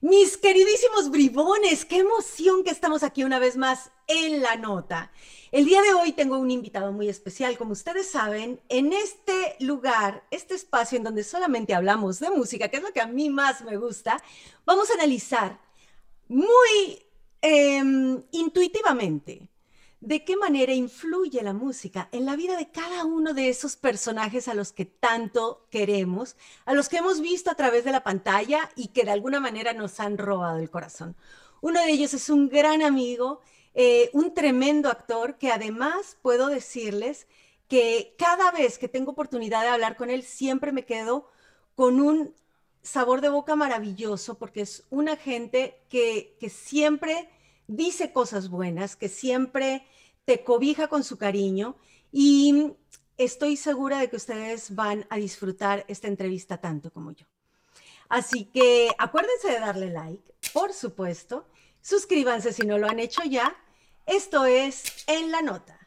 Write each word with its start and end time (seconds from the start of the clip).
Mis 0.00 0.36
queridísimos 0.36 1.10
bribones, 1.10 1.84
qué 1.84 1.96
emoción 1.96 2.62
que 2.62 2.70
estamos 2.70 3.02
aquí 3.02 3.24
una 3.24 3.40
vez 3.40 3.56
más 3.56 3.90
en 4.06 4.42
la 4.42 4.54
nota. 4.54 5.10
El 5.50 5.64
día 5.64 5.82
de 5.82 5.92
hoy 5.92 6.12
tengo 6.12 6.38
un 6.38 6.52
invitado 6.52 6.92
muy 6.92 7.08
especial. 7.08 7.58
Como 7.58 7.72
ustedes 7.72 8.08
saben, 8.08 8.60
en 8.68 8.92
este 8.92 9.56
lugar, 9.58 10.24
este 10.30 10.54
espacio 10.54 10.98
en 10.98 11.02
donde 11.02 11.24
solamente 11.24 11.74
hablamos 11.74 12.20
de 12.20 12.30
música, 12.30 12.68
que 12.68 12.76
es 12.76 12.82
lo 12.84 12.92
que 12.92 13.00
a 13.00 13.08
mí 13.08 13.28
más 13.28 13.62
me 13.64 13.76
gusta, 13.76 14.22
vamos 14.64 14.88
a 14.88 14.94
analizar 14.94 15.58
muy 16.28 17.04
em, 17.42 18.22
intuitivamente 18.30 19.48
de 20.00 20.24
qué 20.24 20.36
manera 20.36 20.72
influye 20.72 21.42
la 21.42 21.52
música 21.52 22.08
en 22.12 22.24
la 22.24 22.36
vida 22.36 22.56
de 22.56 22.70
cada 22.70 23.04
uno 23.04 23.34
de 23.34 23.48
esos 23.48 23.76
personajes 23.76 24.46
a 24.46 24.54
los 24.54 24.72
que 24.72 24.84
tanto 24.84 25.66
queremos, 25.70 26.36
a 26.66 26.74
los 26.74 26.88
que 26.88 26.98
hemos 26.98 27.20
visto 27.20 27.50
a 27.50 27.56
través 27.56 27.84
de 27.84 27.92
la 27.92 28.04
pantalla 28.04 28.70
y 28.76 28.88
que 28.88 29.04
de 29.04 29.10
alguna 29.10 29.40
manera 29.40 29.72
nos 29.72 29.98
han 29.98 30.16
robado 30.16 30.58
el 30.58 30.70
corazón. 30.70 31.16
Uno 31.60 31.80
de 31.80 31.90
ellos 31.90 32.14
es 32.14 32.30
un 32.30 32.48
gran 32.48 32.82
amigo, 32.82 33.40
eh, 33.74 34.10
un 34.12 34.34
tremendo 34.34 34.88
actor 34.88 35.36
que 35.36 35.50
además 35.50 36.16
puedo 36.22 36.46
decirles 36.46 37.26
que 37.66 38.14
cada 38.18 38.52
vez 38.52 38.78
que 38.78 38.88
tengo 38.88 39.12
oportunidad 39.12 39.62
de 39.62 39.68
hablar 39.68 39.96
con 39.96 40.10
él 40.10 40.22
siempre 40.22 40.70
me 40.70 40.84
quedo 40.84 41.28
con 41.74 42.00
un 42.00 42.34
sabor 42.82 43.20
de 43.20 43.28
boca 43.28 43.56
maravilloso 43.56 44.38
porque 44.38 44.60
es 44.60 44.84
una 44.90 45.16
gente 45.16 45.80
que, 45.88 46.36
que 46.38 46.48
siempre 46.50 47.28
dice 47.68 48.12
cosas 48.12 48.48
buenas, 48.48 48.96
que 48.96 49.08
siempre 49.08 49.86
te 50.24 50.42
cobija 50.42 50.88
con 50.88 51.04
su 51.04 51.16
cariño 51.16 51.76
y 52.10 52.72
estoy 53.16 53.56
segura 53.56 54.00
de 54.00 54.10
que 54.10 54.16
ustedes 54.16 54.74
van 54.74 55.06
a 55.10 55.16
disfrutar 55.16 55.84
esta 55.86 56.08
entrevista 56.08 56.58
tanto 56.58 56.90
como 56.90 57.12
yo. 57.12 57.26
Así 58.08 58.46
que 58.46 58.90
acuérdense 58.98 59.48
de 59.48 59.60
darle 59.60 59.90
like, 59.90 60.34
por 60.52 60.72
supuesto. 60.72 61.46
Suscríbanse 61.80 62.52
si 62.52 62.66
no 62.66 62.78
lo 62.78 62.88
han 62.88 62.98
hecho 62.98 63.22
ya. 63.22 63.54
Esto 64.06 64.46
es 64.46 65.04
En 65.06 65.30
la 65.30 65.42
Nota. 65.42 65.77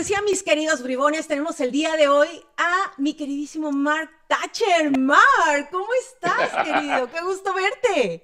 Decía, 0.00 0.22
mis 0.22 0.42
queridos 0.42 0.82
bribones, 0.82 1.28
tenemos 1.28 1.60
el 1.60 1.70
día 1.70 1.94
de 1.94 2.08
hoy 2.08 2.26
a 2.56 2.94
mi 2.96 3.12
queridísimo 3.12 3.70
Mark 3.70 4.08
Thatcher. 4.28 4.98
Mark, 4.98 5.68
¿cómo 5.70 5.88
estás, 6.00 6.64
querido? 6.64 7.10
Qué 7.10 7.20
gusto 7.20 7.52
verte. 7.52 8.22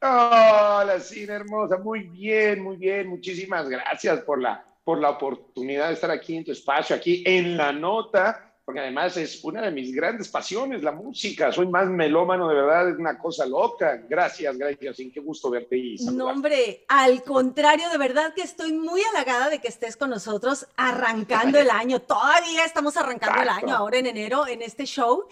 Hola, 0.00 0.98
Cina 0.98 1.34
hermosa. 1.34 1.78
Muy 1.78 2.00
bien, 2.00 2.60
muy 2.64 2.76
bien. 2.76 3.06
Muchísimas 3.06 3.68
gracias 3.68 4.22
por 4.22 4.42
la, 4.42 4.64
por 4.82 4.98
la 4.98 5.10
oportunidad 5.10 5.86
de 5.86 5.94
estar 5.94 6.10
aquí 6.10 6.36
en 6.36 6.44
tu 6.44 6.50
espacio, 6.50 6.96
aquí 6.96 7.22
en 7.24 7.56
la 7.56 7.72
nota 7.72 8.51
porque 8.64 8.80
además 8.80 9.16
es 9.16 9.42
una 9.42 9.62
de 9.62 9.72
mis 9.72 9.92
grandes 9.92 10.28
pasiones, 10.28 10.82
la 10.82 10.92
música. 10.92 11.50
Soy 11.50 11.66
más 11.66 11.88
melómano, 11.88 12.48
de 12.48 12.54
verdad, 12.54 12.90
es 12.90 12.96
una 12.96 13.18
cosa 13.18 13.44
loca. 13.44 14.00
Gracias, 14.08 14.56
gracias, 14.56 14.96
sin 14.96 15.10
qué 15.10 15.20
gusto 15.20 15.50
verte 15.50 15.76
y 15.76 15.96
No, 15.96 16.26
hombre, 16.26 16.84
al 16.86 17.24
contrario, 17.24 17.88
de 17.90 17.98
verdad 17.98 18.34
que 18.34 18.42
estoy 18.42 18.72
muy 18.72 19.02
halagada 19.02 19.50
de 19.50 19.60
que 19.60 19.66
estés 19.66 19.96
con 19.96 20.10
nosotros 20.10 20.66
arrancando 20.76 21.58
el 21.58 21.70
año. 21.70 22.00
Todavía 22.00 22.64
estamos 22.64 22.96
arrancando 22.96 23.42
el 23.42 23.48
año, 23.48 23.74
ahora 23.74 23.98
en 23.98 24.06
enero, 24.06 24.46
en 24.46 24.62
este 24.62 24.84
show. 24.84 25.24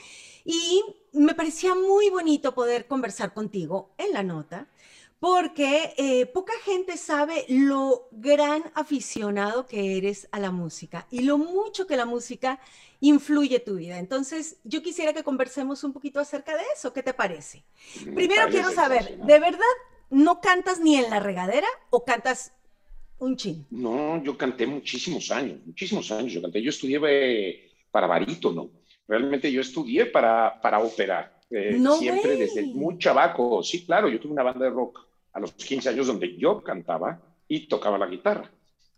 Y 0.45 0.83
me 1.13 1.35
parecía 1.35 1.75
muy 1.77 2.11
bonito 2.11 2.53
poder 2.53 2.87
conversar 2.87 3.33
contigo 3.33 3.91
en 3.97 4.13
la 4.13 4.25
nota 4.25 4.67
porque 5.21 5.93
eh, 5.99 6.25
poca 6.25 6.55
gente 6.65 6.97
sabe 6.97 7.45
lo 7.49 8.09
gran 8.11 8.65
aficionado 8.75 9.67
que 9.67 9.99
eres 9.99 10.27
a 10.33 10.41
la 10.41 10.51
música 10.51 11.07
y 11.11 11.23
lo 11.23 11.37
mucho 11.37 11.87
que 11.87 11.99
la 11.99 12.07
música 12.07 12.59
influye 13.01 13.61
tu 13.61 13.77
vida. 13.77 13.99
Entonces, 13.99 14.57
yo 14.65 14.83
quisiera 14.83 15.13
que 15.13 15.23
conversemos 15.23 15.85
un 15.85 15.93
poquito 15.93 16.21
acerca 16.21 16.57
de 16.57 16.63
eso. 16.75 16.95
¿Qué 16.95 17.03
te 17.03 17.13
parece? 17.13 17.63
Primero 18.15 18.49
quiero 18.49 18.73
saber, 18.73 19.19
¿de 19.19 19.39
verdad 19.39 19.61
no 20.09 20.41
cantas 20.41 20.81
ni 20.81 20.97
en 20.97 21.11
la 21.11 21.21
regadera 21.21 21.69
o 21.91 22.03
cantas 22.03 22.55
un 23.19 23.37
chin? 23.37 23.67
No, 23.71 24.23
yo 24.23 24.39
canté 24.39 24.67
muchísimos 24.67 25.31
años, 25.31 25.59
muchísimos 25.67 26.11
años 26.13 26.33
yo 26.33 26.41
canté. 26.41 26.63
Yo 26.63 26.71
estudié 26.71 26.99
eh, 27.07 27.71
para 27.91 28.07
barítono. 28.07 28.71
Realmente 29.07 29.53
yo 29.53 29.61
estudié 29.61 30.07
para, 30.07 30.59
para 30.63 30.79
ópera. 30.79 31.37
Eh, 31.51 31.79
siempre 31.99 32.37
desde 32.37 32.63
muy 32.63 32.97
chavaco. 32.97 33.63
Sí, 33.63 33.85
claro, 33.85 34.09
yo 34.09 34.19
tuve 34.19 34.33
una 34.33 34.45
banda 34.45 34.65
de 34.65 34.71
rock 34.71 35.10
a 35.33 35.41
los 35.41 35.53
15 35.53 35.89
años 35.91 36.07
donde 36.07 36.37
yo 36.37 36.63
cantaba 36.63 37.21
y 37.49 37.67
tocaba 37.69 37.99
la 37.99 38.07
guitarra. 38.07 38.51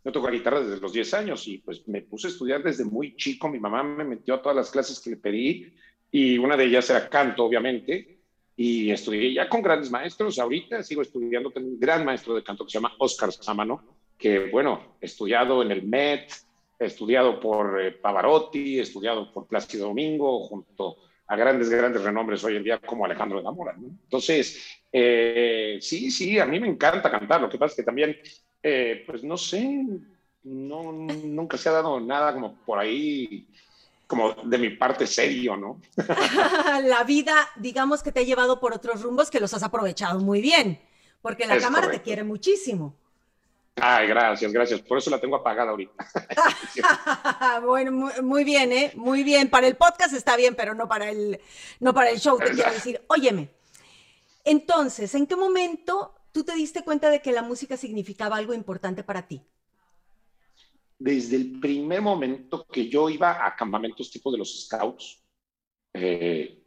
Yo 0.04 0.10
toco 0.10 0.26
la 0.26 0.36
guitarra 0.36 0.60
desde 0.60 0.80
los 0.80 0.92
10 0.92 1.14
años 1.14 1.46
y 1.46 1.58
pues 1.58 1.86
me 1.86 2.02
puse 2.02 2.26
a 2.26 2.30
estudiar 2.30 2.62
desde 2.62 2.84
muy 2.84 3.14
chico. 3.16 3.48
Mi 3.48 3.60
mamá 3.60 3.82
me 3.82 4.04
metió 4.04 4.34
a 4.34 4.42
todas 4.42 4.56
las 4.56 4.70
clases 4.70 5.00
que 5.00 5.10
le 5.10 5.16
pedí 5.16 5.72
y 6.10 6.38
una 6.38 6.56
de 6.56 6.64
ellas 6.64 6.90
era 6.90 7.08
canto, 7.08 7.44
obviamente. 7.44 8.18
Y 8.56 8.90
estudié 8.90 9.32
ya 9.32 9.48
con 9.48 9.62
grandes 9.62 9.90
maestros. 9.90 10.38
Ahorita 10.38 10.82
sigo 10.82 11.02
estudiando, 11.02 11.50
tengo 11.50 11.68
un 11.68 11.80
gran 11.80 12.04
maestro 12.04 12.34
de 12.34 12.42
canto 12.42 12.64
que 12.64 12.70
se 12.70 12.78
llama 12.78 12.94
Oscar 12.98 13.32
Sámano, 13.32 13.82
que 14.18 14.50
bueno, 14.50 14.96
estudiado 15.00 15.62
en 15.62 15.70
el 15.70 15.84
MET, 15.84 16.30
estudiado 16.78 17.40
por 17.40 17.80
eh, 17.80 17.92
Pavarotti, 17.92 18.80
estudiado 18.80 19.32
por 19.32 19.46
Plácido 19.46 19.86
Domingo, 19.88 20.40
junto 20.40 20.98
a 21.26 21.36
grandes, 21.36 21.70
grandes 21.70 22.02
renombres 22.02 22.42
hoy 22.44 22.56
en 22.56 22.64
día 22.64 22.78
como 22.78 23.04
Alejandro 23.04 23.38
de 23.38 23.44
la 23.44 23.52
Mora. 23.52 23.74
Entonces, 23.78 24.82
eh, 24.92 25.78
sí, 25.80 26.10
sí, 26.10 26.38
a 26.38 26.46
mí 26.46 26.60
me 26.60 26.68
encanta 26.68 27.10
cantar. 27.10 27.40
Lo 27.40 27.48
que 27.48 27.58
pasa 27.58 27.72
es 27.72 27.76
que 27.76 27.82
también, 27.82 28.16
eh, 28.62 29.04
pues 29.06 29.24
no 29.24 29.36
sé, 29.36 29.84
no, 30.44 30.92
nunca 30.92 31.56
se 31.56 31.68
ha 31.68 31.72
dado 31.72 32.00
nada 32.00 32.32
como 32.34 32.56
por 32.66 32.78
ahí, 32.78 33.46
como 34.06 34.32
de 34.32 34.58
mi 34.58 34.70
parte 34.70 35.06
serio, 35.06 35.56
¿no? 35.56 35.80
la 36.84 37.04
vida, 37.04 37.48
digamos 37.56 38.02
que 38.02 38.12
te 38.12 38.20
ha 38.20 38.24
llevado 38.24 38.60
por 38.60 38.74
otros 38.74 39.02
rumbos 39.02 39.30
que 39.30 39.40
los 39.40 39.54
has 39.54 39.62
aprovechado 39.62 40.20
muy 40.20 40.42
bien, 40.42 40.80
porque 41.22 41.46
la 41.46 41.58
cámara 41.58 41.90
te 41.90 42.02
quiere 42.02 42.24
muchísimo. 42.24 42.94
Ay, 43.76 44.06
gracias, 44.06 44.52
gracias. 44.52 44.80
Por 44.82 44.98
eso 44.98 45.10
la 45.10 45.20
tengo 45.20 45.36
apagada 45.36 45.70
ahorita. 45.70 45.92
bueno, 47.64 48.12
muy, 48.22 48.44
bien, 48.44 48.70
¿eh? 48.70 48.92
Muy 48.94 49.22
bien. 49.22 49.48
Para 49.48 49.66
el 49.66 49.76
podcast 49.76 50.14
está 50.14 50.36
bien, 50.36 50.54
pero 50.54 50.74
no 50.74 50.88
para 50.88 51.10
el, 51.10 51.40
no 51.80 51.94
para 51.94 52.10
el 52.10 52.20
show, 52.20 52.38
te 52.38 52.50
quiero 52.50 52.72
decir. 52.72 53.00
Óyeme, 53.08 53.50
entonces, 54.44 55.14
¿en 55.14 55.26
qué 55.26 55.36
momento 55.36 56.14
tú 56.32 56.44
te 56.44 56.54
diste 56.54 56.84
cuenta 56.84 57.10
de 57.10 57.22
que 57.22 57.32
la 57.32 57.42
música 57.42 57.76
significaba 57.76 58.36
algo 58.36 58.54
importante 58.54 59.04
para 59.04 59.26
ti? 59.26 59.42
Desde 60.98 61.36
el 61.36 61.58
primer 61.58 62.00
momento 62.02 62.66
que 62.66 62.88
yo 62.88 63.08
iba 63.08 63.44
a 63.44 63.56
campamentos 63.56 64.10
tipo 64.10 64.30
de 64.30 64.38
los 64.38 64.66
scouts 64.66 65.20
eh, 65.94 66.62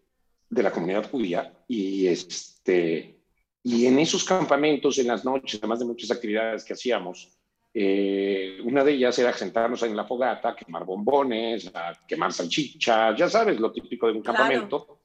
de 0.49 0.63
la 0.63 0.71
comunidad 0.71 1.09
judía 1.09 1.63
y 1.67 2.07
este 2.07 3.14
y 3.67 3.87
en 3.87 3.97
esos 3.97 4.23
campamentos, 4.23 4.99
en 4.99 5.07
las 5.07 5.25
noches, 5.25 5.59
además 5.59 5.79
de 5.79 5.85
muchas 5.85 6.11
actividades 6.11 6.63
que 6.63 6.73
hacíamos, 6.73 7.35
eh, 7.73 8.59
una 8.63 8.83
de 8.83 8.91
ellas 8.91 9.17
era 9.17 9.33
sentarnos 9.33 9.81
en 9.81 9.95
la 9.95 10.05
fogata, 10.05 10.55
quemar 10.55 10.85
bombones, 10.85 11.71
quemar 12.07 12.31
salchichas, 12.31 13.17
ya 13.17 13.27
sabes, 13.27 13.59
lo 13.59 13.71
típico 13.71 14.05
de 14.05 14.13
un 14.13 14.21
campamento. 14.21 14.99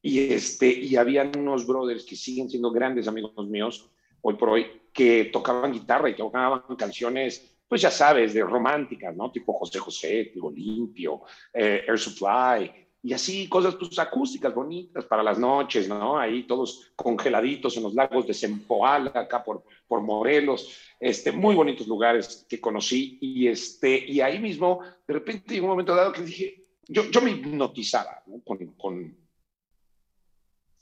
Y, 0.00 0.32
este, 0.32 0.66
y 0.72 0.96
habían 0.96 1.30
unos 1.38 1.66
brothers 1.66 2.06
que 2.06 2.16
siguen 2.16 2.48
siendo 2.48 2.70
grandes 2.70 3.06
amigos 3.06 3.46
míos 3.46 3.90
hoy 4.22 4.34
por 4.34 4.48
hoy, 4.48 4.80
que 4.94 5.26
tocaban 5.26 5.70
guitarra 5.70 6.08
y 6.08 6.16
tocaban 6.16 6.62
canciones, 6.78 7.54
pues 7.68 7.82
ya 7.82 7.90
sabes, 7.90 8.32
de 8.32 8.42
románticas, 8.42 9.14
¿no? 9.14 9.30
Tipo 9.30 9.52
José 9.52 9.78
José, 9.78 10.30
tipo 10.32 10.50
Limpio, 10.50 11.20
eh, 11.52 11.84
Air 11.86 11.98
Supply, 11.98 12.72
y 13.02 13.14
así 13.14 13.48
cosas 13.48 13.76
pues, 13.76 13.98
acústicas 13.98 14.54
bonitas 14.54 15.04
para 15.06 15.22
las 15.22 15.38
noches, 15.38 15.88
¿no? 15.88 16.18
Ahí 16.18 16.42
todos 16.42 16.92
congeladitos 16.94 17.76
en 17.76 17.84
los 17.84 17.94
lagos 17.94 18.26
de 18.26 18.34
Sempoala, 18.34 19.12
acá 19.14 19.42
por, 19.42 19.64
por 19.88 20.02
Morelos, 20.02 20.76
este, 20.98 21.32
muy 21.32 21.54
bonitos 21.54 21.86
lugares 21.86 22.44
que 22.48 22.60
conocí 22.60 23.18
y, 23.20 23.48
este, 23.48 24.04
y 24.06 24.20
ahí 24.20 24.38
mismo, 24.38 24.80
de 25.06 25.14
repente, 25.14 25.56
en 25.56 25.64
un 25.64 25.70
momento 25.70 25.94
dado 25.94 26.12
que 26.12 26.22
dije, 26.22 26.66
yo, 26.86 27.10
yo 27.10 27.22
me 27.22 27.30
hipnotizaba 27.30 28.22
¿no? 28.26 28.40
con, 28.42 28.58
con, 28.74 29.16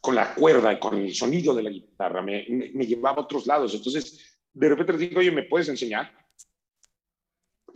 con, 0.01 0.15
la 0.15 0.35
cuerda 0.35 0.73
y 0.73 0.79
con 0.79 0.97
el 0.99 1.15
sonido 1.15 1.55
de 1.55 1.63
la 1.63 1.71
guitarra, 1.71 2.21
me, 2.21 2.47
me, 2.49 2.71
me 2.71 2.87
llevaba 2.87 3.19
a 3.19 3.25
otros 3.25 3.47
lados, 3.47 3.75
entonces 3.75 4.41
de 4.53 4.69
repente 4.69 4.93
le 4.95 4.99
digo, 4.99 5.21
oye, 5.21 5.31
¿me 5.31 5.45
puedes 5.45 5.69
enseñar? 5.69 6.11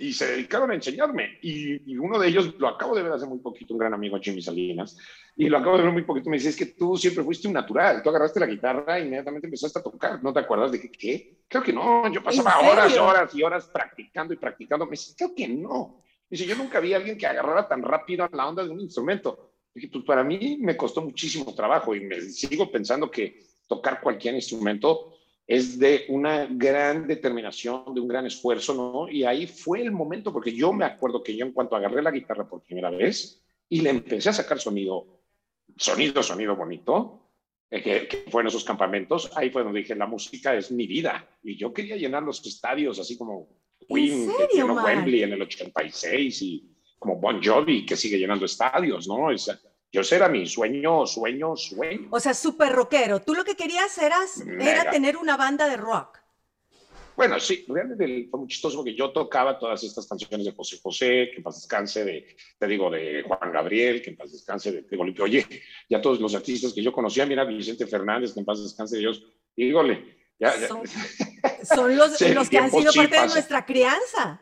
Y 0.03 0.13
se 0.13 0.27
dedicaron 0.27 0.73
a 0.73 0.75
enseñarme. 0.75 1.39
Y, 1.43 1.97
uno 1.97 2.19
de 2.19 2.27
ellos, 2.27 2.55
lo 2.59 2.67
acabo 2.67 2.97
de 2.97 3.05
ver 3.05 3.13
hace 3.13 3.25
muy 3.25 3.39
poquito, 3.39 3.75
un 3.75 3.79
gran 3.79 3.95
amigo, 3.95 4.19
Jimmy 4.21 4.43
Salinas, 4.43 4.99
y 5.37 5.49
lo 5.49 5.59
acabo 5.59 5.77
de 5.77 5.85
ver 5.85 5.93
muy 5.93 6.03
poquito, 6.03 6.29
me 6.29 6.39
dice, 6.39 6.49
es 6.49 6.57
que 6.57 6.67
tú 6.67 6.97
siempre 6.97 7.23
fuiste 7.23 7.47
un 7.47 7.55
natural, 7.55 8.03
tú 8.03 8.11
agarraste 8.11 8.41
la 8.41 8.47
guitarra 8.47 8.99
e 8.99 9.03
inmediatamente 9.03 9.47
empezaste 9.47 9.79
a 9.79 9.83
tocar, 9.83 10.21
¿no 10.21 10.33
te 10.33 10.41
acuerdas 10.41 10.73
de 10.73 10.81
que, 10.81 10.91
qué? 10.91 11.45
Creo 11.47 11.63
que 11.63 11.73
no, 11.73 12.13
yo 12.13 12.21
pasaba 12.21 12.59
horas 12.69 12.93
y 12.93 12.99
horas 12.99 13.35
y 13.35 13.43
horas 13.45 13.71
practicando 13.73 14.35
y 14.35 14.39
practicando, 14.39 14.87
me 14.87 14.93
dice, 14.93 15.15
creo 15.17 15.33
que 15.37 15.47
no. 15.47 16.03
Dice, 16.29 16.47
yo 16.47 16.57
nunca 16.57 16.81
vi 16.81 16.95
a 16.95 16.97
alguien 16.97 17.17
que 17.17 17.27
agarrara 17.27 17.69
tan 17.69 17.83
rápido 17.83 18.25
a 18.25 18.31
la 18.33 18.49
onda 18.49 18.65
de 18.65 18.71
un 18.71 18.81
instrumento. 18.81 19.53
Dije, 19.73 19.89
pues 19.93 20.05
para 20.05 20.25
mí 20.25 20.59
me 20.61 20.77
costó 20.77 21.01
muchísimo 21.01 21.55
trabajo 21.55 21.95
y 21.95 22.01
me 22.01 22.21
sigo 22.23 22.71
pensando 22.73 23.09
que 23.09 23.41
tocar 23.69 24.01
cualquier 24.01 24.35
instrumento 24.35 25.15
es 25.47 25.79
de 25.79 26.05
una 26.09 26.47
gran 26.47 27.07
determinación, 27.07 27.95
de 27.95 28.01
un 28.01 28.09
gran 28.09 28.27
esfuerzo, 28.27 28.75
¿no? 28.75 29.09
Y 29.09 29.25
ahí 29.25 29.47
fue 29.47 29.83
el 29.83 29.91
momento, 29.91 30.33
porque 30.33 30.53
yo 30.55 30.73
me 30.73 30.85
acuerdo 30.85 31.23
que 31.23 31.37
yo 31.37 31.45
en 31.45 31.53
cuanto 31.53 31.77
agarré 31.77 32.03
la 32.03 32.11
guitarra 32.11 32.49
por 32.49 32.63
primera 32.63 32.91
vez 32.91 33.43
y 33.69 33.81
le 33.81 33.91
empecé 33.91 34.31
a 34.31 34.35
sacar 34.35 34.61
sonido, 34.61 35.23
sonido, 35.77 36.23
sonido 36.23 36.57
bonito, 36.57 37.23
eh, 37.71 37.83
que, 37.83 38.25
fue 38.31 38.43
en 38.43 38.49
esos 38.49 38.65
campamentos, 38.65 39.31
ahí 39.35 39.51
fue 39.51 39.65
donde 39.65 39.81
dije, 39.81 39.95
la 39.95 40.07
música 40.07 40.55
es 40.55 40.71
mi 40.71 40.87
vida. 40.87 41.27
Y 41.43 41.57
yo 41.57 41.73
quería 41.73 41.97
llenar 41.97 42.23
los 42.23 42.45
estadios, 42.47 42.99
así 42.99 43.17
como 43.17 43.49
Queen, 43.89 44.31
que 44.37 44.57
llenó 44.57 44.75
Wembley 44.75 45.23
en 45.23 45.33
el 45.33 45.43
86, 45.43 46.43
y 46.43 46.77
como 46.99 47.17
Bon 47.17 47.43
Jovi, 47.43 47.85
que 47.85 47.97
sigue 47.97 48.19
llenando 48.19 48.45
estadios, 48.45 49.09
¿no? 49.09 49.31
Esa, 49.31 49.59
yo 49.93 50.01
ese 50.01 50.17
era 50.17 50.29
mi 50.29 50.47
sueño, 50.47 51.07
sueño, 51.07 51.55
sueño. 51.55 52.09
O 52.11 52.19
sea, 52.19 52.33
súper 52.33 52.73
rockero. 52.73 53.21
Tú 53.21 53.35
lo 53.35 53.45
que 53.45 53.55
querías 53.55 53.97
era, 53.99 54.19
era 54.59 54.91
tener 54.91 55.19
una 55.19 55.37
banda 55.37 55.69
de 55.69 55.77
rock. 55.77 56.19
Bueno, 57.15 57.39
sí, 57.39 57.67
realmente 57.69 58.27
fue 58.31 58.41
muy 58.41 58.49
chistoso 58.49 58.79
porque 58.79 58.95
yo 58.95 59.11
tocaba 59.11 59.59
todas 59.59 59.85
estas 59.85 60.07
canciones 60.07 60.47
de 60.47 60.53
José 60.53 60.79
José, 60.83 61.29
que 61.31 61.37
en 61.37 61.43
paz 61.43 61.57
descanse, 61.57 62.07
de, 62.07 62.37
te 62.59 62.67
digo, 62.67 62.91
de 62.91 63.23
Juan 63.23 63.53
Gabriel, 63.53 64.01
que 64.01 64.11
en 64.11 64.17
paz 64.17 64.33
descanse, 64.33 64.73
de, 64.73 64.83
de 64.83 65.23
Oye, 65.23 65.47
ya 65.91 66.01
todos 66.01 66.19
los 66.21 66.35
artistas 66.35 66.73
que 66.73 66.83
yo 66.83 66.91
conocía, 66.91 67.27
mira, 67.27 67.45
Vicente 67.45 67.87
Fernández, 67.87 68.33
que 68.33 68.41
en 68.41 68.47
paz 68.47 68.63
descanse 68.63 68.97
de 68.97 69.01
Dios, 69.01 69.23
dígole, 69.55 70.17
ya, 70.39 70.55
son, 70.67 70.83
los, 71.97 72.19
los 72.19 72.49
que 72.49 72.59
han 72.59 72.71
sido 72.71 72.93
parte 72.95 73.21
de 73.21 73.27
nuestra 73.27 73.67
crianza. 73.67 74.41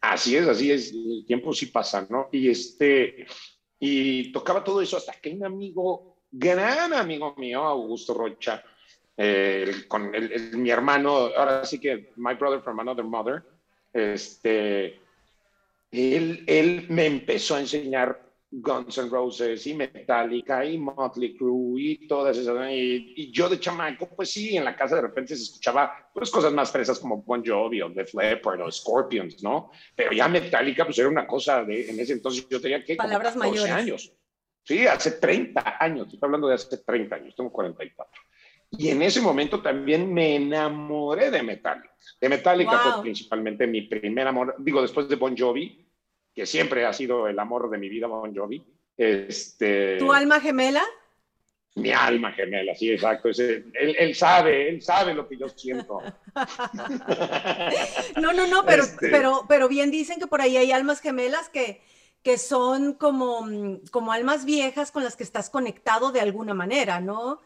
Así 0.00 0.36
es, 0.36 0.48
así 0.48 0.72
es, 0.72 0.92
el 0.92 1.24
tiempo 1.24 1.52
sí 1.52 1.66
pasa, 1.66 2.04
¿no? 2.10 2.28
Y 2.32 2.50
este, 2.50 3.26
y 3.78 4.32
tocaba 4.32 4.64
todo 4.64 4.80
eso 4.82 4.96
hasta 4.96 5.12
que 5.12 5.30
un 5.30 5.44
amigo, 5.44 6.04
gran 6.30 6.92
amigo 6.92 7.34
mío, 7.36 7.62
Augusto 7.62 8.14
Rocha, 8.14 8.62
con 9.88 10.12
mi 10.52 10.70
hermano, 10.70 11.30
ahora 11.36 11.64
sí 11.64 11.78
que 11.78 12.06
my 12.16 12.34
brother 12.34 12.60
from 12.60 12.80
another 12.80 13.04
mother, 13.04 13.42
este, 13.92 14.96
él, 15.90 16.44
él 16.46 16.86
me 16.88 17.06
empezó 17.06 17.56
a 17.56 17.60
enseñar 17.60 18.20
Guns 18.50 18.96
N' 18.96 19.10
Roses 19.10 19.66
y 19.66 19.74
Metallica 19.74 20.64
y 20.64 20.78
Motley 20.78 21.36
Crue 21.36 21.80
y 21.80 22.08
todas 22.08 22.36
esas. 22.36 22.56
Y, 22.70 23.30
yo 23.30 23.48
de 23.48 23.60
chamaco, 23.60 24.08
pues 24.08 24.30
sí, 24.30 24.56
en 24.56 24.64
la 24.64 24.74
casa 24.74 24.96
de 24.96 25.02
repente 25.02 25.36
se 25.36 25.42
escuchaba 25.42 26.10
pues 26.14 26.30
cosas 26.30 26.52
más 26.52 26.70
fresas 26.70 26.98
como 26.98 27.22
Bon 27.22 27.44
Jovi 27.44 27.82
o 27.82 27.90
Def 27.90 28.14
Leppard 28.14 28.62
o 28.62 28.70
Scorpions, 28.70 29.42
¿no? 29.42 29.70
Pero 29.94 30.12
ya 30.12 30.28
Metallica 30.28 30.84
pues 30.84 30.98
era 30.98 31.08
una 31.08 31.26
cosa 31.26 31.62
de, 31.62 31.90
en 31.90 32.00
ese 32.00 32.14
entonces 32.14 32.46
yo 32.48 32.60
tenía 32.60 32.82
que... 32.82 32.96
Palabras 32.96 33.36
mayores. 33.36 33.70
años. 33.70 34.12
Sí, 34.64 34.86
hace 34.86 35.12
30 35.12 35.76
años, 35.80 36.06
estoy 36.06 36.20
hablando 36.22 36.48
de 36.48 36.54
hace 36.54 36.78
30 36.78 37.16
años, 37.16 37.34
tengo 37.36 37.50
44. 37.50 38.22
Y 38.72 38.88
en 38.88 39.02
ese 39.02 39.20
momento 39.20 39.62
también 39.62 40.12
me 40.12 40.36
enamoré 40.36 41.30
de 41.30 41.42
Metallica. 41.42 41.94
De 42.20 42.28
Metallica 42.28 42.78
fue 42.78 43.02
principalmente 43.02 43.66
mi 43.66 43.82
primer 43.82 44.26
amor, 44.26 44.54
digo, 44.58 44.82
después 44.82 45.08
de 45.08 45.16
Bon 45.16 45.36
Jovi, 45.36 45.87
que 46.38 46.46
siempre 46.46 46.86
ha 46.86 46.92
sido 46.92 47.26
el 47.26 47.36
amor 47.36 47.68
de 47.68 47.78
mi 47.78 47.88
vida, 47.88 48.06
Bon 48.06 48.32
Jovi. 48.32 48.64
Este, 48.96 49.96
¿Tu 49.96 50.12
alma 50.12 50.38
gemela? 50.38 50.84
Mi 51.74 51.90
alma 51.90 52.30
gemela, 52.30 52.76
sí, 52.76 52.92
exacto. 52.92 53.28
él, 53.28 54.14
sabe, 54.14 54.68
él 54.68 54.80
sabe 54.80 55.14
lo 55.14 55.26
que 55.26 55.36
yo 55.36 55.48
siento. 55.48 56.00
no, 58.20 58.32
no, 58.32 58.46
no, 58.46 58.64
pero, 58.64 58.84
este 58.84 59.08
pero, 59.08 59.46
pero 59.48 59.68
bien 59.68 59.90
dicen 59.90 60.20
que 60.20 60.28
por 60.28 60.40
ahí 60.40 60.56
hay 60.56 60.70
almas 60.70 61.00
gemelas 61.00 61.48
que, 61.48 61.80
que 62.22 62.38
son 62.38 62.92
como, 62.92 63.44
como 63.90 64.12
almas 64.12 64.44
viejas 64.44 64.92
con 64.92 65.02
las 65.02 65.16
que 65.16 65.24
estás 65.24 65.50
conectado 65.50 66.12
de 66.12 66.20
alguna 66.20 66.54
manera, 66.54 67.00
¿no? 67.00 67.40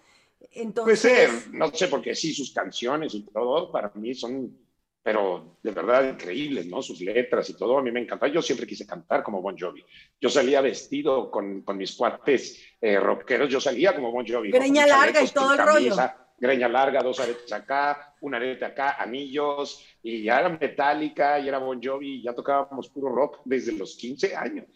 Entonces... 0.51 1.01
Puede 1.01 1.17
ser, 1.17 1.31
no 1.55 1.73
sé, 1.73 1.89
porque 1.89 2.15
sí, 2.15 2.35
sus 2.35 2.53
canciones 2.53 3.15
y 3.15 3.23
todo 3.23 3.73
para 3.73 3.91
mí 3.95 4.15
son 4.15 4.55
pero 5.03 5.59
de 5.63 5.71
verdad 5.73 6.09
increíbles, 6.09 6.67
¿no? 6.67 6.81
Sus 6.81 7.01
letras 7.01 7.51
y 7.51 7.55
todo, 7.55 7.79
a 7.79 7.83
mí 7.83 7.91
me 7.91 8.01
encanta. 8.01 8.29
Yo 8.29 8.41
siempre 8.41 8.67
quise 8.67 8.87
cantar 8.87 9.23
como 9.23 9.43
Bon 9.43 9.57
Jovi. 9.59 9.85
Yo 10.21 10.29
salía 10.29 10.61
vestido 10.61 11.31
con, 11.31 11.63
con 11.63 11.77
mis 11.77 11.95
cuates 11.97 12.63
eh, 12.81 13.01
rockeros, 13.01 13.49
yo 13.49 13.61
salía 13.61 13.95
como 13.95 14.13
Bon 14.13 14.27
Jovi. 14.27 14.51
Greña 14.51 14.87
larga 14.87 15.23
y 15.23 15.29
todo 15.29 15.53
el 15.53 15.59
rollo. 15.59 15.97
Greña 16.39 16.69
larga, 16.69 17.01
dos 17.03 17.21
aretes 17.21 17.53
acá, 17.53 18.17
un 18.21 18.35
arete 18.35 18.65
acá, 18.65 19.01
anillos, 19.01 19.87
y 20.03 20.25
ya 20.25 20.41
era 20.41 20.49
metálica, 20.49 21.39
y 21.39 21.47
era 21.47 21.59
Bon 21.59 21.81
Jovi, 21.81 22.17
y 22.17 22.23
ya 22.23 22.35
tocábamos 22.35 22.89
puro 22.89 23.15
rock 23.15 23.41
desde 23.45 23.71
los 23.73 23.97
15 23.97 24.35
años. 24.35 24.67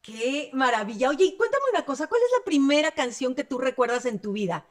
¡Qué 0.00 0.50
maravilla! 0.52 1.10
Oye, 1.10 1.24
y 1.24 1.36
cuéntame 1.36 1.64
una 1.72 1.84
cosa, 1.84 2.06
¿cuál 2.06 2.22
es 2.22 2.30
la 2.38 2.44
primera 2.44 2.92
canción 2.92 3.34
que 3.34 3.42
tú 3.42 3.58
recuerdas 3.58 4.06
en 4.06 4.20
tu 4.20 4.32
vida? 4.32 4.66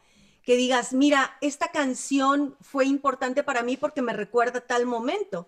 Que 0.50 0.58
digas, 0.58 0.94
mira, 0.94 1.38
esta 1.42 1.68
canción 1.68 2.56
fue 2.60 2.88
importante 2.88 3.44
para 3.44 3.62
mí 3.62 3.78
porque 3.78 4.02
me 4.02 4.14
recuerda 4.14 4.62
tal 4.62 4.88
momento. 4.88 5.48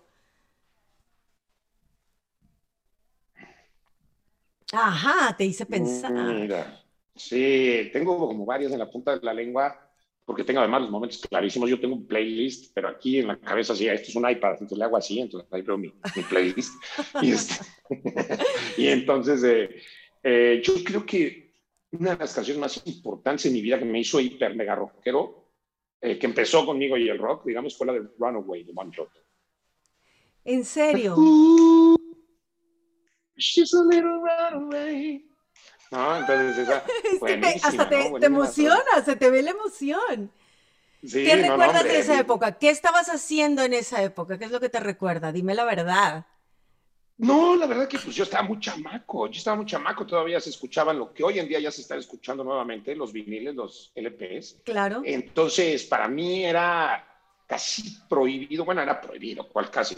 Ajá, 4.71 5.35
te 5.35 5.45
hice 5.45 5.65
pensar. 5.65 6.11
Mira, 6.11 6.83
sí, 7.15 7.89
tengo 7.91 8.15
como 8.27 8.45
varias 8.45 8.73
en 8.73 8.77
la 8.77 8.91
punta 8.91 9.17
de 9.17 9.25
la 9.25 9.33
lengua, 9.33 9.75
porque 10.23 10.43
tengo 10.43 10.59
además 10.59 10.83
los 10.83 10.91
momentos 10.91 11.25
clarísimos. 11.27 11.67
Yo 11.67 11.79
tengo 11.79 11.95
un 11.95 12.05
playlist, 12.05 12.71
pero 12.71 12.89
aquí 12.89 13.17
en 13.17 13.29
la 13.29 13.39
cabeza 13.39 13.75
sí, 13.75 13.87
esto 13.87 14.09
es 14.09 14.15
un 14.15 14.29
iPad, 14.29 14.51
entonces 14.51 14.77
le 14.77 14.83
hago 14.83 14.97
así, 14.97 15.19
entonces 15.19 15.51
ahí 15.51 15.63
veo 15.63 15.79
mi, 15.79 15.91
playlist. 16.29 16.75
y, 17.23 17.31
este, 17.31 17.55
y, 18.77 18.85
entonces, 18.85 19.43
eh, 19.45 19.81
eh, 20.21 20.61
yo 20.63 20.75
creo 20.83 21.03
que 21.07 21.40
una 21.91 22.11
de 22.11 22.17
las 22.17 22.33
canciones 22.33 22.59
más 22.59 22.81
importantes 22.85 23.45
en 23.45 23.53
mi 23.53 23.61
vida 23.61 23.79
que 23.79 23.85
me 23.85 23.99
hizo 23.99 24.19
hiper 24.19 24.55
mega 24.55 24.75
rockero, 24.75 25.51
eh, 25.99 26.17
que 26.17 26.25
empezó 26.25 26.65
conmigo 26.65 26.97
y 26.97 27.09
el 27.09 27.17
rock, 27.17 27.45
digamos, 27.45 27.77
fue 27.77 27.87
la 27.87 27.93
de 27.93 28.07
Runaway 28.17 28.63
de 28.63 28.73
Bon 28.73 28.91
Jovi. 28.91 29.09
¿En 30.45 30.65
serio? 30.65 31.15
she's 33.35 33.73
a 33.73 33.83
little 33.83 34.21
runaway. 34.21 35.25
No, 35.91 36.17
entonces 36.17 36.57
esa. 36.57 36.83
hasta 37.67 37.89
te, 37.89 38.11
te 38.19 38.25
emociona, 38.25 39.03
se 39.03 39.15
te 39.15 39.29
ve 39.29 39.41
la 39.41 39.51
emoción. 39.51 40.31
¿Qué 41.01 41.35
recuerdas 41.35 41.83
de 41.83 41.99
esa 41.99 42.19
época? 42.19 42.57
¿Qué 42.57 42.69
estabas 42.69 43.09
haciendo 43.09 43.63
en 43.63 43.73
esa 43.73 44.03
época? 44.03 44.37
¿Qué 44.37 44.45
es 44.45 44.51
lo 44.51 44.59
que 44.59 44.69
te 44.69 44.79
recuerda? 44.79 45.31
Dime 45.31 45.55
la 45.55 45.65
verdad. 45.65 46.27
No, 47.21 47.55
la 47.55 47.67
verdad 47.67 47.87
que 47.87 47.99
pues 47.99 48.15
yo 48.15 48.23
estaba 48.23 48.41
muy 48.41 48.59
chamaco, 48.59 49.27
yo 49.27 49.37
estaba 49.37 49.55
muy 49.55 49.67
chamaco, 49.67 50.07
todavía 50.07 50.39
se 50.39 50.49
escuchaban 50.49 50.97
lo 50.97 51.13
que 51.13 51.23
hoy 51.23 51.37
en 51.37 51.47
día 51.47 51.59
ya 51.59 51.69
se 51.69 51.81
están 51.81 51.99
escuchando 51.99 52.43
nuevamente, 52.43 52.95
los 52.95 53.13
viniles, 53.13 53.53
los 53.53 53.91
LPs. 53.93 54.61
Claro. 54.65 55.03
Entonces, 55.05 55.83
para 55.83 56.07
mí 56.07 56.43
era 56.43 57.07
casi 57.45 57.95
prohibido, 58.09 58.65
bueno, 58.65 58.81
era 58.81 58.99
prohibido, 58.99 59.47
¿cuál 59.47 59.69
casi? 59.69 59.95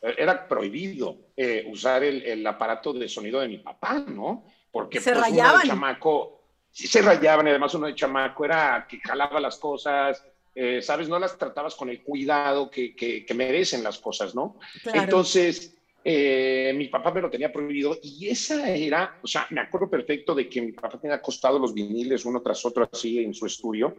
Era 0.00 0.48
prohibido 0.48 1.32
eh, 1.36 1.66
usar 1.70 2.02
el, 2.02 2.46
aparato 2.46 2.94
de 2.94 3.10
sonido 3.10 3.40
de 3.40 3.48
mi 3.48 3.58
papá, 3.58 3.98
¿no? 4.08 4.46
Porque 4.72 5.02
se 5.02 5.12
pues, 5.12 5.24
rayaban. 5.24 5.52
Uno 5.52 5.62
de 5.64 5.68
chamaco, 5.68 6.40
sí 6.70 6.86
se 6.86 7.02
rayaban, 7.02 7.46
y 7.46 7.50
además 7.50 7.74
uno 7.74 7.88
de 7.88 7.94
chamaco 7.94 8.46
era 8.46 8.86
que 8.88 8.98
jalaba 9.00 9.38
las 9.38 9.58
cosas, 9.58 10.24
eh, 10.54 10.80
¿sabes? 10.80 11.10
No 11.10 11.18
las 11.18 11.36
tratabas 11.36 11.74
con 11.74 11.90
el 11.90 12.02
cuidado 12.02 12.70
que, 12.70 12.96
que, 12.96 13.34
merecen 13.34 13.82
las 13.84 13.98
cosas, 13.98 14.34
¿no? 14.34 14.58
Claro. 14.82 15.02
Entonces 15.02 15.74
eh, 16.04 16.72
mi 16.76 16.88
papá 16.88 17.12
me 17.12 17.20
lo 17.20 17.28
tenía 17.28 17.52
prohibido 17.52 17.98
y 18.02 18.28
esa 18.28 18.70
era, 18.74 19.18
o 19.22 19.26
sea, 19.26 19.46
me 19.50 19.60
acuerdo 19.60 19.90
perfecto 19.90 20.34
de 20.34 20.48
que 20.48 20.62
mi 20.62 20.72
papá 20.72 20.98
tenía 20.98 21.16
acostado 21.16 21.58
los 21.58 21.74
viniles 21.74 22.24
uno 22.24 22.40
tras 22.40 22.64
otro 22.64 22.88
así 22.90 23.18
en 23.18 23.34
su 23.34 23.46
estudio 23.46 23.96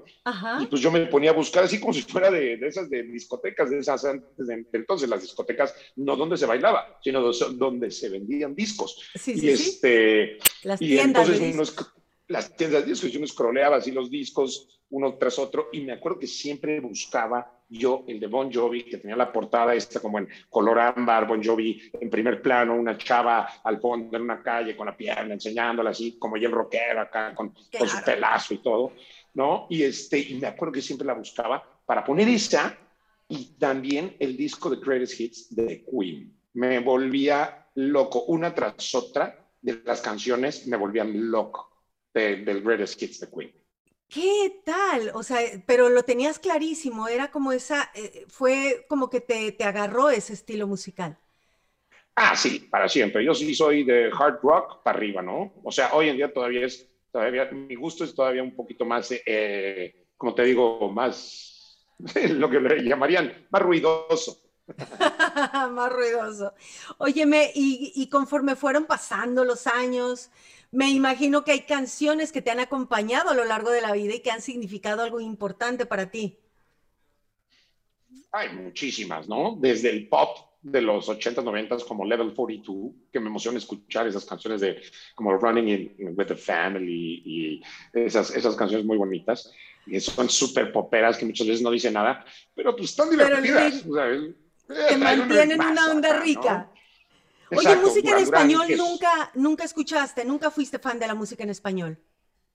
y 0.62 0.65
pues 0.68 0.82
yo 0.82 0.91
me 0.91 1.06
ponía 1.08 1.32
a 1.32 1.34
buscar 1.34 1.65
así 1.65 1.79
como 1.79 1.94
si 1.94 2.01
fuera 2.01 2.32
de, 2.32 2.53
esas 2.53 2.89
de 2.89 3.03
discotecas, 3.03 3.70
de 3.70 3.79
esas 3.79 4.06
antes 4.06 4.48
de, 4.48 4.65
entonces 4.72 5.10
las 5.10 5.22
discotecas 5.22 5.75
no 5.98 6.15
donde 6.15 6.38
se 6.38 6.46
bailaba, 6.46 7.00
sino 7.03 7.22
donde 7.22 7.91
se 7.91 8.10
vendían 8.10 8.56
discos. 8.56 9.01
Sí, 9.15 9.34
y 9.36 9.50
este, 9.50 10.38
las 10.63 10.82
y 10.82 10.98
entonces 10.98 11.39
las 12.29 12.55
tiendas 12.55 12.83
de 12.83 12.91
discos, 12.91 13.12
yo 13.12 13.19
me 13.19 13.27
scrolleaba 13.27 13.77
así 13.77 13.91
los 13.91 14.09
discos 14.09 14.67
uno 14.91 15.15
tras 15.17 15.38
otro 15.38 15.69
y 15.71 15.81
me 15.81 15.93
acuerdo 15.93 16.19
que 16.19 16.27
siempre 16.27 16.79
buscaba 16.79 17.51
yo 17.67 18.03
el 18.07 18.19
de 18.19 18.27
Bon 18.27 18.51
Jovi, 18.51 18.83
que 18.83 18.98
tenía 18.98 19.15
la 19.15 19.31
portada 19.31 19.75
esta 19.75 20.00
como 20.00 20.19
en 20.19 20.27
color 20.50 20.79
ámbar, 20.79 21.27
Bon 21.27 21.43
Jovi 21.43 21.91
en 22.00 22.09
primer 22.09 22.41
plano, 22.41 22.75
una 22.75 22.98
chava 22.98 23.48
al 23.63 23.79
fondo 23.79 24.15
en 24.15 24.24
una 24.24 24.41
calle 24.41 24.75
con 24.75 24.88
la 24.88 24.98
pierna 24.98 25.33
enseñándola 25.33 25.91
así, 25.91 26.17
como 26.17 26.36
el 26.36 26.51
rockero 26.51 27.01
acá, 27.01 27.33
con, 27.36 27.53
su 27.55 28.03
pelazo 28.03 28.53
y 28.53 28.57
todo, 28.59 28.93
¿no? 29.33 29.67
Y, 29.69 29.83
este, 29.83 30.19
y 30.19 30.36
me 30.36 30.48
acuerdo 30.48 30.74
que 30.74 30.81
siempre 30.81 31.05
la 31.05 31.13
buscaba 31.13 31.63
para 31.86 32.03
poner 32.03 32.27
esa 32.29 32.75
y 33.27 33.55
también 33.57 34.15
el 34.19 34.36
disco 34.36 34.69
de 34.69 34.77
Greatest 34.77 35.19
Hits 35.19 35.55
de 35.55 35.86
Queen. 35.86 36.36
Me 36.53 36.79
volvía 36.79 37.67
loco, 37.75 38.24
una 38.25 38.53
tras 38.53 38.93
otra 38.95 39.48
de 39.62 39.81
las 39.83 40.01
canciones 40.01 40.65
me 40.67 40.77
volvían 40.77 41.29
loco 41.29 41.68
del 42.19 42.61
Greatest 42.61 43.01
Hits 43.01 43.19
de 43.19 43.29
Queen. 43.29 43.53
¿Qué 44.09 44.61
tal? 44.65 45.11
O 45.13 45.21
sea, 45.21 45.39
pero 45.67 45.88
lo 45.88 46.01
tenías 46.01 46.39
clarísimo, 46.39 47.07
era 47.07 47.29
como 47.29 47.51
esa, 47.51 47.91
eh, 47.93 48.25
fue 48.27 48.85
como 48.89 49.07
que 49.07 49.21
te, 49.21 49.51
te, 49.51 49.63
agarró 49.63 50.09
ese 50.09 50.33
estilo 50.33 50.65
musical. 50.65 51.19
Ah, 52.15 52.35
sí, 52.35 52.67
para 52.71 52.89
siempre. 52.89 53.23
Yo 53.23 53.35
sí 53.35 53.53
soy 53.53 53.83
de 53.83 54.11
hard 54.11 54.39
rock 54.41 54.81
para 54.81 54.97
arriba, 54.97 55.21
¿no? 55.21 55.53
O 55.63 55.71
sea, 55.71 55.93
hoy 55.93 56.09
en 56.09 56.17
día 56.17 56.33
todavía 56.33 56.65
es, 56.65 56.89
todavía, 57.11 57.45
mi 57.51 57.75
gusto 57.75 58.03
es 58.03 58.15
todavía 58.15 58.41
un 58.41 58.55
poquito 58.55 58.83
más, 58.83 59.09
eh, 59.11 60.07
como 60.17 60.33
te 60.33 60.43
digo, 60.43 60.91
más 60.91 61.88
lo 62.29 62.49
que 62.49 62.59
le 62.59 62.83
llamarían 62.83 63.47
más 63.51 63.61
ruidoso. 63.61 64.41
más 65.71 65.93
ruidoso. 65.93 66.53
Óyeme, 66.97 67.51
y, 67.53 67.93
y 67.95 68.09
conforme 68.09 68.55
fueron 68.55 68.85
pasando 68.85 69.45
los 69.45 69.67
años, 69.67 70.31
me 70.71 70.89
imagino 70.91 71.43
que 71.43 71.51
hay 71.51 71.61
canciones 71.61 72.31
que 72.31 72.41
te 72.41 72.51
han 72.51 72.59
acompañado 72.59 73.29
a 73.29 73.33
lo 73.33 73.45
largo 73.45 73.71
de 73.71 73.81
la 73.81 73.93
vida 73.93 74.15
y 74.15 74.19
que 74.21 74.31
han 74.31 74.41
significado 74.41 75.01
algo 75.01 75.19
importante 75.19 75.85
para 75.85 76.11
ti. 76.11 76.38
Hay 78.31 78.53
muchísimas, 78.53 79.27
¿no? 79.27 79.57
Desde 79.59 79.89
el 79.89 80.07
pop 80.07 80.38
de 80.61 80.81
los 80.81 81.07
80s, 81.07 81.35
90s 81.35 81.85
como 81.85 82.05
Level 82.05 82.33
42, 82.33 82.91
que 83.11 83.19
me 83.19 83.27
emociona 83.27 83.57
escuchar 83.57 84.07
esas 84.07 84.25
canciones 84.25 84.61
de 84.61 84.81
como 85.15 85.35
Running 85.35 85.95
with 86.15 86.27
the 86.27 86.35
Family 86.35 87.23
y 87.25 87.63
esas, 87.93 88.35
esas 88.35 88.55
canciones 88.55 88.85
muy 88.85 88.97
bonitas. 88.97 89.51
Y 89.88 89.99
son 89.99 90.29
súper 90.29 90.71
poperas 90.71 91.17
que 91.17 91.25
muchas 91.25 91.47
veces 91.47 91.61
no 91.63 91.71
dicen 91.71 91.93
nada, 91.93 92.23
pero 92.53 92.75
pues 92.75 92.91
están 92.91 93.09
divertidas. 93.09 93.83
que 93.83 94.97
mantienen 94.97 95.59
una 95.59 95.91
onda 95.91 96.19
rica. 96.19 96.68
Oye, 97.51 97.75
música 97.77 98.12
en 98.12 98.24
español 98.24 98.68
nunca, 98.77 99.32
nunca 99.36 99.63
escuchaste, 99.63 100.25
nunca 100.25 100.51
fuiste 100.51 100.79
fan 100.79 101.00
de 101.00 101.08
la 101.08 101.15
música 101.15 101.44
en 101.44 101.50
español. 101.50 102.00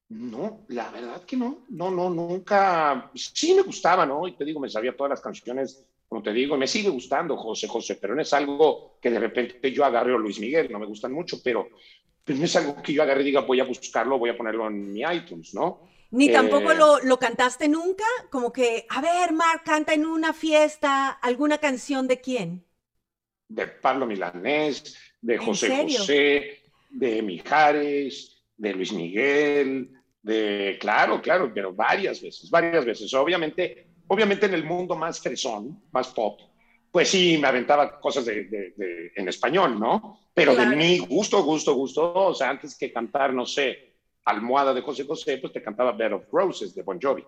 No, 0.09 0.65
la 0.69 0.91
verdad 0.91 1.25
que 1.25 1.37
no, 1.37 1.65
no, 1.71 1.91
no, 1.91 2.11
nunca, 2.11 3.11
sí 3.15 3.55
me 3.55 3.63
gustaba, 3.63 4.05
¿no? 4.05 4.29
Y 4.29 4.37
te 4.37 4.45
digo, 4.45 4.61
me 4.61 4.69
sabía 4.69 4.97
todas 4.97 5.11
las 5.11 5.21
canciones, 5.21 5.85
como 6.09 6.23
te 6.23 6.33
digo, 6.33 6.57
me 6.57 6.69
sigue 6.69 6.91
gustando 6.91 7.37
José 7.37 7.67
José, 7.67 7.97
pero 7.97 8.15
no 8.15 8.23
es 8.23 8.33
algo 8.33 8.99
que 9.01 9.11
de 9.11 9.19
repente 9.19 9.73
yo 9.73 9.85
agarre 9.85 10.15
a 10.15 10.19
Luis 10.19 10.39
Miguel, 10.39 10.71
no 10.71 10.79
me 10.79 10.87
gustan 10.87 11.13
mucho, 11.13 11.43
pero, 11.43 11.69
pero 12.23 12.39
no 12.39 12.45
es 12.45 12.55
algo 12.55 12.81
que 12.83 12.93
yo 12.93 13.03
agarre 13.03 13.23
y 13.23 13.27
diga, 13.27 13.41
voy 13.41 13.61
a 13.61 13.65
buscarlo, 13.65 14.19
voy 14.19 14.31
a 14.31 14.37
ponerlo 14.37 14.69
en 14.69 14.93
mi 14.93 15.01
iTunes, 15.01 15.55
¿no? 15.55 15.89
Ni 16.11 16.31
tampoco 16.31 16.71
eh, 16.71 16.77
lo, 16.77 17.01
lo, 17.01 17.19
cantaste 17.19 17.67
nunca, 17.67 18.05
como 18.31 18.53
que, 18.53 18.87
a 18.91 19.01
ver, 19.01 19.33
Mark, 19.33 19.63
canta 19.65 19.95
en 19.95 20.07
una 20.07 20.33
fiesta 20.33 21.09
alguna 21.09 21.59
canción 21.59 22.07
de 22.07 22.21
quién 22.21 22.65
de 23.55 23.69
Pablo 23.69 24.07
Milanés, 24.07 24.97
de 25.21 25.39
José 25.39 25.69
José, 25.83 26.63
de 26.91 27.23
Mijares, 27.23 28.45
de 28.57 28.75
Luis 28.75 28.93
Miguel, 28.93 29.91
de, 30.23 30.77
claro, 30.81 31.21
claro, 31.21 31.53
pero 31.55 31.73
varias 31.73 32.21
veces, 32.21 32.51
varias 32.51 32.85
veces. 32.85 33.13
Obviamente, 33.15 33.87
obviamente 34.09 34.47
en 34.47 34.55
el 34.55 34.65
mundo 34.65 34.97
más 34.97 35.21
fresón, 35.21 35.83
más 35.93 36.09
pop, 36.09 36.41
pues 36.91 37.09
sí, 37.09 37.39
me 37.39 37.49
aventaba 37.49 37.99
cosas 38.01 38.25
de, 38.25 39.13
en 39.17 39.29
español, 39.29 39.79
¿no? 39.79 40.21
Pero 40.33 40.55
de 40.55 40.67
mi 40.67 40.99
gusto, 40.99 41.43
gusto, 41.43 41.75
gusto, 41.75 42.13
o 42.15 42.35
sea, 42.35 42.51
antes 42.51 42.77
que 42.77 42.93
cantar, 42.93 43.33
no 43.33 43.47
sé, 43.47 43.95
Almohada 44.27 44.73
de 44.73 44.81
José 44.81 45.05
José, 45.05 45.37
pues 45.39 45.53
te 45.53 45.63
cantaba 45.63 45.93
Bed 45.93 46.15
of 46.15 46.25
Roses 46.33 46.75
de 46.75 46.83
Bon 46.83 46.99
Jovi. 47.01 47.23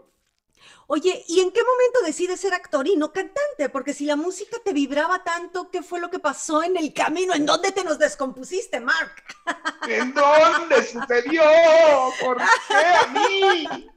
Oye, 0.87 1.25
¿y 1.29 1.41
en 1.41 1.51
qué 1.51 1.61
momento 1.63 2.01
decides 2.05 2.41
ser 2.41 2.55
actor 2.55 2.87
y 2.87 2.97
no 2.97 3.13
cantante? 3.13 3.69
Porque 3.73 3.93
si 3.93 4.07
la 4.07 4.17
música 4.17 4.59
te 4.65 4.73
vibraba 4.73 5.25
tanto, 5.25 5.71
¿qué 5.71 5.83
fue 5.83 6.01
lo 6.01 6.11
que 6.11 6.19
pasó 6.19 6.63
en 6.63 6.77
el 6.77 6.93
camino? 6.93 7.35
¿En 7.35 7.47
dónde 7.47 7.73
te 7.73 7.85
nos 7.85 7.99
descompusiste, 7.99 8.81
Mark? 8.81 9.23
¿En 9.89 10.15
dónde 10.15 10.83
sucedió? 10.83 11.43
¿Por 12.21 12.37
qué 12.37 12.75
a 12.75 13.07
mí? 13.09 13.89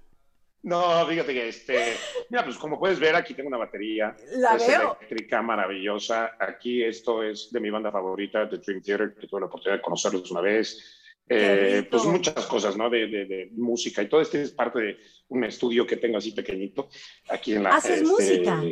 No, 0.62 1.06
fíjate 1.08 1.34
que 1.34 1.48
este, 1.48 1.96
mira, 2.30 2.44
pues 2.44 2.58
como 2.58 2.78
puedes 2.78 3.00
ver, 3.00 3.16
aquí 3.16 3.34
tengo 3.34 3.48
una 3.48 3.58
batería. 3.58 4.16
La 4.36 4.58
veo. 4.58 4.98
eléctrica 5.00 5.42
maravillosa. 5.42 6.36
Aquí 6.39 6.84
esto 6.84 7.24
es 7.24 7.50
de 7.51 7.60
mi 7.60 7.70
banda 7.70 7.92
favorita, 7.92 8.50
The 8.50 8.58
Dream 8.58 8.82
Theater, 8.82 9.16
que 9.16 9.28
tuve 9.28 9.42
la 9.42 9.48
oportunidad 9.48 9.78
de 9.78 9.82
conocerlos 9.82 10.30
una 10.32 10.42
vez. 10.42 10.96
Eh, 11.32 11.88
pues 11.89 12.04
muchas 12.06 12.46
cosas, 12.48 12.75
¿no? 12.75 12.89
De, 12.89 13.08
de, 13.08 13.50
música 13.54 14.01
y 14.01 14.10
todo 14.10 14.20
esto 14.20 14.38
es 14.38 14.51
parte 14.51 14.80
de 14.80 14.98
un 15.29 15.43
estudio 15.43 15.86
que 15.88 15.98
tengo 15.98 16.17
así 16.17 16.31
pequeñito 16.31 16.89
aquí 17.29 17.53
en 17.53 17.63
la... 17.63 17.75
¿Haces 17.75 18.01
este, 18.01 18.07
música? 18.07 18.63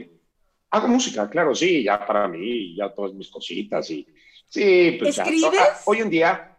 Hago 0.69 0.87
música, 0.87 1.29
claro, 1.29 1.55
sí, 1.55 1.83
ya 1.83 2.05
para 2.05 2.27
mí, 2.27 2.75
ya 2.75 2.93
todas 2.93 3.13
mis 3.13 3.29
cositas 3.29 3.89
y... 3.89 4.05
Sí, 4.49 4.97
pues 4.99 5.17
¿Escribes? 5.17 5.59
Ah, 5.59 5.79
hoy 5.85 5.99
en 5.99 6.09
día... 6.09 6.53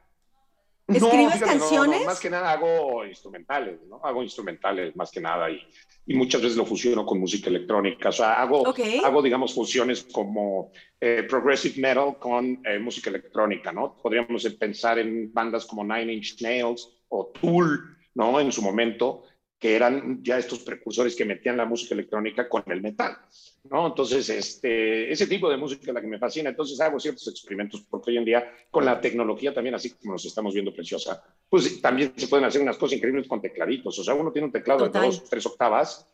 ¿Escribes 0.87 1.41
canciones? 1.41 2.07
más 2.07 2.19
que 2.19 2.31
nada 2.31 2.53
hago 2.53 3.05
instrumentales, 3.05 3.79
¿no? 3.87 4.01
Hago 4.03 4.23
instrumentales 4.23 4.97
más 4.97 5.11
que 5.11 5.21
nada 5.21 5.51
y, 5.51 5.61
y 6.07 6.15
muchas 6.15 6.41
veces 6.41 6.57
lo 6.57 6.65
fusiono 6.65 7.05
con 7.05 7.21
música 7.21 7.51
electrónica. 7.51 8.09
O 8.09 8.13
sea, 8.13 8.41
hago, 8.41 8.65
hago 9.05 9.23
digamos, 9.23 9.53
fusiones 9.55 10.05
como 10.05 10.73
eh, 10.99 11.25
progressive 11.29 11.79
metal 11.79 12.19
con 12.19 12.63
eh, 12.65 12.79
música 12.79 13.11
electrónica, 13.11 13.71
¿no? 13.71 13.99
Podríamos 14.03 14.43
pensar 14.59 14.99
en 14.99 15.31
bandas 15.31 15.67
como 15.67 15.85
Nine 15.85 16.15
Inch 16.15 16.41
Nails 16.41 16.89
o 17.11 17.27
Tool, 17.39 17.99
¿no? 18.15 18.41
En 18.41 18.51
su 18.51 18.63
momento, 18.63 19.25
que 19.59 19.75
eran 19.75 20.23
ya 20.23 20.39
estos 20.39 20.61
precursores 20.61 21.17
que 21.17 21.25
metían 21.25 21.57
la 21.57 21.65
música 21.65 21.95
electrónica 21.95 22.49
con 22.49 22.63
el 22.69 22.81
metal, 22.81 23.19
¿no? 23.65 23.89
Entonces, 23.89 24.29
este, 24.29 25.11
ese 25.11 25.27
tipo 25.27 25.51
de 25.51 25.57
música 25.57 25.83
es 25.89 25.95
la 25.95 26.01
que 26.01 26.07
me 26.07 26.19
fascina. 26.19 26.51
Entonces 26.51 26.81
hago 26.81 27.01
ciertos 27.01 27.27
experimentos 27.27 27.85
porque 27.91 28.13
hoy 28.13 28.19
en 28.19 28.25
día 28.25 28.53
con 28.71 28.85
la 28.85 29.01
tecnología 29.01 29.53
también, 29.53 29.75
así 29.75 29.91
como 29.91 30.13
nos 30.13 30.25
estamos 30.25 30.55
viendo 30.55 30.73
preciosa, 30.73 31.23
pues 31.49 31.81
también 31.81 32.13
se 32.17 32.29
pueden 32.29 32.47
hacer 32.47 32.63
unas 32.63 32.77
cosas 32.77 32.99
increíbles 32.99 33.27
con 33.27 33.43
tecladitos. 33.43 33.99
O 33.99 34.05
sea, 34.05 34.15
uno 34.15 34.31
tiene 34.31 34.47
un 34.47 34.53
teclado 34.53 34.89
de 34.89 34.99
dos, 35.01 35.25
tres 35.29 35.45
octavas 35.47 36.07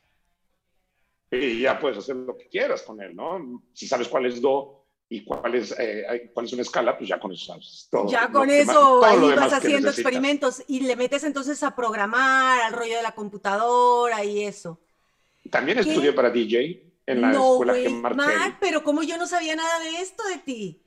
y 1.30 1.60
ya 1.60 1.78
puedes 1.78 1.98
hacer 1.98 2.16
lo 2.16 2.36
que 2.36 2.48
quieras 2.48 2.82
con 2.82 3.00
él, 3.02 3.14
¿no? 3.14 3.62
Si 3.74 3.86
sabes 3.86 4.08
cuál 4.08 4.24
es 4.24 4.40
do, 4.40 4.83
y 5.08 5.25
cuál 5.25 5.54
es, 5.54 5.75
eh, 5.78 6.30
cuál 6.32 6.46
es 6.46 6.52
una 6.52 6.62
escala, 6.62 6.96
pues 6.96 7.08
ya 7.08 7.20
con 7.20 7.32
eso 7.32 7.46
sabes 7.46 7.88
todo. 7.90 8.08
Ya 8.08 8.28
con 8.30 8.50
eso 8.50 9.04
ahí 9.04 9.34
vas 9.34 9.52
haciendo 9.52 9.90
experimentos 9.90 10.62
y 10.66 10.80
le 10.80 10.96
metes 10.96 11.25
entonces 11.25 11.62
a 11.62 11.76
programar, 11.76 12.62
al 12.62 12.73
rollo 12.73 12.96
de 12.96 13.02
la 13.02 13.12
computadora 13.12 14.25
y 14.25 14.44
eso. 14.44 14.80
También 15.50 15.78
estudié 15.78 16.12
para 16.12 16.30
DJ 16.30 16.82
en 17.06 17.20
la 17.20 17.32
escuela 17.32 17.75
Gem 17.75 18.00
Martel. 18.00 18.56
pero 18.61 18.82
como 18.82 19.02
yo 19.02 19.18
no 19.18 19.26
sabía 19.26 19.54
nada 19.54 19.78
de 19.80 20.00
esto 20.00 20.23
de 20.25 20.38
ti. 20.38 20.80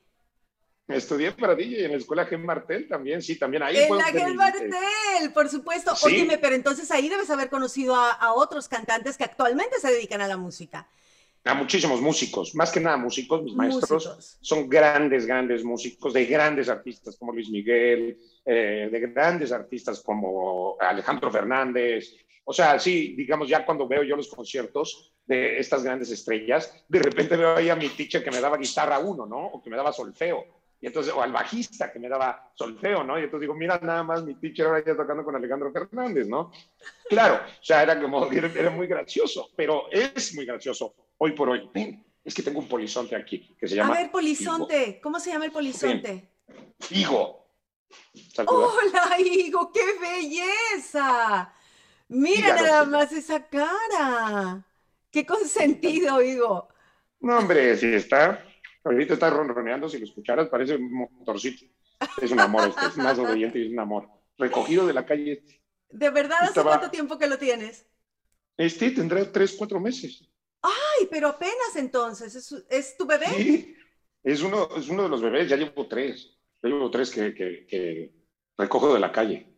Estudié 0.87 1.33
para 1.33 1.53
DJ 1.53 1.85
en 1.85 1.91
la 1.91 1.97
escuela 1.97 2.25
Gem 2.25 2.43
Martel 2.43 2.87
también, 2.87 3.21
sí, 3.21 3.37
también 3.37 3.61
ahí. 3.61 3.77
En 3.77 3.97
la 3.97 4.05
Gem 4.05 4.35
Martel, 4.35 5.31
por 5.33 5.47
supuesto. 5.47 5.93
Óyeme, 6.01 6.37
pero 6.39 6.55
entonces 6.55 6.89
ahí 6.91 7.07
debes 7.07 7.29
haber 7.29 7.49
conocido 7.49 7.95
a, 7.95 8.11
a 8.11 8.33
otros 8.33 8.67
cantantes 8.67 9.15
que 9.15 9.25
actualmente 9.25 9.79
se 9.79 9.91
dedican 9.91 10.21
a 10.21 10.27
la 10.27 10.37
música 10.37 10.87
a 11.43 11.53
muchísimos 11.53 12.01
músicos, 12.01 12.53
más 12.55 12.71
que 12.71 12.79
nada 12.79 12.97
músicos, 12.97 13.41
mis 13.41 13.55
maestros 13.55 14.37
son 14.41 14.67
grandes, 14.67 15.25
grandes 15.25 15.63
músicos, 15.63 16.13
de 16.13 16.25
grandes 16.25 16.69
artistas 16.69 17.15
como 17.17 17.33
Luis 17.33 17.49
Miguel, 17.49 18.17
eh, 18.45 18.89
de 18.91 18.99
grandes 18.99 19.51
artistas 19.51 20.01
como 20.01 20.77
Alejandro 20.79 21.31
Fernández. 21.31 22.15
O 22.43 22.53
sea, 22.53 22.79
sí, 22.79 23.13
digamos, 23.15 23.49
ya 23.49 23.65
cuando 23.65 23.87
veo 23.87 24.03
yo 24.03 24.15
los 24.15 24.29
conciertos 24.29 25.13
de 25.25 25.57
estas 25.57 25.83
grandes 25.83 26.11
estrellas, 26.11 26.85
de 26.87 26.99
repente 26.99 27.35
veo 27.35 27.55
ahí 27.55 27.69
a 27.69 27.75
mi 27.75 27.89
teacher 27.89 28.23
que 28.23 28.31
me 28.31 28.39
daba 28.39 28.57
guitarra 28.57 28.99
uno, 28.99 29.25
¿no? 29.25 29.47
O 29.47 29.61
que 29.61 29.69
me 29.69 29.77
daba 29.77 29.91
solfeo. 29.91 30.45
Y 30.79 30.87
entonces, 30.87 31.11
o 31.13 31.21
al 31.21 31.31
bajista 31.31 31.91
que 31.91 31.99
me 31.99 32.07
daba 32.07 32.51
solfeo, 32.53 33.03
¿no? 33.03 33.17
Y 33.17 33.23
entonces 33.23 33.41
digo, 33.41 33.55
mira 33.55 33.79
nada 33.81 34.03
más 34.03 34.23
mi 34.23 34.35
teacher 34.35 34.67
ahora 34.67 34.83
ya 34.85 34.95
tocando 34.95 35.23
con 35.23 35.35
Alejandro 35.35 35.71
Fernández, 35.71 36.27
¿no? 36.27 36.51
Claro, 37.09 37.35
o 37.35 37.63
sea, 37.63 37.83
era 37.83 37.99
como, 37.99 38.31
era 38.31 38.69
muy 38.69 38.87
gracioso, 38.87 39.49
pero 39.55 39.91
es 39.91 40.35
muy 40.35 40.45
gracioso 40.45 40.93
hoy 41.17 41.31
por 41.33 41.49
hoy. 41.49 41.69
Ven, 41.73 42.03
es 42.23 42.33
que 42.33 42.43
tengo 42.43 42.59
un 42.59 42.67
polizonte 42.67 43.15
aquí 43.15 43.55
que 43.59 43.67
se 43.67 43.75
llama. 43.75 43.95
A 43.95 44.01
ver, 44.01 44.11
polizonte, 44.11 44.99
¿cómo 45.01 45.19
se 45.19 45.31
llama 45.31 45.45
el 45.45 45.51
polizonte? 45.51 46.31
Higo. 46.89 47.47
Hola, 48.45 49.17
Higo, 49.19 49.71
qué 49.71 49.81
belleza. 49.99 51.53
Mira 52.09 52.55
nada 52.55 52.85
más 52.85 53.11
esa 53.11 53.47
cara. 53.47 54.65
Qué 55.11 55.25
consentido, 55.25 56.21
Higo. 56.21 56.67
No, 57.19 57.37
hombre, 57.39 57.75
si 57.77 57.87
está. 57.87 58.43
Ahorita 58.83 59.15
está 59.15 59.29
ronroneando, 59.29 59.89
si 59.89 59.97
lo 59.97 60.05
escucharas, 60.05 60.47
parece 60.47 60.75
un 60.75 60.91
motorcito. 60.93 61.65
Es 62.21 62.31
un 62.31 62.39
amor, 62.39 62.69
este, 62.69 62.85
es 62.85 62.97
más 62.97 63.17
obediente 63.19 63.59
y 63.59 63.65
es 63.67 63.71
un 63.71 63.79
amor. 63.79 64.07
Recogido 64.37 64.85
de 64.85 64.93
la 64.93 65.05
calle. 65.05 65.43
¿De 65.89 66.09
verdad 66.09 66.37
hace 66.41 66.61
cuánto 66.61 66.89
tiempo 66.89 67.17
que 67.17 67.27
lo 67.27 67.37
tienes? 67.37 67.85
Este 68.55 68.91
tendrá 68.91 69.29
tres, 69.31 69.55
cuatro 69.57 69.79
meses. 69.79 70.23
Ay, 70.67 71.07
pero 71.09 71.29
apenas 71.29 71.75
entonces, 71.75 72.65
¿es, 72.69 72.97
tu 72.97 73.05
bebé? 73.05 73.27
Sí, 73.27 73.75
es 74.23 74.41
uno, 74.41 74.69
es 74.75 74.89
uno 74.89 75.03
de 75.03 75.09
los 75.09 75.21
bebés, 75.21 75.49
ya 75.49 75.55
llevo 75.55 75.87
tres. 75.87 76.37
Ya 76.61 76.69
llevo 76.69 76.89
tres 76.91 77.11
que, 77.11 77.33
que, 77.33 78.13
recojo 78.57 78.93
de 78.93 78.99
la 78.99 79.11
calle. 79.11 79.55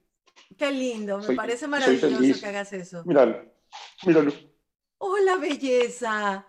Qué 0.57 0.71
lindo, 0.71 1.19
me 1.19 1.35
parece 1.35 1.67
maravilloso 1.67 2.39
que 2.39 2.45
hagas 2.45 2.73
eso. 2.73 3.03
Míralo, 3.05 3.45
míralo. 4.05 4.33
¡Hola, 4.97 5.37
belleza! 5.37 6.45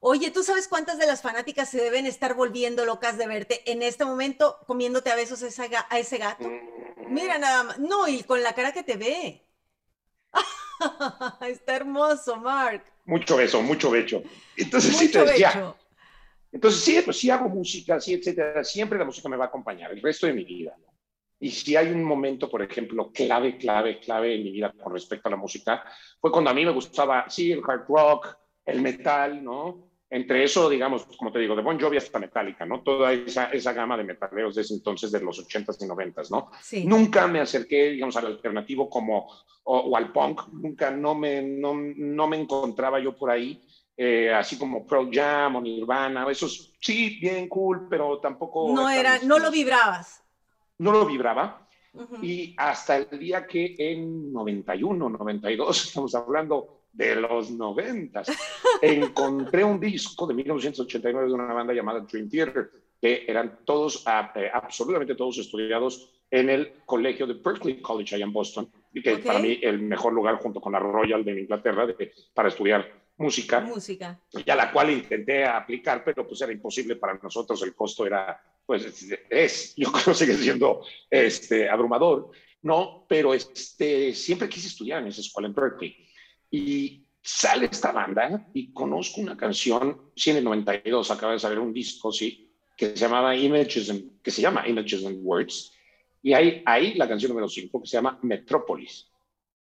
Oye, 0.00 0.30
¿tú 0.30 0.42
sabes 0.42 0.68
cuántas 0.68 0.98
de 0.98 1.06
las 1.06 1.22
fanáticas 1.22 1.70
se 1.70 1.82
deben 1.82 2.06
estar 2.06 2.34
volviendo 2.34 2.84
locas 2.84 3.16
de 3.16 3.26
verte 3.26 3.70
en 3.70 3.82
este 3.82 4.04
momento 4.04 4.58
comiéndote 4.66 5.10
a 5.10 5.16
besos 5.16 5.42
a 5.42 5.98
ese 5.98 6.18
gato? 6.18 6.48
Mm. 6.48 7.12
Mira 7.12 7.38
nada 7.38 7.62
más. 7.62 7.78
No, 7.78 8.06
y 8.08 8.22
con 8.22 8.42
la 8.42 8.54
cara 8.54 8.72
que 8.72 8.82
te 8.82 8.96
ve. 8.96 9.46
Está 11.40 11.76
hermoso, 11.76 12.36
Mark. 12.36 12.84
Mucho 13.06 13.36
beso, 13.36 13.62
mucho 13.62 13.90
beso. 13.90 14.22
Entonces, 14.56 14.96
sí, 14.96 15.10
Entonces, 16.52 16.80
sí, 16.80 17.00
pues 17.04 17.16
sí 17.16 17.30
hago 17.30 17.48
música, 17.48 18.00
sí, 18.00 18.14
etcétera. 18.14 18.64
Siempre 18.64 18.98
la 18.98 19.04
música 19.04 19.28
me 19.28 19.36
va 19.36 19.44
a 19.44 19.48
acompañar 19.48 19.92
el 19.92 20.02
resto 20.02 20.26
de 20.26 20.32
mi 20.32 20.44
vida. 20.44 20.76
Y 21.38 21.50
si 21.50 21.76
hay 21.76 21.88
un 21.88 22.02
momento, 22.02 22.50
por 22.50 22.62
ejemplo, 22.62 23.12
clave, 23.12 23.58
clave, 23.58 24.00
clave 24.00 24.34
en 24.34 24.44
mi 24.44 24.52
vida 24.52 24.72
con 24.72 24.92
respecto 24.92 25.28
a 25.28 25.30
la 25.30 25.36
música, 25.36 25.84
fue 26.20 26.32
cuando 26.32 26.50
a 26.50 26.54
mí 26.54 26.64
me 26.64 26.72
gustaba, 26.72 27.28
sí, 27.28 27.52
el 27.52 27.62
hard 27.66 27.86
rock, 27.88 28.36
el 28.64 28.80
metal, 28.80 29.44
¿no? 29.44 29.90
Entre 30.08 30.44
eso, 30.44 30.68
digamos, 30.68 31.04
como 31.16 31.32
te 31.32 31.40
digo, 31.40 31.56
de 31.56 31.62
Bon 31.62 31.80
Jovi 31.80 31.96
hasta 31.96 32.20
Metallica, 32.20 32.64
¿no? 32.64 32.82
Toda 32.82 33.12
esa, 33.12 33.46
esa 33.46 33.72
gama 33.72 33.96
de 33.96 34.04
metaleros 34.04 34.54
de 34.54 34.62
ese 34.62 34.74
entonces, 34.74 35.10
de 35.10 35.20
los 35.20 35.44
80s 35.44 35.76
y 35.80 35.88
90s, 35.88 36.30
¿no? 36.30 36.50
Sí. 36.62 36.84
Nunca 36.84 37.26
me 37.26 37.40
acerqué, 37.40 37.90
digamos, 37.90 38.16
al 38.16 38.26
alternativo 38.26 38.88
como, 38.88 39.28
o, 39.64 39.78
o 39.78 39.96
al 39.96 40.12
punk, 40.12 40.42
nunca, 40.52 40.92
no 40.92 41.16
me, 41.16 41.42
no, 41.42 41.74
no 41.74 42.28
me 42.28 42.40
encontraba 42.40 43.00
yo 43.00 43.16
por 43.16 43.30
ahí, 43.30 43.60
eh, 43.96 44.32
así 44.32 44.58
como 44.58 44.86
Pearl 44.86 45.10
Jam 45.10 45.56
o 45.56 45.60
Nirvana, 45.60 46.30
esos 46.30 46.74
sí, 46.80 47.18
bien 47.20 47.48
cool, 47.48 47.88
pero 47.88 48.20
tampoco... 48.20 48.72
No 48.72 48.88
era, 48.88 49.18
no 49.24 49.38
lo 49.38 49.50
vibrabas. 49.50 50.22
No 50.78 50.92
lo 50.92 51.06
vibraba. 51.06 51.66
Y 52.20 52.54
hasta 52.58 52.98
el 52.98 53.18
día 53.18 53.46
que 53.46 53.74
en 53.78 54.32
91, 54.32 55.08
92, 55.08 55.84
estamos 55.88 56.14
hablando 56.14 56.75
de 56.96 57.14
los 57.16 57.50
90, 57.50 58.22
encontré 58.80 59.62
un 59.62 59.78
disco 59.78 60.26
de 60.26 60.34
1989 60.34 61.28
de 61.28 61.34
una 61.34 61.52
banda 61.52 61.74
llamada 61.74 62.00
Dream 62.00 62.28
Theater, 62.28 62.70
que 63.00 63.24
eran 63.28 63.60
todos, 63.64 64.02
ah, 64.06 64.32
eh, 64.34 64.50
absolutamente 64.52 65.14
todos 65.14 65.38
estudiados 65.38 66.10
en 66.30 66.48
el 66.48 66.72
colegio 66.86 67.26
de 67.26 67.34
Berkeley 67.34 67.80
College 67.80 68.14
allá 68.16 68.24
en 68.24 68.32
Boston, 68.32 68.70
y 68.94 69.02
que 69.02 69.18
para 69.18 69.38
mí 69.38 69.58
el 69.62 69.78
mejor 69.80 70.12
lugar 70.12 70.36
junto 70.36 70.60
con 70.60 70.72
la 70.72 70.78
Royal 70.78 71.22
de 71.24 71.42
Inglaterra 71.42 71.86
de- 71.86 72.12
para 72.32 72.48
estudiar 72.48 72.90
música 73.18 73.60
Música. 73.60 74.18
y 74.44 74.50
a 74.50 74.56
la 74.56 74.72
cual 74.72 74.90
intenté 74.90 75.44
aplicar, 75.44 76.02
pero 76.04 76.26
pues 76.26 76.40
era 76.40 76.52
imposible 76.52 76.96
para 76.96 77.14
nosotros, 77.14 77.62
el 77.62 77.74
costo 77.74 78.06
era, 78.06 78.40
pues 78.64 79.06
es, 79.30 79.74
yo 79.76 79.92
creo 79.92 80.04
que 80.06 80.14
sigue 80.14 80.34
siendo 80.34 80.82
este, 81.10 81.68
abrumador, 81.68 82.30
¿no? 82.62 83.06
Pero 83.08 83.32
este, 83.34 84.14
siempre 84.14 84.48
quise 84.48 84.68
estudiar 84.68 85.02
en 85.02 85.08
esa 85.08 85.20
escuela 85.20 85.48
en 85.48 85.54
Berkeley. 85.54 86.05
Y 86.50 87.06
sale 87.22 87.66
esta 87.66 87.92
banda 87.92 88.48
y 88.54 88.72
conozco 88.72 89.20
una 89.20 89.36
canción, 89.36 90.12
sí, 90.14 90.30
en 90.30 90.36
el 90.38 90.44
92 90.44 91.10
acaba 91.10 91.32
de 91.32 91.38
salir 91.38 91.58
un 91.58 91.72
disco, 91.72 92.12
sí, 92.12 92.52
que 92.76 92.96
se 92.96 92.96
llamaba 92.96 93.34
Images 93.34 93.90
and, 93.90 94.22
que 94.22 94.30
se 94.30 94.42
llama 94.42 94.68
Images 94.68 95.04
and 95.04 95.18
Words, 95.22 95.72
y 96.22 96.32
hay 96.34 96.62
ahí 96.66 96.94
la 96.94 97.08
canción 97.08 97.30
número 97.30 97.48
5 97.48 97.80
que 97.80 97.86
se 97.86 97.96
llama 97.96 98.18
Metrópolis. 98.22 99.08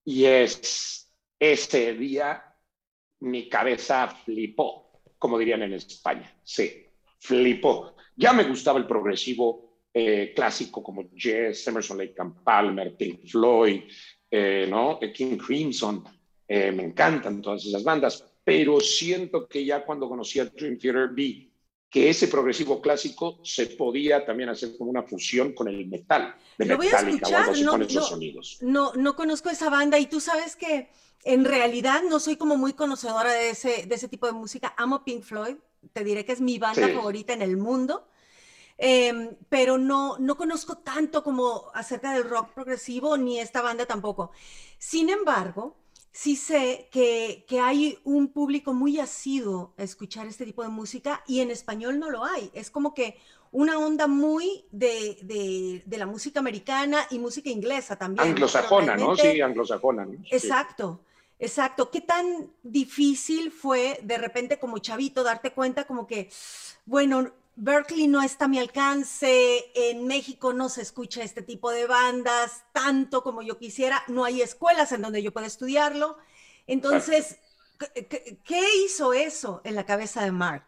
Y 0.04 0.24
es 0.24 1.10
ese 1.38 1.94
día 1.94 2.44
mi 3.20 3.48
cabeza 3.48 4.08
flipó, 4.08 5.02
como 5.18 5.38
dirían 5.38 5.62
en 5.62 5.74
España. 5.74 6.34
Sí, 6.42 6.86
flipó. 7.18 7.96
Ya 8.16 8.32
me 8.32 8.44
gustaba 8.44 8.78
el 8.78 8.86
progresivo 8.86 9.80
eh, 9.92 10.32
clásico 10.34 10.82
como 10.82 11.10
Jazz, 11.14 11.66
Emerson 11.66 11.98
Lake 11.98 12.14
and 12.18 12.42
Palmer, 12.44 12.96
Pink 12.96 13.26
Floyd, 13.26 13.82
eh, 14.30 14.66
¿no? 14.68 14.98
Eh, 15.00 15.12
King 15.12 15.36
Crimson. 15.36 16.04
Eh, 16.52 16.72
me 16.72 16.82
encantan 16.82 17.40
todas 17.40 17.64
esas 17.64 17.84
bandas, 17.84 18.24
pero 18.42 18.80
siento 18.80 19.46
que 19.46 19.64
ya 19.64 19.84
cuando 19.84 20.08
conocí 20.08 20.40
a 20.40 20.46
Dream 20.46 20.78
Theater 20.78 21.10
vi 21.10 21.48
que 21.88 22.10
ese 22.10 22.26
progresivo 22.26 22.80
clásico 22.80 23.38
se 23.44 23.66
podía 23.66 24.24
también 24.26 24.48
hacer 24.48 24.76
como 24.76 24.90
una 24.90 25.04
fusión 25.04 25.52
con 25.52 25.68
el 25.68 25.86
metal 25.86 26.34
de 26.58 26.64
Lo 26.66 26.76
voy 26.76 26.88
a 26.88 26.90
o 26.90 27.06
escuchar, 27.06 27.50
así 27.50 27.62
no- 27.62 27.70
con 27.72 27.82
esos 27.82 27.94
no- 27.94 28.02
sonidos. 28.02 28.58
No, 28.62 28.92
no 28.94 29.14
conozco 29.14 29.48
esa 29.48 29.70
banda 29.70 29.98
y 30.00 30.06
tú 30.06 30.18
sabes 30.20 30.56
que 30.56 30.88
en 31.22 31.44
realidad 31.44 32.02
no 32.08 32.18
soy 32.18 32.34
como 32.36 32.56
muy 32.56 32.72
conocedora 32.72 33.32
de 33.32 33.50
ese, 33.50 33.86
de 33.86 33.94
ese 33.94 34.08
tipo 34.08 34.26
de 34.26 34.32
música. 34.32 34.74
Amo 34.76 35.04
Pink 35.04 35.22
Floyd, 35.22 35.54
te 35.92 36.02
diré 36.02 36.24
que 36.24 36.32
es 36.32 36.40
mi 36.40 36.58
banda 36.58 36.88
Sí. 36.88 36.92
favorita 36.94 37.32
en 37.32 37.42
el 37.42 37.56
mundo, 37.58 38.08
Em, 38.82 39.36
pero 39.50 39.76
no, 39.78 40.16
no 40.18 40.36
conozco 40.36 40.78
tanto 40.78 41.22
como 41.22 41.70
acerca 41.74 42.14
del 42.14 42.24
rock 42.24 42.54
progresivo 42.54 43.16
ni 43.18 43.38
esta 43.38 43.60
banda 43.60 43.84
tampoco. 43.84 44.30
Sin 44.78 45.10
embargo, 45.10 45.76
sí 46.12 46.36
sé 46.36 46.88
que, 46.90 47.44
que 47.48 47.60
hay 47.60 47.98
un 48.04 48.28
público 48.28 48.72
muy 48.74 48.98
asiduo 48.98 49.74
a 49.78 49.82
escuchar 49.82 50.26
este 50.26 50.44
tipo 50.44 50.62
de 50.62 50.68
música 50.68 51.22
y 51.26 51.40
en 51.40 51.50
español 51.50 51.98
no 51.98 52.10
lo 52.10 52.24
hay. 52.24 52.50
Es 52.54 52.70
como 52.70 52.94
que 52.94 53.16
una 53.52 53.78
onda 53.78 54.06
muy 54.06 54.64
de, 54.70 55.18
de- 55.22 55.82
de 55.84 55.98
la 55.98 56.06
música 56.06 56.40
americana 56.40 57.06
y 57.10 57.18
música 57.18 57.50
inglesa 57.50 57.96
también. 57.96 58.28
Anglosajona, 58.28 58.96
¿no? 58.96 59.16
Sí, 59.16 59.40
anglosajona. 59.40 60.04
¿no? 60.06 60.12
Sí. 60.22 60.28
Exacto, 60.32 61.00
exacto. 61.38 61.90
¿Qué 61.90 62.00
tan 62.00 62.50
difícil 62.62 63.50
fue 63.50 63.98
de 64.02 64.18
repente 64.18 64.58
como 64.58 64.78
chavito 64.78 65.22
darte 65.22 65.52
cuenta 65.52 65.84
como 65.86 66.06
que, 66.06 66.28
bueno, 66.86 67.32
Berkeley 67.62 68.06
no 68.08 68.22
está 68.22 68.46
a 68.46 68.48
mi 68.48 68.58
alcance, 68.58 69.70
en 69.74 70.06
México 70.06 70.52
no 70.52 70.68
se 70.68 70.82
escucha 70.82 71.22
este 71.22 71.42
tipo 71.42 71.70
de 71.70 71.86
bandas 71.86 72.64
tanto 72.72 73.22
como 73.22 73.42
yo 73.42 73.58
quisiera, 73.58 74.02
no 74.08 74.24
hay 74.24 74.40
escuelas 74.42 74.92
en 74.92 75.02
donde 75.02 75.22
yo 75.22 75.32
pueda 75.32 75.46
estudiarlo. 75.46 76.16
Entonces, 76.66 77.38
¿qué- 77.78 78.06
¿qué, 78.06 78.38
qué 78.44 78.62
hizo 78.84 79.12
eso 79.12 79.60
en 79.64 79.74
la 79.74 79.84
cabeza 79.84 80.24
de 80.24 80.32
Mark? 80.32 80.64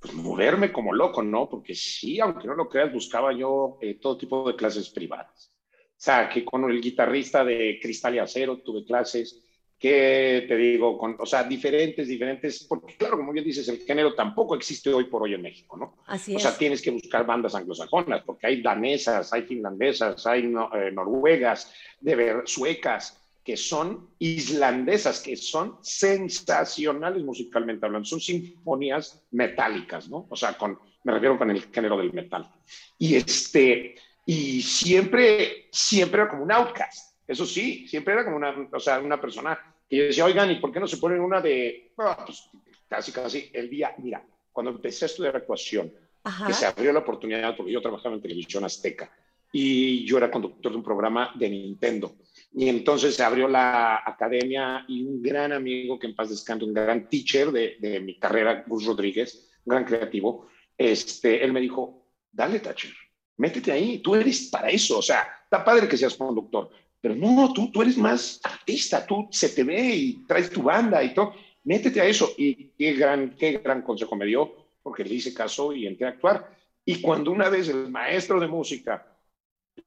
pues, 0.00 0.14
moverme 0.14 0.72
como 0.72 0.92
loco, 0.92 1.22
¿no? 1.22 1.48
Porque 1.48 1.74
sí, 1.74 2.20
aunque 2.20 2.46
no 2.46 2.54
lo 2.54 2.68
creas, 2.68 2.92
buscaba 2.92 3.32
yo 3.32 3.78
eh, 3.80 3.94
todo 4.00 4.18
tipo 4.18 4.46
de 4.46 4.56
clases 4.56 4.90
privadas. 4.90 5.52
O 5.72 6.04
sea, 6.04 6.28
que 6.28 6.44
con 6.44 6.70
el 6.70 6.80
guitarrista 6.80 7.44
de 7.44 7.78
Cristal 7.80 8.14
y 8.16 8.18
Acero 8.18 8.58
tuve 8.62 8.84
clases, 8.84 9.43
que 9.84 10.46
te 10.48 10.56
digo, 10.56 10.96
con, 10.96 11.14
o 11.18 11.26
sea, 11.26 11.44
diferentes, 11.44 12.08
diferentes, 12.08 12.64
porque 12.66 12.96
claro, 12.96 13.18
como 13.18 13.32
bien 13.32 13.44
dices, 13.44 13.68
el 13.68 13.80
género 13.80 14.14
tampoco 14.14 14.54
existe 14.54 14.90
hoy 14.90 15.04
por 15.04 15.22
hoy 15.22 15.34
en 15.34 15.42
México, 15.42 15.76
¿no? 15.76 15.98
Así 16.06 16.32
O 16.34 16.38
es. 16.38 16.42
sea, 16.42 16.56
tienes 16.56 16.80
que 16.80 16.90
buscar 16.90 17.26
bandas 17.26 17.54
anglosajonas, 17.54 18.22
porque 18.24 18.46
hay 18.46 18.62
danesas, 18.62 19.30
hay 19.34 19.42
finlandesas, 19.42 20.26
hay 20.26 20.44
no- 20.44 20.74
eh, 20.74 20.90
noruegas, 20.90 21.70
de 22.00 22.16
ver, 22.16 22.42
suecas, 22.46 23.20
que 23.44 23.58
son 23.58 24.08
islandesas, 24.20 25.20
que 25.20 25.36
son 25.36 25.76
sensacionales 25.82 27.22
musicalmente 27.22 27.84
hablando, 27.84 28.06
son 28.06 28.20
sinfonías 28.22 29.22
metálicas, 29.32 30.08
¿no? 30.08 30.26
O 30.30 30.34
sea, 30.36 30.54
con, 30.56 30.78
me 31.02 31.12
refiero 31.12 31.36
con 31.36 31.50
el 31.50 31.60
género 31.64 31.98
del 31.98 32.10
metal. 32.14 32.50
Y 32.98 33.16
este, 33.16 33.96
y 34.24 34.62
siempre, 34.62 35.68
siempre 35.70 36.22
era 36.22 36.30
como 36.30 36.42
un 36.42 36.52
outcast, 36.52 37.18
eso 37.28 37.44
sí, 37.44 37.86
siempre 37.86 38.14
era 38.14 38.24
como 38.24 38.36
una, 38.36 38.54
o 38.72 38.80
sea, 38.80 38.98
una 39.00 39.20
persona 39.20 39.58
que 39.88 39.96
yo 39.96 40.04
decía, 40.04 40.24
oigan, 40.24 40.50
¿y 40.50 40.56
por 40.56 40.72
qué 40.72 40.80
no 40.80 40.86
se 40.86 40.96
ponen 40.96 41.20
una 41.20 41.40
de, 41.40 41.92
pues, 41.94 42.50
casi, 42.88 43.12
casi 43.12 43.50
el 43.52 43.68
día, 43.68 43.94
mira, 43.98 44.24
cuando 44.52 44.70
empecé 44.70 45.04
a 45.04 45.06
estudiar 45.06 45.36
actuación, 45.36 45.92
Ajá. 46.22 46.46
que 46.46 46.54
se 46.54 46.66
abrió 46.66 46.92
la 46.92 47.00
oportunidad, 47.00 47.56
porque 47.56 47.72
yo 47.72 47.82
trabajaba 47.82 48.14
en 48.14 48.22
televisión 48.22 48.64
azteca 48.64 49.12
y 49.52 50.04
yo 50.04 50.16
era 50.16 50.30
conductor 50.30 50.72
de 50.72 50.78
un 50.78 50.84
programa 50.84 51.32
de 51.36 51.48
Nintendo. 51.48 52.16
Y 52.52 52.68
entonces 52.68 53.14
se 53.14 53.22
abrió 53.22 53.46
la 53.46 54.02
academia 54.04 54.84
y 54.88 55.04
un 55.04 55.22
gran 55.22 55.52
amigo 55.52 55.98
que 55.98 56.06
en 56.06 56.16
paz 56.16 56.30
descanse, 56.30 56.64
un 56.64 56.74
gran 56.74 57.08
teacher 57.08 57.52
de, 57.52 57.76
de 57.78 58.00
mi 58.00 58.18
carrera, 58.18 58.64
Gus 58.66 58.84
Rodríguez, 58.84 59.50
un 59.64 59.72
gran 59.72 59.84
creativo, 59.84 60.48
este, 60.76 61.44
él 61.44 61.52
me 61.52 61.60
dijo, 61.60 62.08
dale, 62.32 62.60
Thatcher, 62.60 62.92
métete 63.36 63.72
ahí, 63.72 63.98
tú 63.98 64.14
eres 64.14 64.48
para 64.50 64.70
eso, 64.70 64.98
o 64.98 65.02
sea, 65.02 65.26
está 65.44 65.64
padre 65.64 65.88
que 65.88 65.96
seas 65.96 66.14
conductor, 66.14 66.70
pero 67.04 67.14
no, 67.16 67.52
tú, 67.52 67.70
tú 67.70 67.82
eres 67.82 67.98
más 67.98 68.40
artista, 68.42 69.04
tú 69.06 69.28
se 69.30 69.50
te 69.50 69.62
ve 69.62 69.94
y 69.94 70.12
traes 70.26 70.48
tu 70.48 70.62
banda 70.62 71.04
y 71.04 71.12
todo, 71.12 71.34
métete 71.64 72.00
a 72.00 72.06
eso. 72.06 72.32
Y 72.38 72.70
qué 72.78 72.94
gran, 72.94 73.36
qué 73.36 73.58
gran 73.62 73.82
consejo 73.82 74.16
me 74.16 74.24
dio, 74.24 74.70
porque 74.82 75.04
le 75.04 75.16
hice 75.16 75.34
caso 75.34 75.74
y 75.74 75.86
entré 75.86 76.06
a 76.06 76.10
actuar. 76.12 76.56
Y 76.82 77.02
cuando 77.02 77.30
una 77.30 77.50
vez 77.50 77.68
el 77.68 77.90
maestro 77.90 78.40
de 78.40 78.48
música 78.48 79.06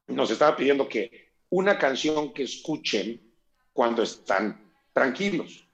nos 0.05 0.29
estaba 0.29 0.55
pidiendo 0.55 0.87
que 0.87 1.31
una 1.49 1.79
canción 1.79 2.31
que 2.33 2.43
escuchen 2.43 3.19
cuando 3.73 4.03
están 4.03 4.71
tranquilos. 4.93 5.67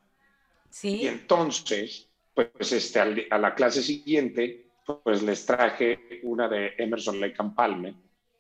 Y 0.68 0.70
Sí. 0.70 1.08
entonces, 1.08 2.08
pues 2.34 2.72
este, 2.72 3.28
a 3.30 3.38
la 3.38 3.54
clase 3.54 3.84
siguiente, 3.84 4.68
pues 5.04 5.22
les 5.22 5.46
traje 5.46 6.22
una 6.24 6.48
de 6.48 6.72
Emerson 6.78 7.20
Lake 7.20 7.36
and 7.40 7.54
Palmer 7.54 7.94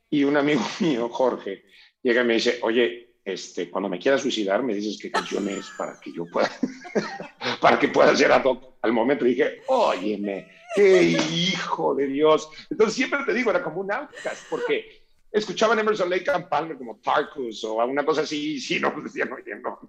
y 0.09 0.23
un 0.23 0.37
amigo 0.37 0.61
mío, 0.79 1.09
Jorge, 1.09 1.65
llega 2.03 2.21
y 2.21 2.25
me 2.25 2.33
dice, 2.35 2.59
oye, 2.61 3.15
este, 3.25 3.69
cuando 3.69 3.89
me 3.89 3.97
quieras 3.97 4.21
suicidar, 4.21 4.61
me 4.61 4.75
dices 4.75 5.01
qué 5.01 5.09
canción 5.09 5.47
es 5.47 5.67
para 5.77 5.99
que 5.99 6.11
yo 6.11 6.25
pueda, 6.25 6.51
para 7.61 7.79
que 7.79 7.87
pueda 7.87 8.15
ser 8.15 8.31
ad 8.31 8.45
hoc. 8.45 8.75
Al 8.81 8.91
momento 8.91 9.23
dije, 9.23 9.61
óyeme, 9.67 10.51
qué 10.75 11.01
hijo 11.03 11.95
de 11.95 12.07
Dios. 12.07 12.49
Entonces 12.69 12.95
siempre 12.95 13.19
te 13.25 13.33
digo, 13.33 13.49
era 13.49 13.63
como 13.63 13.79
un 13.79 13.91
outcast, 13.91 14.43
porque 14.49 15.05
escuchaban 15.31 15.79
Emerson 15.79 16.09
Lake 16.09 16.29
and 16.29 16.49
Palmer 16.49 16.77
como 16.77 16.97
Tarkus 16.97 17.63
o 17.63 17.79
alguna 17.79 18.05
cosa 18.05 18.21
así, 18.21 18.55
y 18.55 18.59
sí, 18.59 18.79
no, 18.79 18.93
decían, 19.01 19.31
oye, 19.31 19.55
no, 19.55 19.79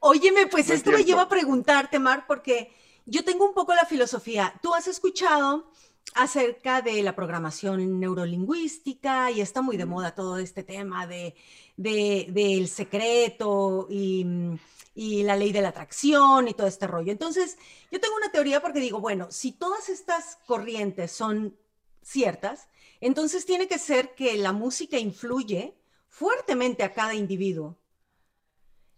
Óyeme, 0.00 0.48
pues 0.48 0.68
No 0.68 0.74
esto 0.74 0.90
me 0.90 1.04
lleva 1.04 1.22
a 1.22 1.28
preguntarte, 1.28 1.98
Mark, 1.98 2.24
porque 2.26 2.70
yo 3.06 3.24
tengo 3.24 3.46
un 3.46 3.54
poco 3.54 3.74
la 3.74 3.86
filosofía. 3.86 4.52
Tú 4.60 4.74
has 4.74 4.86
escuchado 4.86 5.70
acerca 6.14 6.80
de 6.82 7.02
la 7.02 7.16
programación 7.16 7.98
neurolingüística 8.00 9.30
y 9.30 9.40
está 9.40 9.62
muy 9.62 9.76
de 9.76 9.84
moda 9.86 10.14
todo 10.14 10.38
este 10.38 10.62
tema 10.62 11.06
de, 11.06 11.34
de- 11.76 12.28
del 12.30 12.68
secreto 12.68 13.86
y, 13.90 14.24
mm, 14.24 14.58
y 14.94 15.22
la 15.24 15.36
ley 15.36 15.50
de 15.52 15.60
la 15.62 15.70
atracción 15.70 16.46
y 16.48 16.54
todo 16.54 16.66
este 16.68 16.86
rollo. 16.86 17.10
Entonces, 17.12 17.58
yo 17.90 18.00
tengo 18.00 18.16
una 18.16 18.30
teoría 18.30 18.62
porque 18.62 18.80
digo, 18.80 19.00
bueno, 19.00 19.26
si 19.30 19.52
todas 19.52 19.88
estas 19.88 20.38
corrientes 20.46 21.10
son 21.12 21.56
ciertas, 22.02 22.68
entonces 23.00 23.44
tiene 23.44 23.66
que 23.66 23.78
ser 23.78 24.14
que 24.14 24.36
la 24.36 24.52
música 24.52 24.98
influye 24.98 25.74
fuertemente 26.08 26.84
a 26.84 26.92
cada 26.92 27.14
individuo. 27.14 27.76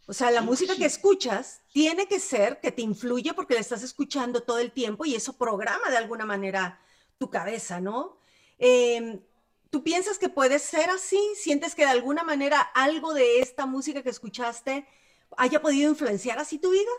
O 0.08 0.12
sea, 0.12 0.30
la 0.30 0.42
música 0.42 0.76
que 0.76 0.84
escuchas 0.84 1.62
tiene 1.72 2.06
que 2.06 2.20
ser 2.20 2.60
que 2.60 2.70
te 2.70 2.82
influye 2.82 3.32
porque 3.34 3.54
la 3.54 3.60
estás 3.60 3.82
escuchando 3.82 4.42
todo 4.42 4.58
el 4.60 4.70
tiempo 4.70 5.04
y 5.04 5.14
eso 5.14 5.32
programa 5.32 5.90
de 5.90 5.96
alguna 5.96 6.24
manera 6.24 6.78
tu 7.18 7.30
cabeza, 7.30 7.80
¿no? 7.80 8.18
Em, 8.58 9.20
¿Tú 9.70 9.82
piensas 9.82 10.18
que 10.18 10.28
puede 10.28 10.58
ser 10.58 10.90
así? 10.90 11.20
¿Sientes 11.34 11.74
que 11.74 11.82
de 11.82 11.90
alguna 11.90 12.22
manera 12.22 12.60
algo 12.60 13.12
de 13.12 13.40
esta 13.40 13.66
música 13.66 14.02
que 14.02 14.10
escuchaste 14.10 14.86
haya 15.36 15.60
podido 15.60 15.90
influenciar 15.90 16.38
así 16.38 16.58
tu 16.58 16.70
vida? 16.70 16.90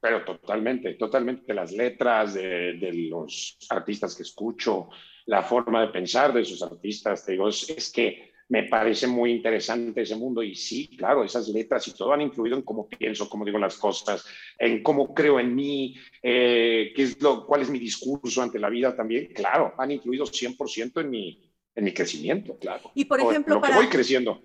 Pero 0.00 0.24
totalmente, 0.24 0.94
totalmente. 0.94 1.54
Las 1.54 1.72
letras 1.72 2.34
de, 2.34 2.74
de 2.74 2.92
los 3.08 3.58
artistas 3.70 4.14
que 4.14 4.22
escucho, 4.22 4.88
la 5.26 5.42
forma 5.42 5.82
de 5.82 5.92
pensar 5.92 6.32
de 6.32 6.42
esos 6.42 6.62
artistas, 6.62 7.24
te 7.24 7.32
digo, 7.32 7.48
es 7.48 7.92
que 7.94 8.33
me 8.48 8.64
parece 8.64 9.06
muy 9.06 9.32
interesante 9.32 10.02
ese 10.02 10.16
mundo 10.16 10.42
y 10.42 10.54
sí, 10.54 10.96
claro, 10.96 11.24
esas 11.24 11.48
letras 11.48 11.86
y 11.88 11.92
todo 11.92 12.12
han 12.12 12.20
influido 12.20 12.56
en 12.56 12.62
cómo 12.62 12.88
pienso, 12.88 13.28
cómo 13.28 13.44
digo 13.44 13.58
las 13.58 13.76
cosas, 13.76 14.24
en 14.58 14.82
cómo 14.82 15.14
creo 15.14 15.40
en 15.40 15.54
mí, 15.54 15.96
eh, 16.22 16.92
qué 16.94 17.02
es 17.02 17.22
lo, 17.22 17.46
cuál 17.46 17.62
es 17.62 17.70
mi 17.70 17.78
discurso 17.78 18.42
ante 18.42 18.58
la 18.58 18.68
vida 18.68 18.94
también, 18.94 19.32
claro, 19.32 19.74
han 19.78 19.90
influido 19.90 20.26
100% 20.26 21.00
en 21.00 21.10
mi, 21.10 21.52
en 21.74 21.84
mi 21.84 21.92
crecimiento, 21.92 22.58
claro. 22.58 22.90
Y 22.94 23.06
por 23.06 23.20
ejemplo, 23.20 23.60
para, 23.60 23.76
voy 23.76 23.88
creciendo. 23.88 24.40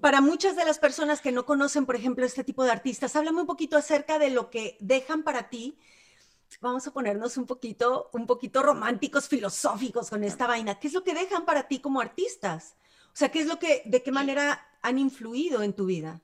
Para 0.00 0.20
muchas 0.20 0.56
de 0.56 0.64
las 0.64 0.78
personas 0.78 1.20
que 1.20 1.32
no 1.32 1.44
conocen, 1.44 1.86
por 1.86 1.96
ejemplo, 1.96 2.24
este 2.24 2.44
tipo 2.44 2.64
de 2.64 2.70
artistas, 2.70 3.16
háblame 3.16 3.40
un 3.40 3.46
poquito 3.46 3.76
acerca 3.76 4.18
de 4.18 4.30
lo 4.30 4.48
que 4.48 4.76
dejan 4.80 5.24
para 5.24 5.50
ti. 5.50 5.76
Vamos 6.60 6.86
a 6.86 6.92
ponernos 6.92 7.36
un 7.36 7.46
poquito, 7.46 8.10
un 8.12 8.26
poquito 8.26 8.62
románticos, 8.62 9.28
filosóficos 9.28 10.08
con 10.08 10.22
esta 10.24 10.46
vaina. 10.46 10.78
¿Qué 10.78 10.86
es 10.86 10.94
lo 10.94 11.02
que 11.02 11.12
dejan 11.12 11.44
para 11.44 11.68
ti 11.68 11.80
como 11.80 12.00
artistas? 12.00 12.76
O 13.14 13.16
sea, 13.16 13.28
¿qué 13.28 13.38
es 13.38 13.46
lo 13.46 13.60
que, 13.60 13.82
de 13.84 14.02
qué 14.02 14.10
manera 14.10 14.60
han 14.82 14.98
influido 14.98 15.62
en 15.62 15.72
tu 15.72 15.86
vida? 15.86 16.20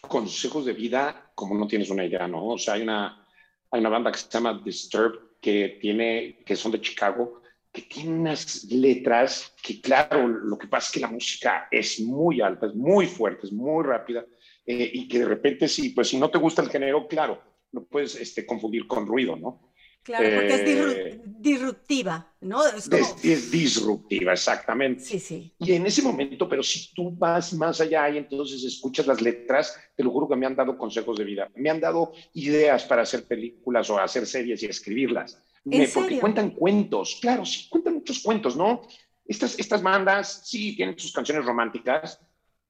Consejos 0.00 0.64
de 0.64 0.72
vida, 0.72 1.32
como 1.34 1.56
no 1.56 1.66
tienes 1.66 1.90
una 1.90 2.04
idea, 2.04 2.28
¿no? 2.28 2.46
O 2.46 2.58
sea, 2.58 2.74
hay 2.74 2.82
una, 2.82 3.26
hay 3.72 3.80
una 3.80 3.88
banda 3.88 4.12
que 4.12 4.18
se 4.18 4.28
llama 4.28 4.62
Disturbed, 4.64 5.18
que, 5.40 5.78
tiene, 5.80 6.44
que 6.46 6.54
son 6.54 6.70
de 6.70 6.80
Chicago, 6.80 7.42
que 7.72 7.82
tiene 7.82 8.12
unas 8.12 8.62
letras 8.70 9.52
que, 9.60 9.80
claro, 9.80 10.28
lo 10.28 10.56
que 10.56 10.68
pasa 10.68 10.86
es 10.86 10.92
que 10.92 11.00
la 11.00 11.10
música 11.10 11.66
es 11.68 11.98
muy 11.98 12.40
alta, 12.40 12.66
es 12.66 12.76
muy 12.76 13.08
fuerte, 13.08 13.48
es 13.48 13.52
muy 13.52 13.82
rápida, 13.82 14.24
eh, 14.64 14.90
y 14.94 15.08
que 15.08 15.18
de 15.18 15.26
repente, 15.26 15.66
sí, 15.66 15.90
pues 15.90 16.10
si 16.10 16.16
no 16.16 16.30
te 16.30 16.38
gusta 16.38 16.62
el 16.62 16.70
género, 16.70 17.08
claro, 17.08 17.42
lo 17.72 17.84
puedes 17.84 18.14
este, 18.14 18.46
confundir 18.46 18.86
con 18.86 19.04
ruido, 19.04 19.34
¿no? 19.34 19.67
Claro, 20.08 20.26
porque 20.36 20.54
es 20.54 20.60
eh, 20.62 21.20
disruptiva, 21.22 22.32
¿no? 22.40 22.66
Es, 22.66 23.50
disruptiva, 23.50 24.32
exactamente. 24.32 25.04
Sí, 25.04 25.20
sí. 25.20 25.52
Y 25.58 25.74
en 25.74 25.84
ese 25.84 26.00
momento, 26.00 26.48
pero 26.48 26.62
si 26.62 26.94
tú 26.94 27.10
vas 27.10 27.52
más 27.52 27.78
allá 27.82 28.08
y 28.08 28.16
entonces 28.16 28.64
escuchas 28.64 29.06
las 29.06 29.20
letras, 29.20 29.78
te 29.94 30.02
lo 30.02 30.10
juro 30.10 30.26
que 30.26 30.34
me 30.34 30.46
han 30.46 30.56
dado 30.56 30.78
consejos 30.78 31.18
de 31.18 31.24
vida, 31.24 31.50
me 31.56 31.68
han 31.68 31.78
dado 31.78 32.12
ideas 32.32 32.84
para 32.84 33.02
hacer 33.02 33.24
películas 33.24 33.90
o 33.90 33.98
hacer 33.98 34.24
series 34.24 34.62
y 34.62 34.66
escribirlas. 34.66 35.42
¿En 35.66 35.86
Porque 35.92 36.18
cuentan 36.18 36.52
cuentos, 36.52 37.18
claro, 37.20 37.44
sí, 37.44 37.68
cuentan 37.68 37.96
muchos 37.96 38.22
cuentos, 38.22 38.56
¿no? 38.56 38.88
Estas, 39.26 39.58
estas 39.58 39.82
bandas 39.82 40.40
sí 40.46 40.74
tienen 40.74 40.98
sus 40.98 41.12
canciones 41.12 41.44
románticas, 41.44 42.18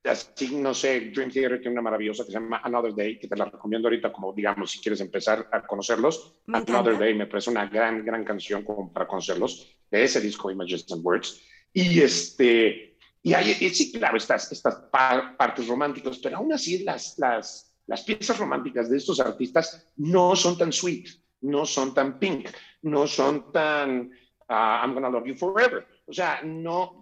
así, 0.04 0.54
no 0.56 0.74
sé, 0.74 1.10
Dream 1.10 1.30
Theater 1.30 1.60
tiene 1.60 1.72
una 1.72 1.82
maravillosa 1.82 2.24
que 2.24 2.32
se 2.32 2.38
llama 2.38 2.60
Another 2.62 2.94
Day, 2.94 3.18
que 3.18 3.28
te 3.28 3.36
la 3.36 3.46
recomiendo 3.46 3.88
ahorita 3.88 4.12
como, 4.12 4.32
digamos, 4.32 4.70
si 4.70 4.80
quieres 4.80 5.00
empezar 5.00 5.48
a 5.52 5.66
conocerlos. 5.66 6.40
Another 6.46 6.98
Day 6.98 7.14
me 7.14 7.26
parece 7.26 7.50
una 7.50 7.66
gran, 7.66 8.04
gran 8.04 8.24
canción 8.24 8.64
como 8.64 8.92
para 8.92 9.06
conocerlos, 9.06 9.76
de 9.90 10.04
ese 10.04 10.20
disco 10.20 10.50
Images 10.50 10.86
and 10.90 11.04
Words. 11.04 11.42
Y 11.72 12.00
este, 12.00 12.96
y 13.22 13.34
hay, 13.34 13.52
sí, 13.70 13.92
claro, 13.92 14.16
estas, 14.16 14.50
estas 14.52 14.76
partes 14.90 15.66
románticas, 15.66 16.18
pero 16.18 16.38
aún 16.38 16.52
así 16.52 16.82
las, 16.84 17.18
las, 17.18 17.76
las 17.86 18.02
piezas 18.02 18.38
románticas 18.38 18.88
de 18.88 18.96
estos 18.96 19.20
artistas 19.20 19.92
no 19.96 20.34
son 20.36 20.56
tan 20.56 20.72
sweet, 20.72 21.08
no 21.42 21.66
son 21.66 21.92
tan 21.94 22.18
pink, 22.18 22.48
no 22.82 23.06
son 23.06 23.52
tan 23.52 24.10
uh, 24.48 24.82
I'm 24.82 24.94
gonna 24.94 25.10
love 25.10 25.26
you 25.26 25.34
forever. 25.34 25.86
O 26.06 26.12
sea, 26.12 26.40
no, 26.42 26.97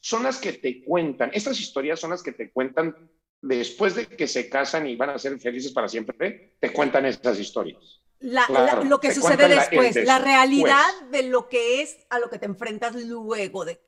son 0.00 0.22
las 0.22 0.38
que 0.38 0.52
te 0.52 0.82
cuentan, 0.84 1.30
estas 1.34 1.60
historias 1.60 2.00
son 2.00 2.10
las 2.10 2.22
que 2.22 2.32
te 2.32 2.50
cuentan 2.50 2.94
después 3.44 3.94
de 3.94 4.06
que 4.06 4.26
se 4.26 4.48
casan 4.48 4.86
y 4.86 4.96
van 4.96 5.10
a 5.10 5.18
ser 5.18 5.38
felices 5.38 5.72
para 5.72 5.88
siempre, 5.88 6.56
te 6.60 6.72
cuentan 6.72 7.04
estas 7.06 7.38
historias. 7.38 8.00
lo 8.20 9.00
que 9.00 9.14
sucede 9.14 9.48
después, 9.48 9.96
la, 10.04 10.18
realidad 10.18 10.86
de 11.10 11.24
lo 11.24 11.48
que 11.48 11.82
es 11.82 11.98
a 12.08 12.18
lo 12.18 12.30
que 12.30 12.38
te 12.38 12.46
enfrentas 12.46 12.94
luego 12.94 13.64
de... 13.64 13.80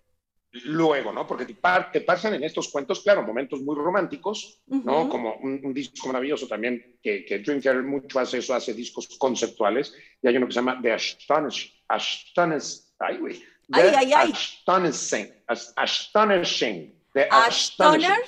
Luego, 0.65 1.13
¿no? 1.13 1.27
Porque 1.27 1.45
te, 1.45 2.01
pasan 2.01 2.35
en 2.35 2.45
estos 2.45 2.69
cuentos, 2.69 3.03
claro, 3.03 3.23
momentos 3.23 3.61
muy 3.61 3.77
románticos, 3.77 4.63
¿no? 4.67 5.09
Como 5.09 5.35
un, 5.37 5.75
disco 5.75 6.07
maravilloso 6.07 6.47
también, 6.47 6.99
que, 7.03 7.25
que 7.25 7.41
Dream 7.41 7.61
Theater 7.61 7.83
mucho 7.83 8.19
hace 8.19 8.39
eso, 8.39 8.55
hace 8.55 8.73
discos 8.73 9.07
conceptuales, 9.19 9.95
y 10.23 10.29
hay 10.29 10.37
uno 10.37 10.47
que 10.47 10.53
se 10.53 10.61
llama 10.61 10.79
The 10.81 10.93
Astonish, 10.93 11.85
Astonish, 11.89 12.85
ay, 12.99 13.19
güey, 13.19 13.43
Ay, 13.73 13.93
ay, 13.97 14.13
ay. 14.13 14.33
Astonishing. 14.33 15.33
Astonishing. 15.77 16.95
The 17.15 17.29
Astoner. 17.31 18.19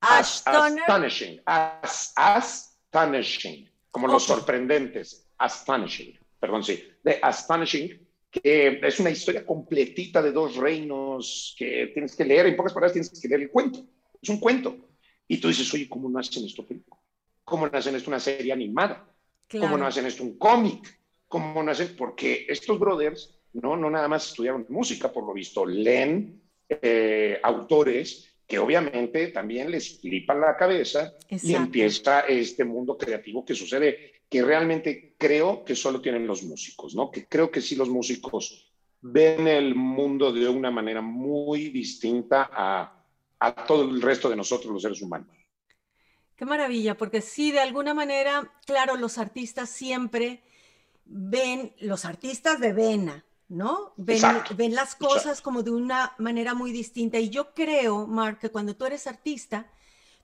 Astonishing. 0.00 1.40
Astonishing. 2.16 3.70
Como 3.90 4.08
los 4.08 4.24
sorprendentes. 4.24 5.28
Astonishing. 5.38 6.18
Perdón, 6.40 6.64
sí. 6.64 6.82
The 7.02 7.20
Astonishing, 7.22 8.06
que 8.30 8.80
es 8.82 9.00
una 9.00 9.10
historia 9.10 9.46
completita 9.46 10.20
de 10.22 10.32
dos 10.32 10.56
reinos 10.56 11.54
que 11.58 11.88
tienes 11.92 12.16
que 12.16 12.24
leer. 12.24 12.46
En 12.46 12.56
pocas 12.56 12.72
palabras, 12.72 12.92
tienes 12.92 13.20
que 13.20 13.28
leer 13.28 13.42
el 13.42 13.50
cuento. 13.50 13.84
Es 14.20 14.28
un 14.28 14.40
cuento. 14.40 14.76
Y 15.28 15.38
tú 15.38 15.48
dices, 15.48 15.72
oye, 15.74 15.88
¿cómo 15.88 16.08
no 16.08 16.18
hacen 16.18 16.44
esto 16.44 16.64
¿Cómo 17.44 17.68
no 17.68 17.78
hacen 17.78 17.94
esto 17.94 18.10
una 18.10 18.20
serie 18.20 18.52
animada? 18.52 19.08
¿Cómo 19.48 19.78
no 19.78 19.86
hacen 19.86 20.06
esto 20.06 20.24
un 20.24 20.36
cómic? 20.36 21.00
¿Cómo 21.28 21.62
no 21.62 21.70
hacen? 21.70 21.94
Porque 21.96 22.46
estos 22.48 22.78
brothers 22.78 23.35
¿no? 23.62 23.76
No 23.76 23.90
nada 23.90 24.08
más 24.08 24.28
estudiaron 24.28 24.66
música, 24.68 25.12
por 25.12 25.24
lo 25.24 25.32
visto, 25.32 25.64
leen 25.64 26.40
eh, 26.68 27.38
autores 27.42 28.32
que 28.46 28.58
obviamente 28.58 29.28
también 29.28 29.70
les 29.70 29.98
flipan 29.98 30.40
la 30.40 30.56
cabeza 30.56 31.14
y 31.28 31.54
empieza 31.54 32.20
este 32.20 32.64
mundo 32.64 32.96
creativo 32.96 33.44
que 33.44 33.54
sucede, 33.54 34.12
que 34.28 34.42
realmente 34.42 35.14
creo 35.18 35.64
que 35.64 35.74
solo 35.74 36.00
tienen 36.00 36.26
los 36.26 36.44
músicos, 36.44 36.94
¿no? 36.94 37.10
Que 37.10 37.26
creo 37.26 37.50
que 37.50 37.60
sí 37.60 37.74
los 37.74 37.88
músicos 37.88 38.72
ven 39.00 39.48
el 39.48 39.74
mundo 39.74 40.32
de 40.32 40.48
una 40.48 40.70
manera 40.70 41.00
muy 41.00 41.70
distinta 41.70 42.48
a, 42.52 43.04
a 43.40 43.66
todo 43.66 43.82
el 43.90 44.00
resto 44.00 44.30
de 44.30 44.36
nosotros, 44.36 44.72
los 44.72 44.82
seres 44.82 45.02
humanos. 45.02 45.28
Qué 46.36 46.44
maravilla, 46.44 46.96
porque 46.96 47.22
sí, 47.22 47.50
de 47.50 47.60
alguna 47.60 47.94
manera, 47.94 48.52
claro, 48.64 48.96
los 48.96 49.18
artistas 49.18 49.70
siempre 49.70 50.42
ven, 51.04 51.72
los 51.80 52.04
artistas 52.04 52.60
de 52.60 52.72
vena, 52.72 53.24
¿no? 53.48 53.92
Ven, 53.96 54.22
ven 54.56 54.74
las 54.74 54.94
cosas 54.94 55.40
como 55.40 55.62
de 55.62 55.70
una 55.70 56.14
manera 56.18 56.54
muy 56.54 56.72
distinta. 56.72 57.18
Y 57.18 57.30
yo 57.30 57.54
creo, 57.54 58.06
Mark, 58.06 58.38
que 58.40 58.50
cuando 58.50 58.74
tú 58.74 58.84
eres 58.84 59.06
artista, 59.06 59.70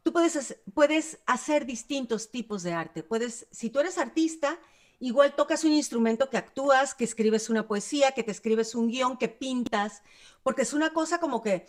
tú 0.03 0.13
puedes, 0.13 0.57
puedes 0.75 1.21
hacer 1.27 1.67
distintos 1.67 2.31
tipos 2.31 2.63
de 2.63 2.73
arte. 2.73 3.03
Puedes, 3.03 3.47
si 3.51 3.71
tú 3.71 3.81
eres 3.81 3.99
artista, 3.99 4.59
igual 4.99 5.35
tocas 5.35 5.65
un 5.65 5.73
instrumento 5.73 6.31
que 6.31 6.37
actúas, 6.37 6.95
que 6.95 7.05
escribes 7.05 7.49
una 7.49 7.67
poesía, 7.67 8.13
que 8.13 8.23
te 8.23 8.33
escribes 8.33 8.75
un 8.75 8.89
guion, 8.89 9.17
que 9.17 9.29
pintas, 9.29 10.03
porque 10.43 10.63
es 10.63 10.73
una 10.73 10.93
cosa 10.93 11.21
como 11.21 11.43
que 11.43 11.67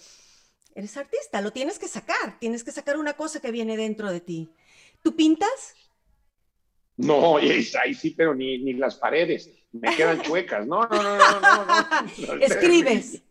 eres 0.75 0.97
artista, 0.97 1.41
lo 1.41 1.51
tienes 1.51 1.77
que 1.77 1.87
sacar, 1.87 2.39
tienes 2.39 2.63
que 2.63 2.71
sacar 2.71 2.97
una 2.97 3.13
cosa 3.13 3.39
que 3.39 3.51
viene 3.51 3.77
dentro 3.77 4.11
de 4.11 4.21
ti. 4.21 4.49
¿Tú 5.03 5.15
pintas? 5.15 5.75
No, 6.97 7.37
ahí 7.37 7.63
sí, 7.93 8.11
pero 8.11 8.33
ni, 8.33 8.57
ni 8.59 8.73
las 8.73 8.95
paredes 8.95 9.49
me 9.73 9.95
quedan 9.95 10.21
chuecas. 10.23 10.65
No, 10.65 10.83
no, 10.83 11.03
no, 11.03 11.17
no, 11.17 11.39
no. 11.41 11.65
no, 12.27 12.33
¿Escribes? 12.41 13.21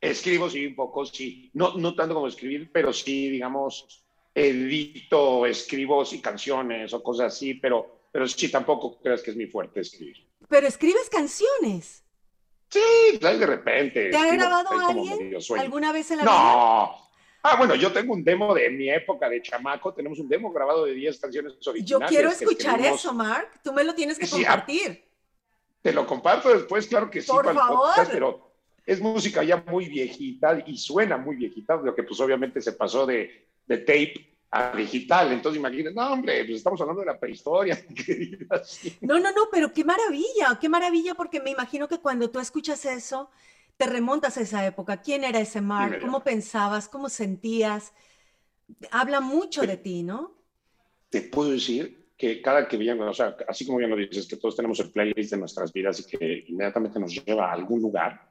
Escribo, 0.00 0.48
sí, 0.48 0.66
un 0.66 0.74
poco, 0.74 1.04
sí. 1.04 1.50
No, 1.54 1.76
no 1.76 1.94
tanto 1.94 2.14
como 2.14 2.26
escribir, 2.26 2.70
pero 2.72 2.92
sí, 2.92 3.28
digamos, 3.28 4.04
edito, 4.34 5.44
escribo, 5.46 6.04
sí, 6.04 6.20
canciones 6.20 6.92
o 6.94 7.02
cosas 7.02 7.34
así, 7.34 7.54
pero, 7.54 8.06
pero 8.10 8.26
sí, 8.26 8.50
tampoco 8.50 8.98
creas 9.00 9.22
que 9.22 9.30
es 9.32 9.36
mi 9.36 9.46
fuerte 9.46 9.80
escribir. 9.80 10.16
¿Pero 10.48 10.66
escribes 10.66 11.08
canciones? 11.10 12.02
Sí, 12.70 13.18
de 13.20 13.46
repente. 13.46 14.10
¿Te 14.10 14.16
ha 14.16 14.32
grabado 14.32 14.70
alguien 14.70 15.36
alguna 15.58 15.92
vez 15.92 16.10
en 16.12 16.18
la 16.18 16.22
vida? 16.22 16.32
No. 16.32 17.10
Ah, 17.42 17.56
bueno, 17.56 17.74
yo 17.74 17.92
tengo 17.92 18.12
un 18.12 18.22
demo 18.22 18.54
de 18.54 18.68
mi 18.70 18.90
época 18.90 19.28
de 19.28 19.42
chamaco, 19.42 19.94
tenemos 19.94 20.18
un 20.18 20.28
demo 20.28 20.52
grabado 20.52 20.84
de 20.84 20.92
10 20.92 21.20
canciones 21.20 21.52
originales. 21.66 21.88
Yo 21.88 22.00
quiero 22.00 22.30
escuchar 22.30 22.80
eso, 22.80 23.12
Mark. 23.12 23.48
Tú 23.64 23.72
me 23.72 23.82
lo 23.82 23.94
tienes 23.94 24.18
que 24.18 24.28
compartir. 24.28 25.09
Te 25.82 25.92
lo 25.92 26.06
comparto 26.06 26.50
después, 26.50 26.86
claro 26.86 27.10
que 27.10 27.22
sí, 27.22 27.28
Por 27.30 27.54
favor. 27.54 27.94
pero 28.10 28.52
es 28.84 29.00
música 29.00 29.42
ya 29.42 29.62
muy 29.66 29.88
viejita 29.88 30.62
y 30.66 30.76
suena 30.76 31.16
muy 31.16 31.36
viejita, 31.36 31.76
lo 31.76 31.94
que 31.94 32.02
pues 32.02 32.20
obviamente 32.20 32.60
se 32.60 32.72
pasó 32.72 33.06
de, 33.06 33.48
de 33.66 33.78
tape 33.78 34.38
a 34.50 34.76
digital. 34.76 35.32
Entonces 35.32 35.58
imagínate, 35.58 35.94
no, 35.94 36.12
hombre, 36.12 36.44
pues 36.44 36.58
estamos 36.58 36.80
hablando 36.80 37.00
de 37.00 37.06
la 37.06 37.18
prehistoria. 37.18 37.82
no, 39.00 39.18
no, 39.18 39.30
no, 39.32 39.48
pero 39.50 39.72
qué 39.72 39.84
maravilla, 39.84 40.58
qué 40.60 40.68
maravilla, 40.68 41.14
porque 41.14 41.40
me 41.40 41.50
imagino 41.50 41.88
que 41.88 41.98
cuando 41.98 42.30
tú 42.30 42.40
escuchas 42.40 42.84
eso, 42.84 43.30
te 43.76 43.86
remontas 43.86 44.36
a 44.36 44.42
esa 44.42 44.66
época. 44.66 45.00
¿Quién 45.00 45.24
era 45.24 45.40
ese 45.40 45.60
Mark? 45.60 46.00
¿Cómo 46.00 46.22
pensabas? 46.22 46.88
¿Cómo 46.88 47.08
sentías? 47.08 47.92
Habla 48.90 49.20
mucho 49.20 49.62
de 49.62 49.76
ti, 49.76 50.02
¿no? 50.02 50.36
Te 51.08 51.22
puedo 51.22 51.50
decir 51.50 51.99
que 52.20 52.42
cada 52.42 52.68
que 52.68 52.76
viene, 52.76 53.02
o 53.02 53.14
sea, 53.14 53.34
así 53.48 53.64
como 53.64 53.78
bien 53.78 53.88
lo 53.88 53.96
dices, 53.96 54.28
que 54.28 54.36
todos 54.36 54.54
tenemos 54.54 54.78
el 54.80 54.92
playlist 54.92 55.30
de 55.30 55.38
nuestras 55.38 55.72
vidas 55.72 56.00
y 56.00 56.04
que 56.04 56.44
inmediatamente 56.48 57.00
nos 57.00 57.14
lleva 57.14 57.48
a 57.48 57.54
algún 57.54 57.80
lugar, 57.80 58.28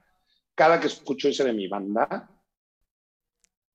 cada 0.54 0.78
que 0.78 0.86
escucho 0.86 1.28
ese 1.28 1.42
de 1.42 1.52
mi 1.52 1.66
banda, 1.66 2.30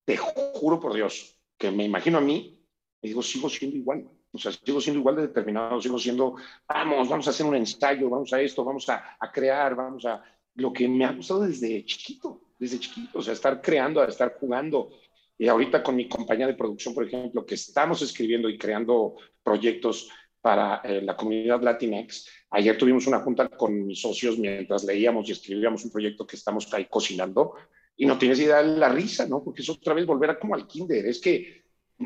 te 0.06 0.16
juro 0.16 0.80
por 0.80 0.94
Dios 0.94 1.38
que 1.58 1.70
me 1.70 1.84
imagino 1.84 2.20
a 2.20 2.22
mí 2.22 2.66
y 3.02 3.08
digo, 3.10 3.22
sigo 3.22 3.50
siendo 3.50 3.76
igual. 3.76 4.10
O 4.32 4.38
sea, 4.38 4.54
sigo 4.54 4.80
siendo 4.80 5.00
igual 5.02 5.18
de 5.18 5.24
determinado, 5.24 5.82
sigo 5.82 6.00
siendo, 6.00 6.36
vamos, 6.66 7.10
vamos 7.10 7.28
a 7.28 7.32
hacer 7.32 7.46
un 7.46 7.56
ensayo, 7.56 8.10
vamos 8.10 8.32
a 8.32 8.42
esto, 8.42 8.64
vamos 8.64 8.88
a, 8.88 9.18
a 9.20 9.32
crear, 9.32 9.76
vamos 9.76 10.06
a... 10.06 10.24
Lo 10.56 10.72
que 10.72 10.88
me 10.88 11.04
ha 11.04 11.12
gustado 11.12 11.42
desde 11.42 11.84
chiquito, 11.84 12.42
desde 12.58 12.80
chiquito, 12.80 13.20
o 13.20 13.22
sea, 13.22 13.34
estar 13.34 13.62
creando, 13.62 14.02
estar 14.06 14.38
jugando. 14.40 14.92
Y 15.38 15.48
ahorita 15.48 15.84
con 15.84 15.96
mi 15.96 16.08
compañía 16.08 16.48
de 16.48 16.54
producción, 16.54 16.94
por 16.94 17.06
ejemplo, 17.06 17.46
que 17.46 17.56
estamos 17.56 18.02
escribiendo 18.02 18.50
y 18.50 18.58
creando 18.58 19.16
proyectos 19.44 20.10
para 20.42 20.82
eh, 20.84 21.02
la 21.02 21.18
comunidad 21.18 21.62
Latinx. 21.62 22.28
Ayer 22.52 22.78
tuvimos 22.78 23.08
una 23.08 23.20
junta 23.20 23.50
con 23.50 23.86
mis 23.86 24.00
socios 24.00 24.38
mientras 24.38 24.84
leíamos 24.84 25.28
y 25.28 25.32
escribíamos 25.32 25.84
un 25.84 25.92
proyecto 25.92 26.26
que 26.26 26.36
estamos 26.36 26.72
ahí 26.74 26.86
cocinando 26.86 27.56
y 27.98 28.06
no 28.06 28.18
tienes 28.18 28.40
idea 28.40 28.62
de 28.62 28.78
la 28.78 28.90
risa, 28.90 29.26
¿no? 29.28 29.44
Porque 29.44 29.62
es 29.62 29.70
otra 29.70 29.94
vez 29.94 30.06
volver 30.06 30.30
a 30.30 30.40
como 30.40 30.56
al 30.56 30.68
kinder. 30.68 31.06
Es 31.06 31.20
que 31.20 31.64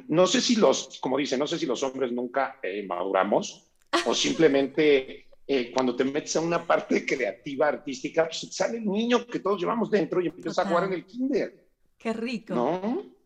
no 0.07 0.25
sé 0.25 0.39
si 0.39 0.55
los, 0.55 0.99
como 1.01 1.17
dice, 1.17 1.37
no 1.37 1.47
sé 1.47 1.59
si 1.59 1.65
los 1.65 1.83
hombres 1.83 2.11
nunca 2.11 2.59
eh, 2.63 2.85
maduramos 2.87 3.71
o 4.05 4.13
simplemente 4.13 5.27
eh, 5.45 5.71
cuando 5.73 5.95
te 5.95 6.03
metes 6.03 6.35
a 6.35 6.41
una 6.41 6.65
parte 6.65 7.05
creativa, 7.05 7.67
artística, 7.67 8.25
pues 8.25 8.47
sale 8.55 8.77
el 8.77 8.85
niño 8.85 9.25
que 9.25 9.39
todos 9.39 9.59
llevamos 9.59 9.91
dentro 9.91 10.21
y 10.21 10.27
empieza 10.27 10.61
a 10.61 10.67
jugar 10.67 10.85
en 10.85 10.93
el 10.93 11.05
kinder. 11.05 11.67
Qué 11.97 12.13
rico. 12.13 12.55
¿No? 12.55 13.18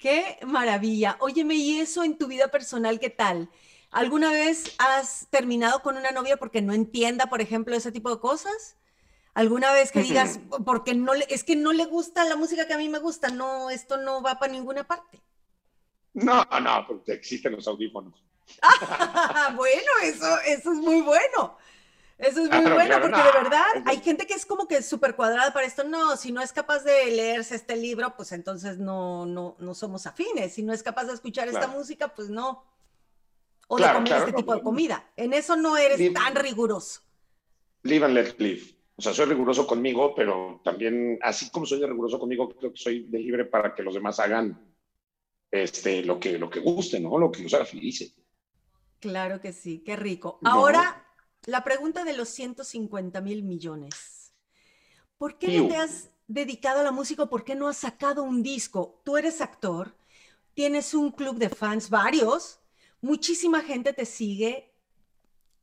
Qué 0.00 0.38
maravilla. 0.46 1.18
Óyeme, 1.20 1.56
¿y 1.56 1.78
eso 1.78 2.02
en 2.02 2.16
tu 2.16 2.26
vida 2.26 2.48
personal 2.48 2.98
qué 2.98 3.10
tal? 3.10 3.50
¿Alguna 3.90 4.32
vez 4.32 4.74
has 4.78 5.28
terminado 5.28 5.82
con 5.82 5.98
una 5.98 6.10
novia 6.10 6.38
porque 6.38 6.62
no 6.62 6.72
entienda, 6.72 7.26
por 7.26 7.42
ejemplo, 7.42 7.76
ese 7.76 7.92
tipo 7.92 8.08
de 8.08 8.18
cosas? 8.18 8.78
¿Alguna 9.34 9.74
vez 9.74 9.92
que 9.92 10.00
digas, 10.00 10.40
porque 10.64 10.94
no 10.94 11.12
le, 11.12 11.26
es 11.28 11.44
que 11.44 11.54
no 11.54 11.74
le 11.74 11.84
gusta 11.84 12.24
la 12.24 12.36
música 12.36 12.66
que 12.66 12.72
a 12.72 12.78
mí 12.78 12.88
me 12.88 12.98
gusta, 12.98 13.28
no, 13.28 13.68
esto 13.68 13.98
no 13.98 14.22
va 14.22 14.38
para 14.38 14.50
ninguna 14.50 14.84
parte? 14.84 15.20
No, 16.14 16.46
no, 16.62 16.86
porque 16.88 17.12
existen 17.12 17.52
los 17.52 17.68
audífonos. 17.68 18.24
bueno, 19.54 19.92
eso, 20.02 20.40
eso 20.46 20.72
es 20.72 20.78
muy 20.78 21.02
bueno. 21.02 21.58
Eso 22.22 22.40
es 22.44 22.50
muy 22.50 22.70
bueno, 22.72 23.00
porque 23.00 23.16
de 23.16 23.42
verdad 23.42 23.64
hay 23.86 23.98
gente 24.00 24.26
que 24.26 24.34
es 24.34 24.44
como 24.44 24.68
que 24.68 24.82
súper 24.82 25.16
cuadrada 25.16 25.52
para 25.52 25.66
esto. 25.66 25.84
No, 25.84 26.16
si 26.16 26.32
no 26.32 26.42
es 26.42 26.52
capaz 26.52 26.84
de 26.84 27.10
leerse 27.10 27.54
este 27.54 27.76
libro, 27.76 28.14
pues 28.16 28.32
entonces 28.32 28.78
no, 28.78 29.24
no, 29.26 29.56
no 29.58 29.74
somos 29.74 30.06
afines. 30.06 30.52
Si 30.52 30.62
no 30.62 30.72
es 30.72 30.82
capaz 30.82 31.04
de 31.04 31.14
escuchar 31.14 31.48
esta 31.48 31.68
música, 31.68 32.08
pues 32.08 32.28
no. 32.28 32.64
O 33.68 33.78
de 33.78 33.92
comer 33.92 34.12
este 34.12 34.32
tipo 34.32 34.54
de 34.54 34.62
comida. 34.62 35.10
En 35.16 35.32
eso 35.32 35.56
no 35.56 35.76
eres 35.76 36.12
tan 36.12 36.34
riguroso. 36.34 37.00
Live 37.84 38.04
and 38.04 38.14
let 38.14 38.34
live. 38.38 38.62
O 38.96 39.02
sea, 39.02 39.14
soy 39.14 39.26
riguroso 39.26 39.66
conmigo, 39.66 40.14
pero 40.14 40.60
también, 40.62 41.18
así 41.22 41.50
como 41.50 41.64
soy 41.64 41.82
riguroso 41.86 42.18
conmigo, 42.18 42.50
creo 42.50 42.72
que 42.72 42.78
soy 42.78 43.06
de 43.08 43.18
libre 43.18 43.46
para 43.46 43.74
que 43.74 43.82
los 43.82 43.94
demás 43.94 44.20
hagan 44.20 44.70
este, 45.50 46.02
lo, 46.04 46.20
que, 46.20 46.38
lo 46.38 46.50
que 46.50 46.60
guste, 46.60 47.00
¿no? 47.00 47.16
Lo 47.16 47.32
que 47.32 47.42
los 47.42 47.54
haga 47.54 47.64
felices. 47.64 48.14
Claro 48.98 49.40
que 49.40 49.52
sí, 49.52 49.82
qué 49.84 49.96
rico. 49.96 50.38
Ahora, 50.44 51.09
la 51.46 51.64
pregunta 51.64 52.04
de 52.04 52.12
los 52.12 52.28
150 52.28 53.20
mil 53.20 53.42
millones. 53.42 54.32
¿Por 55.18 55.38
qué 55.38 55.58
no 55.58 55.68
te 55.68 55.76
has 55.76 56.10
dedicado 56.28 56.80
a 56.80 56.84
la 56.84 56.92
música? 56.92 57.26
¿Por 57.26 57.44
qué 57.44 57.54
no 57.54 57.68
has 57.68 57.78
sacado 57.78 58.22
un 58.22 58.42
disco? 58.42 59.00
Tú 59.04 59.16
eres 59.16 59.40
actor, 59.40 59.96
tienes 60.54 60.94
un 60.94 61.10
club 61.10 61.36
de 61.36 61.48
fans, 61.48 61.90
varios, 61.90 62.60
muchísima 63.00 63.62
gente 63.62 63.92
te 63.92 64.06
sigue. 64.06 64.72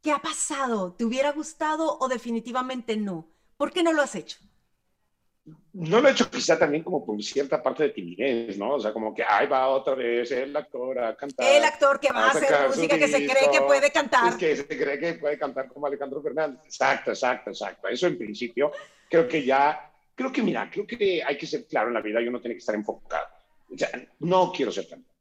¿Qué 0.01 0.11
ha 0.11 0.21
pasado? 0.21 0.93
¿Te 0.93 1.05
hubiera 1.05 1.31
gustado 1.31 1.97
o 1.99 2.07
definitivamente 2.07 2.97
no? 2.97 3.27
¿Por 3.57 3.71
qué 3.71 3.83
no 3.83 3.93
lo 3.93 4.01
has 4.01 4.15
hecho? 4.15 4.37
No 5.73 6.01
lo 6.01 6.07
he 6.07 6.11
hecho 6.11 6.29
quizá 6.29 6.57
también 6.57 6.83
como 6.83 7.05
por 7.05 7.21
cierta 7.23 7.61
parte 7.61 7.83
de 7.83 7.89
timidez, 7.89 8.57
¿no? 8.57 8.75
O 8.75 8.79
sea, 8.79 8.91
como 8.91 9.13
que 9.13 9.23
ahí 9.23 9.47
va 9.47 9.67
otra 9.67 9.95
vez 9.95 10.31
el 10.31 10.55
actor 10.55 10.99
a 10.99 11.15
cantar. 11.15 11.45
El 11.45 11.63
actor 11.63 11.99
que 11.99 12.11
va 12.11 12.27
a, 12.27 12.31
hacer 12.31 12.67
música 12.67 12.97
que 12.97 13.07
se 13.07 13.25
cree 13.25 13.49
que 13.51 13.61
puede 13.61 13.91
cantar. 13.91 14.37
Que 14.37 14.55
se 14.55 14.67
cree 14.67 14.99
que 14.99 15.13
puede 15.13 15.37
cantar 15.37 15.67
como 15.67 15.87
Alejandro 15.87 16.21
Fernández. 16.21 16.59
Exacto, 16.65 17.11
exacto, 17.11 17.51
exacto. 17.51 17.87
Eso 17.87 18.07
en 18.07 18.17
principio 18.17 18.71
creo 19.09 19.27
que 19.27 19.45
ya, 19.45 19.91
creo 20.15 20.31
que 20.31 20.41
mira, 20.41 20.69
creo 20.69 20.85
que 20.85 21.23
hay 21.23 21.37
que 21.37 21.47
ser 21.47 21.65
claro 21.65 21.87
en 21.89 21.93
la 21.93 22.01
vida 22.01 22.21
y 22.21 22.27
uno 22.27 22.41
tiene 22.41 22.55
que 22.55 22.59
estar 22.59 22.75
enfocado. 22.75 23.27
O 23.71 23.77
sea, 23.77 23.89
no 24.19 24.51
quiero 24.51 24.71
ser 24.71 24.87
cantante. 24.87 25.15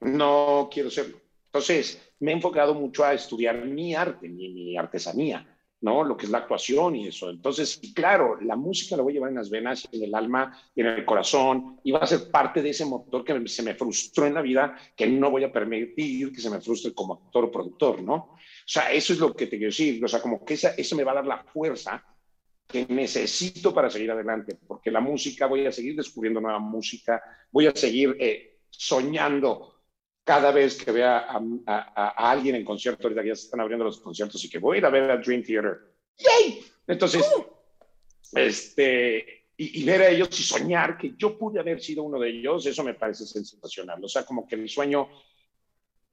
No 0.00 0.68
quiero 0.70 0.90
serlo. 0.90 1.18
Entonces, 1.46 2.00
me 2.18 2.32
he 2.32 2.34
enfocado 2.34 2.74
mucho 2.74 3.04
a 3.04 3.14
estudiar 3.14 3.64
mi 3.64 3.94
arte, 3.94 4.28
mi 4.28 4.76
artesanía 4.76 5.51
¿no? 5.82 6.04
Lo 6.04 6.16
que 6.16 6.26
es 6.26 6.32
la 6.32 6.38
actuación 6.38 6.96
y 6.96 7.08
eso. 7.08 7.28
Entonces, 7.28 7.80
claro, 7.94 8.40
la 8.40 8.56
música 8.56 8.96
la 8.96 9.02
voy 9.02 9.12
a 9.12 9.14
llevar 9.14 9.30
en 9.30 9.36
las 9.36 9.50
venas, 9.50 9.88
en 9.92 10.04
el 10.04 10.14
alma 10.14 10.56
y 10.74 10.80
en 10.80 10.86
el 10.86 11.04
corazón, 11.04 11.80
y 11.84 11.90
va 11.90 11.98
a 11.98 12.06
ser 12.06 12.30
parte 12.30 12.62
de 12.62 12.70
ese 12.70 12.86
motor 12.86 13.24
que 13.24 13.48
se 13.48 13.62
me 13.62 13.74
frustró 13.74 14.26
en 14.26 14.34
la 14.34 14.42
vida, 14.42 14.76
que 14.96 15.06
no 15.06 15.30
voy 15.30 15.44
a 15.44 15.52
permitir 15.52 16.32
que 16.32 16.40
se 16.40 16.50
me 16.50 16.60
frustre 16.60 16.94
como 16.94 17.14
actor 17.14 17.44
o 17.44 17.50
productor, 17.50 18.02
¿no? 18.02 18.14
O 18.14 18.38
sea, 18.64 18.92
eso 18.92 19.12
es 19.12 19.18
lo 19.18 19.34
que 19.34 19.46
te 19.46 19.58
quiero 19.58 19.70
decir, 19.70 20.02
o 20.04 20.08
sea, 20.08 20.22
como 20.22 20.44
que 20.44 20.54
esa, 20.54 20.70
eso 20.70 20.96
me 20.96 21.04
va 21.04 21.12
a 21.12 21.16
dar 21.16 21.26
la 21.26 21.44
fuerza 21.44 22.02
que 22.66 22.86
necesito 22.88 23.74
para 23.74 23.90
seguir 23.90 24.10
adelante, 24.12 24.56
porque 24.66 24.90
la 24.90 25.00
música, 25.00 25.46
voy 25.46 25.66
a 25.66 25.72
seguir 25.72 25.96
descubriendo 25.96 26.40
nueva 26.40 26.60
música, 26.60 27.20
voy 27.50 27.66
a 27.66 27.72
seguir 27.74 28.16
eh, 28.20 28.60
soñando 28.70 29.71
cada 30.24 30.52
vez 30.52 30.82
que 30.82 30.92
vea 30.92 31.26
a, 31.66 32.30
alguien 32.30 32.54
en 32.54 32.64
concierto, 32.64 33.08
ahorita 33.08 33.24
ya 33.24 33.34
se 33.34 33.44
están 33.44 33.60
abriendo 33.60 33.84
los 33.84 34.00
conciertos 34.00 34.44
y 34.44 34.48
que 34.48 34.58
voy 34.58 34.76
a 34.76 34.78
ir 34.78 34.86
a 34.86 34.90
ver 34.90 35.10
a 35.10 35.16
Dream 35.16 35.42
Theater. 35.42 35.80
¡Yay! 36.18 36.64
Entonces, 36.86 37.28
uh. 37.36 38.38
este, 38.38 39.46
y, 39.56 39.84
ver 39.84 40.02
a 40.02 40.08
ellos 40.10 40.28
y 40.38 40.42
soñar 40.42 40.96
que 40.96 41.14
yo 41.16 41.36
pude 41.36 41.58
haber 41.58 41.80
sido 41.80 42.04
uno 42.04 42.18
de 42.20 42.30
ellos, 42.30 42.66
eso 42.66 42.84
me 42.84 42.94
parece 42.94 43.26
sensacional. 43.26 44.02
O 44.04 44.08
sea, 44.08 44.24
como 44.24 44.46
que 44.46 44.54
el 44.54 44.68
sueño, 44.68 45.08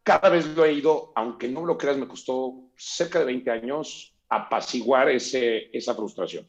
cada 0.03 0.29
vez 0.29 0.45
lo 0.47 0.65
he 0.65 0.73
ido, 0.73 1.11
aunque 1.15 1.47
no 1.47 1.65
lo 1.65 1.77
creas, 1.77 1.97
me 1.97 2.07
costó 2.07 2.71
cerca 2.75 3.19
de 3.19 3.25
20 3.25 3.51
años 3.51 4.15
apaciguar 4.27 5.09
ese, 5.09 5.69
esa 5.75 5.93
frustración. 5.93 6.47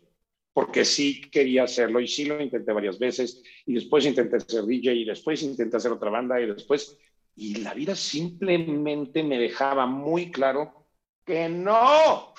Porque 0.52 0.84
sí 0.84 1.30
quería 1.30 1.64
hacerlo 1.64 2.00
y 2.00 2.08
sí 2.08 2.24
lo 2.24 2.40
intenté 2.40 2.72
varias 2.72 2.98
veces 2.98 3.42
y 3.66 3.74
después 3.74 4.04
intenté 4.04 4.40
ser 4.40 4.64
DJ 4.64 4.94
y 4.94 5.04
después 5.04 5.42
intenté 5.42 5.76
hacer 5.76 5.92
otra 5.92 6.10
banda 6.10 6.40
y 6.40 6.46
después 6.46 6.98
y 7.36 7.56
la 7.56 7.74
vida 7.74 7.94
simplemente 7.94 9.22
me 9.22 9.38
dejaba 9.38 9.86
muy 9.86 10.30
claro 10.30 10.86
que 11.24 11.48
no. 11.48 12.34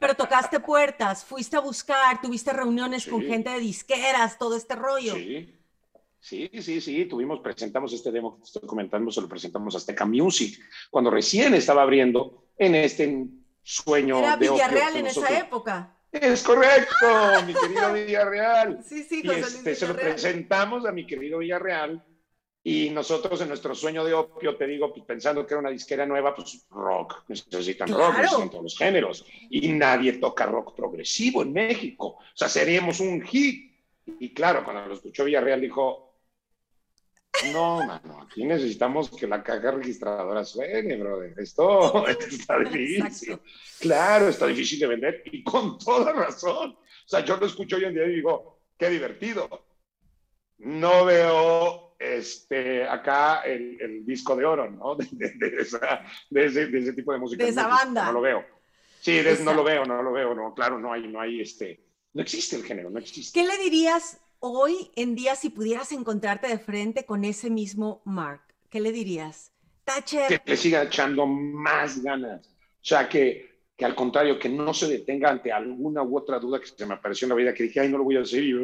Pero 0.00 0.14
tocaste 0.14 0.60
puertas, 0.60 1.24
fuiste 1.24 1.56
a 1.56 1.60
buscar, 1.60 2.20
tuviste 2.20 2.52
reuniones 2.52 3.06
con 3.06 3.22
gente 3.22 3.50
de 3.50 3.60
disqueras, 3.60 4.38
todo 4.38 4.56
este 4.56 4.74
rollo. 4.74 5.14
Sí. 5.14 5.58
Sí, 6.20 6.48
sí, 6.60 6.80
sí, 6.80 7.04
tuvimos, 7.06 7.40
presentamos 7.40 7.92
este 7.92 8.12
demo 8.12 8.36
que 8.36 8.44
estoy 8.44 8.62
comentando, 8.62 9.10
se 9.10 9.20
lo 9.20 9.28
presentamos 9.28 9.74
a 9.74 9.78
Azteca 9.78 10.04
Music, 10.04 10.56
cuando 10.88 11.10
recién 11.10 11.52
estaba 11.52 11.82
abriendo 11.82 12.44
en 12.56 12.76
este 12.76 13.26
sueño. 13.60 14.18
Era 14.18 14.36
Villarreal 14.36 14.96
en 14.98 15.06
esa 15.08 15.36
época. 15.36 15.96
Es 16.12 16.44
correcto, 16.44 16.94
mi 17.46 17.54
querido 17.54 17.92
Villarreal. 17.92 18.84
Sí, 18.84 19.02
sí, 19.02 19.22
y 19.24 19.30
este, 19.30 19.74
se 19.74 19.88
lo 19.88 19.96
presentamos 19.96 20.86
a 20.86 20.92
mi 20.92 21.08
querido 21.08 21.38
Villarreal 21.38 22.04
y 22.64 22.90
nosotros 22.90 23.40
en 23.40 23.48
nuestro 23.48 23.74
sueño 23.74 24.04
de 24.04 24.14
opio, 24.14 24.56
te 24.56 24.68
digo, 24.68 24.92
pues, 24.92 25.04
pensando 25.04 25.44
que 25.44 25.54
era 25.54 25.60
una 25.60 25.70
disquera 25.70 26.06
nueva, 26.06 26.32
pues 26.34 26.64
rock, 26.70 27.24
necesitan 27.28 27.88
rock, 27.88 28.18
necesitan 28.18 28.50
todos 28.50 28.62
los 28.62 28.78
géneros. 28.78 29.24
Y 29.50 29.72
nadie 29.72 30.14
toca 30.14 30.46
rock 30.46 30.76
progresivo 30.76 31.42
en 31.42 31.52
México. 31.52 32.18
O 32.18 32.36
sea, 32.36 32.48
seríamos 32.48 33.00
un 33.00 33.20
hit. 33.22 33.72
Y 34.06 34.32
claro, 34.32 34.62
cuando 34.62 34.86
lo 34.86 34.94
escuchó 34.94 35.24
Villarreal 35.24 35.60
dijo, 35.60 36.20
no, 37.52 37.84
mano, 37.84 38.22
aquí 38.22 38.44
necesitamos 38.44 39.10
que 39.10 39.26
la 39.26 39.42
caja 39.42 39.72
registradora 39.72 40.44
suene, 40.44 40.96
brother. 40.96 41.34
Esto, 41.38 42.06
está 42.06 42.60
difícil. 42.60 43.40
Claro, 43.80 44.28
está 44.28 44.46
difícil 44.46 44.78
de 44.78 44.86
vender 44.86 45.22
y 45.24 45.42
con 45.42 45.78
toda 45.78 46.12
razón. 46.12 46.76
O 46.76 47.08
sea, 47.08 47.24
yo 47.24 47.36
lo 47.38 47.46
escucho 47.46 47.74
hoy 47.74 47.86
en 47.86 47.94
día 47.94 48.04
y 48.04 48.16
digo, 48.16 48.60
qué 48.78 48.88
divertido. 48.88 49.66
No 50.58 51.04
veo 51.04 51.91
este, 52.02 52.86
acá 52.86 53.42
el, 53.42 54.04
disco 54.04 54.34
de 54.34 54.44
oro, 54.44 54.70
¿no? 54.70 54.96
De, 56.30 56.44
ese, 56.44 56.92
tipo 56.92 57.12
de 57.12 57.18
música. 57.18 57.44
De 57.44 57.50
esa 57.50 57.68
banda. 57.68 58.06
No 58.06 58.12
lo 58.12 58.20
veo. 58.20 58.44
Sí, 59.00 59.20
no 59.42 59.54
lo 59.54 59.64
veo, 59.64 59.84
no 59.84 60.02
lo 60.02 60.12
veo, 60.12 60.34
no, 60.34 60.54
claro, 60.54 60.78
no 60.78 60.92
hay, 60.92 61.08
no 61.08 61.20
hay, 61.20 61.40
este, 61.40 61.80
no 62.12 62.22
existe 62.22 62.54
el 62.54 62.62
género, 62.62 62.88
no 62.88 63.00
existe. 63.00 63.40
¿Qué 63.40 63.46
le 63.46 63.58
dirías 63.58 64.20
hoy 64.38 64.92
en 64.94 65.16
día 65.16 65.34
si 65.34 65.50
pudieras 65.50 65.90
encontrarte 65.90 66.46
de 66.46 66.58
frente 66.58 67.04
con 67.04 67.24
ese 67.24 67.50
mismo 67.50 68.02
Mark? 68.04 68.42
¿Qué 68.70 68.80
le 68.80 68.92
dirías? 68.92 69.52
Thatcher. 69.84 70.28
Que 70.28 70.40
le 70.44 70.56
siga 70.56 70.84
echando 70.84 71.26
más 71.26 72.00
ganas. 72.00 72.46
O 72.46 72.84
sea, 72.84 73.08
que, 73.08 73.64
que 73.76 73.84
al 73.84 73.96
contrario, 73.96 74.38
que 74.38 74.48
no 74.48 74.72
se 74.72 74.86
detenga 74.86 75.30
ante 75.30 75.50
alguna 75.50 76.02
u 76.02 76.16
otra 76.16 76.38
duda 76.38 76.60
que 76.60 76.66
se 76.66 76.86
me 76.86 76.94
apareció 76.94 77.24
en 77.24 77.30
la 77.30 77.34
vida, 77.34 77.54
que 77.54 77.64
dije, 77.64 77.80
ay, 77.80 77.88
no 77.88 77.98
lo 77.98 78.04
voy 78.04 78.16
a 78.16 78.20
hacer, 78.20 78.44
y, 78.44 78.54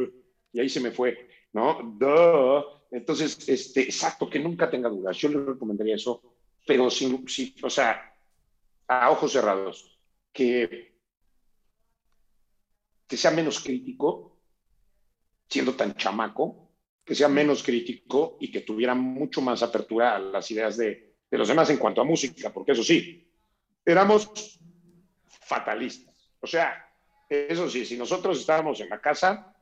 y 0.53 0.61
ahí 0.61 0.68
se 0.68 0.81
me 0.81 0.92
fue, 0.92 1.29
¿no? 1.53 1.96
Duh 1.98 2.77
Entonces, 2.90 3.48
este, 3.48 3.83
exacto, 3.83 4.29
que 4.29 4.38
nunca 4.38 4.70
tenga 4.70 4.88
dudas. 4.88 5.16
Yo 5.16 5.29
le 5.29 5.44
recomendaría 5.44 5.96
eso, 5.96 6.22
pero 6.66 6.90
sin, 6.90 7.24
o 7.62 7.70
sea, 7.70 8.14
a 8.87 9.11
ojos 9.11 9.33
cerrados, 9.33 9.98
que, 10.33 10.96
que 13.07 13.16
sea 13.16 13.31
menos 13.31 13.61
crítico, 13.61 14.38
siendo 15.48 15.74
tan 15.74 15.94
chamaco, 15.94 16.72
que 17.05 17.14
sea 17.14 17.29
menos 17.29 17.62
crítico 17.62 18.37
y 18.40 18.51
que 18.51 18.61
tuviera 18.61 18.94
mucho 18.94 19.40
más 19.40 19.62
apertura 19.62 20.16
a 20.16 20.18
las 20.18 20.51
ideas 20.51 20.77
de, 20.77 21.16
de 21.31 21.38
los 21.38 21.48
demás 21.48 21.70
en 21.70 21.79
cuanto 21.79 22.01
a 22.01 22.05
música, 22.05 22.53
porque 22.53 22.72
eso 22.72 22.83
sí, 22.83 23.27
éramos 23.85 24.59
fatalistas. 25.27 26.14
O 26.40 26.46
sea, 26.46 26.87
eso 27.29 27.68
sí, 27.68 27.85
si 27.85 27.96
nosotros 27.96 28.38
estábamos 28.38 28.81
en 28.81 28.88
la 28.88 29.01
casa, 29.01 29.55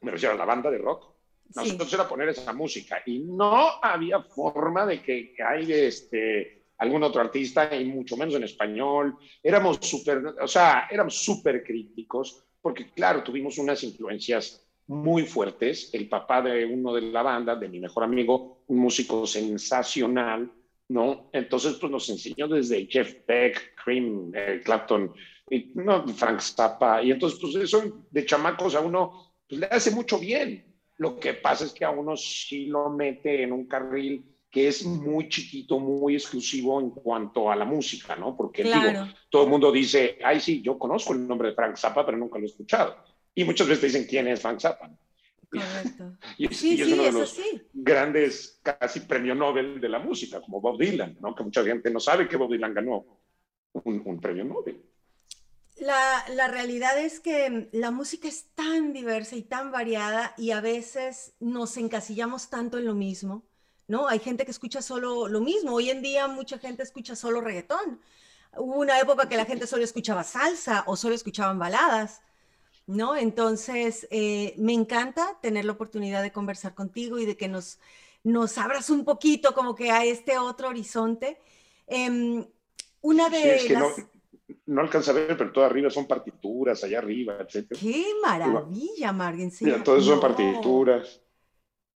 me 0.00 0.10
refiero 0.10 0.34
a 0.34 0.38
la 0.38 0.44
banda 0.44 0.70
de 0.70 0.78
rock, 0.78 1.19
nosotros 1.54 1.92
era 1.92 2.08
poner 2.08 2.28
esa 2.28 2.52
música 2.52 3.02
y 3.06 3.20
no 3.20 3.68
había 3.82 4.22
forma 4.22 4.86
de 4.86 5.02
que, 5.02 5.34
hay 5.44 5.72
este, 5.72 6.64
algún 6.78 7.02
otro 7.02 7.20
artista 7.20 7.74
y 7.74 7.84
mucho 7.86 8.16
menos 8.16 8.34
en 8.34 8.44
español. 8.44 9.16
Éramos 9.42 9.78
súper, 9.82 10.24
o 10.40 10.48
sea, 10.48 10.88
éramos 10.90 11.16
súper 11.16 11.64
críticos 11.64 12.44
porque 12.60 12.90
claro, 12.92 13.22
tuvimos 13.22 13.58
unas 13.58 13.82
influencias 13.82 14.66
muy 14.86 15.24
fuertes. 15.24 15.90
El 15.92 16.08
papá 16.08 16.42
de 16.42 16.66
uno 16.66 16.92
de 16.92 17.02
la 17.02 17.22
banda, 17.22 17.56
de 17.56 17.68
mi 17.68 17.80
mejor 17.80 18.04
amigo, 18.04 18.64
un 18.66 18.78
músico 18.78 19.26
sensacional, 19.26 20.50
¿no? 20.88 21.30
Entonces, 21.32 21.74
pues 21.80 21.92
nos 21.92 22.08
enseñó 22.10 22.48
desde 22.48 22.86
Jeff 22.86 23.14
Beck, 23.26 23.74
Cream, 23.82 24.32
eh, 24.34 24.60
Clapton, 24.64 25.12
y, 25.48 25.72
no, 25.74 26.06
Frank 26.08 26.40
Zappa, 26.40 27.02
y 27.02 27.10
entonces, 27.12 27.38
pues 27.40 27.54
eso 27.56 28.04
de 28.10 28.24
chamacos 28.24 28.74
a 28.74 28.80
uno 28.80 29.34
pues, 29.48 29.60
le 29.60 29.66
hace 29.66 29.90
mucho 29.90 30.18
bien. 30.18 30.64
Lo 31.00 31.18
que 31.18 31.32
pasa 31.32 31.64
es 31.64 31.72
que 31.72 31.86
a 31.86 31.90
uno 31.90 32.14
sí 32.14 32.66
lo 32.66 32.90
mete 32.90 33.42
en 33.42 33.52
un 33.52 33.66
carril 33.66 34.22
que 34.50 34.68
es 34.68 34.84
muy 34.84 35.30
chiquito, 35.30 35.78
muy 35.78 36.14
exclusivo 36.14 36.78
en 36.78 36.90
cuanto 36.90 37.50
a 37.50 37.56
la 37.56 37.64
música, 37.64 38.16
¿no? 38.16 38.36
Porque 38.36 38.64
digo, 38.64 39.08
todo 39.30 39.44
el 39.44 39.48
mundo 39.48 39.72
dice, 39.72 40.18
ay, 40.22 40.40
sí, 40.40 40.60
yo 40.60 40.78
conozco 40.78 41.14
el 41.14 41.26
nombre 41.26 41.48
de 41.48 41.54
Frank 41.54 41.76
Zappa, 41.78 42.04
pero 42.04 42.18
nunca 42.18 42.38
lo 42.38 42.44
he 42.44 42.48
escuchado. 42.48 42.96
Y 43.34 43.44
muchas 43.44 43.66
veces 43.66 43.80
te 43.80 43.86
dicen 43.86 44.06
quién 44.06 44.28
es 44.28 44.42
Frank 44.42 44.60
Zappa. 44.60 44.90
Correcto. 45.48 46.18
y, 46.36 46.48
sí, 46.48 46.78
es 46.78 46.92
uno 46.92 47.04
de 47.04 47.12
los 47.12 47.40
grandes, 47.72 48.60
casi 48.62 49.00
premio 49.00 49.34
Nobel 49.34 49.80
de 49.80 49.88
la 49.88 50.00
música, 50.00 50.42
como 50.42 50.60
Bob 50.60 50.78
Dylan, 50.78 51.16
¿no? 51.18 51.34
Que 51.34 51.44
mucha 51.44 51.64
gente 51.64 51.90
no 51.90 51.98
sabe 51.98 52.28
que 52.28 52.36
Bob 52.36 52.52
Dylan 52.52 52.74
ganó 52.74 53.06
un, 53.72 54.02
un 54.04 54.20
premio 54.20 54.44
Nobel. 54.44 54.82
La, 55.80 56.26
la, 56.28 56.46
realidad 56.46 56.98
es 56.98 57.20
que 57.20 57.70
la 57.72 57.90
música 57.90 58.28
es 58.28 58.48
tan 58.54 58.92
diversa 58.92 59.34
y 59.34 59.42
tan 59.42 59.72
variada 59.72 60.34
y 60.36 60.50
a 60.50 60.60
veces 60.60 61.32
nos 61.40 61.78
encasillamos 61.78 62.50
tanto 62.50 62.76
en 62.76 62.84
lo 62.84 62.94
mismo, 62.94 63.46
¿no? 63.88 64.06
Hay 64.06 64.18
gente 64.18 64.44
que 64.44 64.50
escucha 64.50 64.82
solo 64.82 65.26
lo 65.26 65.40
mismo. 65.40 65.72
Hoy 65.72 65.88
en 65.88 66.02
día 66.02 66.28
mucha 66.28 66.58
gente 66.58 66.82
escucha 66.82 67.16
solo 67.16 67.40
reggaetón. 67.40 67.98
Hubo 68.58 68.78
una 68.78 69.00
época 69.00 69.26
que 69.26 69.38
la 69.38 69.46
gente 69.46 69.66
solo 69.66 69.82
escuchaba 69.82 70.22
salsa 70.22 70.84
o 70.86 70.96
solo 70.96 71.14
escuchaban 71.14 71.58
baladas, 71.58 72.20
¿no? 72.86 73.16
Entonces, 73.16 74.06
eh, 74.10 74.52
me 74.58 74.74
encanta 74.74 75.38
tener 75.40 75.64
la 75.64 75.72
oportunidad 75.72 76.22
de 76.22 76.30
conversar 76.30 76.74
contigo 76.74 77.18
y 77.18 77.24
de 77.24 77.38
que 77.38 77.48
nos, 77.48 77.78
nos 78.22 78.58
abras 78.58 78.90
un 78.90 79.06
poquito 79.06 79.54
como 79.54 79.74
que 79.74 79.90
a 79.90 80.04
este 80.04 80.36
otro 80.36 80.68
horizonte. 80.68 81.40
Em, 81.86 82.46
una 83.00 83.30
de 83.30 83.66
las 83.70 83.98
no 83.98 84.19
alcanza 84.76 85.10
a 85.10 85.14
ver, 85.14 85.36
pero 85.36 85.52
todo 85.52 85.64
arriba 85.64 85.90
son 85.90 86.06
partituras, 86.06 86.82
allá 86.84 86.98
arriba, 86.98 87.38
etc. 87.40 87.76
¡Qué 87.78 88.06
maravilla, 88.22 89.12
Margen! 89.12 89.52
Mira, 89.60 89.82
todo 89.82 89.96
eso 89.96 90.10
son 90.10 90.20
partituras. 90.20 91.22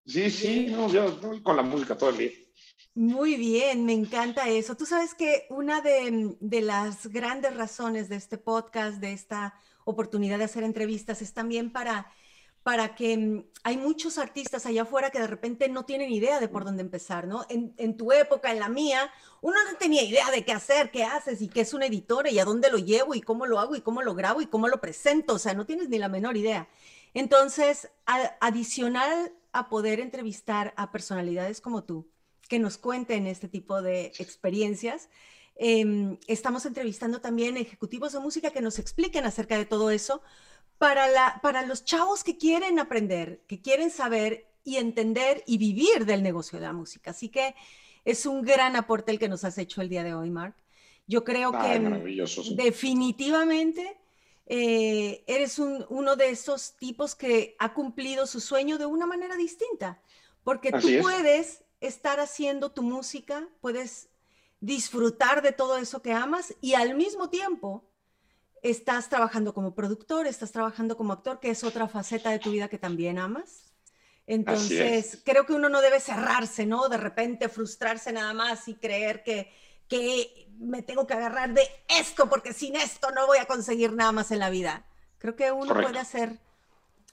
Sí, 0.06 0.30
sí, 0.30 0.66
no, 0.70 0.88
yo 0.88 1.18
con 1.42 1.56
la 1.56 1.62
música 1.62 1.96
todo 1.96 2.10
el 2.10 2.18
día. 2.18 2.30
Muy 2.94 3.36
bien, 3.36 3.84
me 3.84 3.92
encanta 3.92 4.48
eso. 4.48 4.76
Tú 4.76 4.86
sabes 4.86 5.14
que 5.14 5.46
una 5.50 5.80
de, 5.80 6.36
de, 6.40 6.60
las 6.60 7.08
grandes 7.08 7.56
razones 7.56 8.08
de 8.08 8.16
este 8.16 8.38
podcast, 8.38 8.98
de 8.98 9.12
esta 9.12 9.58
oportunidad 9.84 10.38
de 10.38 10.44
hacer 10.44 10.62
entrevistas, 10.62 11.20
es 11.22 11.32
también 11.32 11.72
para 11.72 12.12
para 12.64 12.96
que 12.96 13.16
mm, 13.16 13.44
hay 13.62 13.77
muchos 13.77 14.18
artistas 14.18 14.66
allá 14.66 14.83
afuera 14.83 15.11
que 15.11 15.20
de 15.20 15.29
repente 15.29 15.68
no 15.68 15.85
tienen 15.85 16.11
idea 16.11 16.40
de 16.40 16.48
por 16.48 16.64
dónde 16.64 16.83
empezar, 16.83 17.29
¿no? 17.29 17.46
En, 17.48 17.96
tu 17.96 18.11
época, 18.11 18.50
en 18.50 18.59
la 18.59 18.68
mía, 18.68 19.12
uno 19.42 19.57
no 19.70 19.79
tenía 19.79 20.03
idea 20.03 20.31
de 20.33 20.44
qué 20.44 20.53
hacer, 20.53 20.90
qué 20.90 21.05
haces 21.05 21.40
y 21.40 21.48
qué 21.48 21.61
es 21.61 21.72
una 21.72 21.87
editora 21.87 22.31
y 22.31 22.38
a 22.40 22.44
dónde 22.44 22.70
lo 22.70 22.79
llevo 22.79 23.14
y 23.14 23.20
cómo 23.20 23.46
lo 23.46 23.61
hago 23.61 23.77
y 23.77 23.83
cómo 23.83 24.03
lo 24.03 24.14
grabo 24.14 24.40
y 24.40 24.46
cómo 24.46 24.66
lo 24.66 24.81
presento, 24.81 25.35
o 25.35 25.38
sea, 25.38 25.55
no 25.55 25.66
tienes 25.66 25.88
ni 25.88 25.98
la 25.98 26.09
menor 26.09 26.37
idea. 26.37 26.68
Entonces, 27.12 27.90
adicional 28.40 29.33
a 29.53 29.68
poder 29.68 30.00
entrevistar 30.00 30.74
a 30.77 30.90
personalidades 30.90 31.61
como 31.61 31.85
tú, 31.85 32.11
que 32.48 32.59
nos 32.59 32.79
cuenten 32.79 33.27
este 33.27 33.48
tipo 33.48 33.83
de 33.83 34.07
experiencias, 34.18 35.11
em, 35.57 36.18
estamos 36.27 36.66
entrevistando 36.66 37.20
también 37.20 37.57
ejecutivos 37.57 38.12
de 38.12 38.20
música 38.20 38.50
que 38.50 38.62
nos 38.62 38.79
expliquen 38.79 39.27
acerca 39.27 39.57
de 39.57 39.66
todo 39.66 39.90
eso, 39.90 40.22
para, 40.78 41.08
la, 41.08 41.40
para 41.42 41.62
los 41.62 41.84
chavos 41.84 42.24
que 42.24 42.37
quieren 42.37 42.78
aprender, 42.78 43.42
que 43.46 43.60
quieren 43.60 43.90
saber 43.90 44.46
y 44.64 44.76
entender 44.76 45.42
y 45.46 45.58
vivir 45.58 46.06
del 46.06 46.22
negocio 46.22 46.58
de 46.58 46.66
la 46.66 46.72
música. 46.72 47.10
Así 47.10 47.28
que 47.28 47.54
es 48.04 48.26
un 48.26 48.42
gran 48.42 48.76
aporte 48.76 49.12
el 49.12 49.18
que 49.18 49.28
nos 49.28 49.44
has 49.44 49.58
hecho 49.58 49.80
el 49.80 49.88
día 49.88 50.02
de 50.02 50.14
hoy, 50.14 50.30
Mark. 50.30 50.54
Yo 51.06 51.22
creo 51.22 51.52
que 51.52 51.78
definitivamente 52.56 53.98
eh, 54.46 55.22
eres 55.26 55.58
uno 55.58 56.16
de 56.16 56.30
esos 56.30 56.76
tipos 56.76 57.14
que 57.14 57.56
ha 57.58 57.74
cumplido 57.74 58.26
su 58.26 58.40
sueño 58.40 58.78
de 58.78 58.87
una 58.87 59.06
manera 59.06 59.37
distinta, 59.37 60.00
porque 60.42 60.72
tú 60.72 60.88
puedes 61.02 61.64
estar 61.80 62.20
haciendo 62.20 62.72
tu 62.72 62.82
música, 62.82 63.48
puedes 63.60 64.08
disfrutar 64.60 65.42
de 65.42 65.52
todo 65.52 65.76
eso 65.76 66.00
que 66.00 66.12
amas 66.12 66.54
y 66.62 66.72
al 66.72 66.94
mismo 66.94 67.28
tiempo 67.28 67.84
estás 68.64 69.11
trabajando 69.11 69.53
como 69.53 69.74
productor, 69.74 70.27
estás 70.27 70.50
trabajando 70.50 70.96
como 70.96 71.12
actor, 71.12 71.38
que 71.38 71.50
es 71.50 71.62
otra 71.62 71.87
faceta 71.87 72.31
de 72.31 72.38
tu 72.38 72.50
vida 72.50 72.68
que 72.68 72.79
también 72.79 73.18
amas. 73.18 73.74
Entonces, 74.27 75.20
creo 75.22 75.44
que 75.44 75.53
uno 75.53 75.68
no 75.68 75.83
debe 75.83 76.00
cerrarse, 76.00 76.64
¿no? 76.64 76.88
De 76.88 76.96
repente 76.96 77.50
frustrarse 77.50 78.11
nada 78.11 78.33
más 78.33 78.66
y 78.68 78.74
creer 78.74 79.22
que, 79.22 79.53
que 79.87 80.48
me 80.59 80.81
tengo 80.81 81.07
que 81.07 81.12
agarrar 81.12 81.53
de 81.53 81.62
esto 81.88 82.27
porque 82.31 82.55
sin 82.55 82.74
esto 82.74 83.11
no 83.11 83.27
voy 83.27 83.37
a 83.37 83.44
conseguir 83.44 83.92
nada 83.92 84.12
más 84.12 84.31
en 84.31 84.38
la 84.38 84.48
vida. 84.48 84.87
Creo 85.18 85.37
que 85.37 85.53
uno 85.53 85.74
puede 85.74 85.98
hacer 85.98 86.38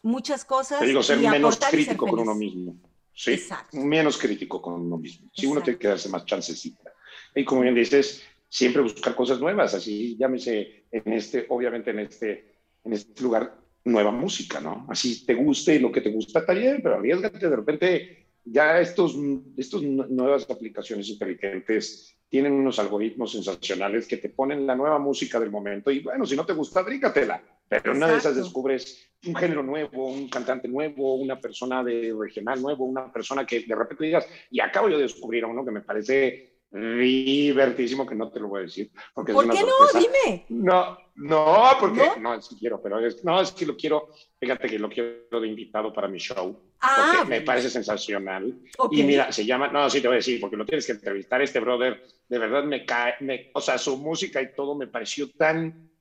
muchas 0.04 0.46
cosas. 0.46 0.80
Te 0.80 0.86
digo, 0.86 1.04
ser 1.04 1.20
menos 1.20 1.58
crítico 1.58 2.08
con 2.08 2.20
uno 2.20 2.34
mismo. 2.34 2.76
Sí, 3.14 3.34
Exacto. 3.34 3.76
menos 3.76 4.18
crítico 4.18 4.62
con 4.62 4.76
uno 4.76 4.98
mismo. 4.98 5.30
Sí, 5.36 5.48
uno 5.48 5.62
tiene 5.62 5.78
que 5.78 5.90
darse 5.90 6.08
más 6.08 6.26
chancecita. 6.26 6.94
Y 7.36 7.44
como 7.44 7.60
bien 7.60 7.76
dices, 7.76 8.24
siempre 8.52 8.82
buscar 8.82 9.16
cosas 9.16 9.40
nuevas, 9.40 9.74
así 9.74 10.18
llámese 10.18 10.84
en 10.92 11.14
este, 11.14 11.46
obviamente 11.48 11.92
en 11.92 12.00
este, 12.00 12.54
en 12.84 12.92
este 12.92 13.24
lugar, 13.24 13.58
nueva 13.86 14.12
música, 14.12 14.60
¿no? 14.60 14.86
Así 14.90 15.26
te 15.26 15.34
guste 15.34 15.76
y 15.76 15.80
lo 15.80 15.92
que 15.92 16.02
te 16.02 16.12
gusta 16.12 16.40
está 16.40 16.54
bien, 16.54 16.82
pero 16.84 16.96
arriesgate, 16.96 17.50
de 17.50 17.56
repente 17.56 18.28
ya 18.44 18.80
estos, 18.80 19.16
estos 19.56 19.82
nuevas 19.82 20.48
aplicaciones 20.50 21.08
inteligentes 21.08 22.18
tienen 22.28 22.52
unos 22.52 22.78
algoritmos 22.78 23.32
sensacionales 23.32 24.06
que 24.06 24.18
te 24.18 24.30
ponen 24.30 24.68
la 24.68 24.76
nueva 24.76 25.00
música 25.00 25.40
del 25.40 25.50
momento 25.50 25.90
y 25.90 26.02
bueno, 26.02 26.26
si 26.26 26.36
no 26.36 26.46
te 26.46 26.54
gusta, 26.54 26.82
bríncatela, 26.82 27.42
pero 27.70 27.94
una 27.94 28.12
de 28.12 28.18
esas 28.18 28.36
descubres 28.36 29.10
un 29.26 29.36
género 29.36 29.64
nuevo, 29.64 30.08
un 30.08 30.28
cantante 30.28 30.68
nuevo, 30.68 31.16
una 31.16 31.40
persona 31.40 31.84
de 31.84 32.14
regional 32.20 32.62
nuevo, 32.62 32.84
una 32.84 33.12
persona 33.14 33.46
que 33.46 33.62
de 33.62 33.76
repente 33.76 34.04
digas, 34.04 34.28
y 34.50 34.60
acabo 34.60 34.90
yo 34.90 34.98
de 34.98 35.04
descubrir 35.04 35.46
a 35.46 35.48
uno 35.48 35.64
que 35.64 35.72
me 35.72 35.82
parece 35.82 36.51
divertísimo 36.72 38.08
que 38.08 38.16
no 38.16 38.32
te 38.32 38.40
lo 38.40 38.48
voy 38.48 38.60
a 38.60 38.64
decir. 38.64 38.92
Porque 39.14 39.34
¿Por 39.34 39.50
qué 39.50 39.62
no? 39.62 40.00
Dime. 40.00 40.46
No, 40.50 40.98
no, 41.16 41.72
porque 41.80 42.20
no, 42.20 42.34
es 42.34 42.48
que 42.48 42.56
quiero, 42.56 42.82
pero 42.82 43.00
es, 43.06 43.24
no, 43.26 43.42
es 43.42 43.52
que 43.52 43.66
lo 43.66 43.76
quiero, 43.76 44.10
fíjate 44.40 44.70
que 44.70 44.80
lo 44.80 44.90
quiero 44.90 45.42
de 45.42 45.48
invitado 45.48 45.92
para 45.92 46.08
mi 46.08 46.18
show. 46.18 46.58
Ah, 46.80 47.16
porque 47.18 47.30
me 47.30 47.42
parece 47.42 47.70
sensacional. 47.70 48.58
Y 48.90 49.04
mira, 49.04 49.32
se 49.32 49.46
llama, 49.46 49.68
no, 49.68 49.90
sí 49.90 50.02
te 50.02 50.08
voy 50.08 50.16
a 50.16 50.18
decir, 50.18 50.40
porque 50.40 50.56
lo 50.56 50.66
tienes 50.66 50.86
que 50.86 50.94
entrevistar. 50.94 51.42
Este 51.42 51.60
brother, 51.60 52.02
de 52.28 52.40
verdad 52.40 52.63
me 52.63 52.86
cae, 52.86 53.15
me, 53.19 53.52
o 53.54 53.60
sea, 53.60 53.78
su 53.78 53.98
música 53.98 54.42
y 54.42 54.56
todo 54.56 54.74
me 54.74 54.88
pareció 54.88 55.30
tan 55.32 55.92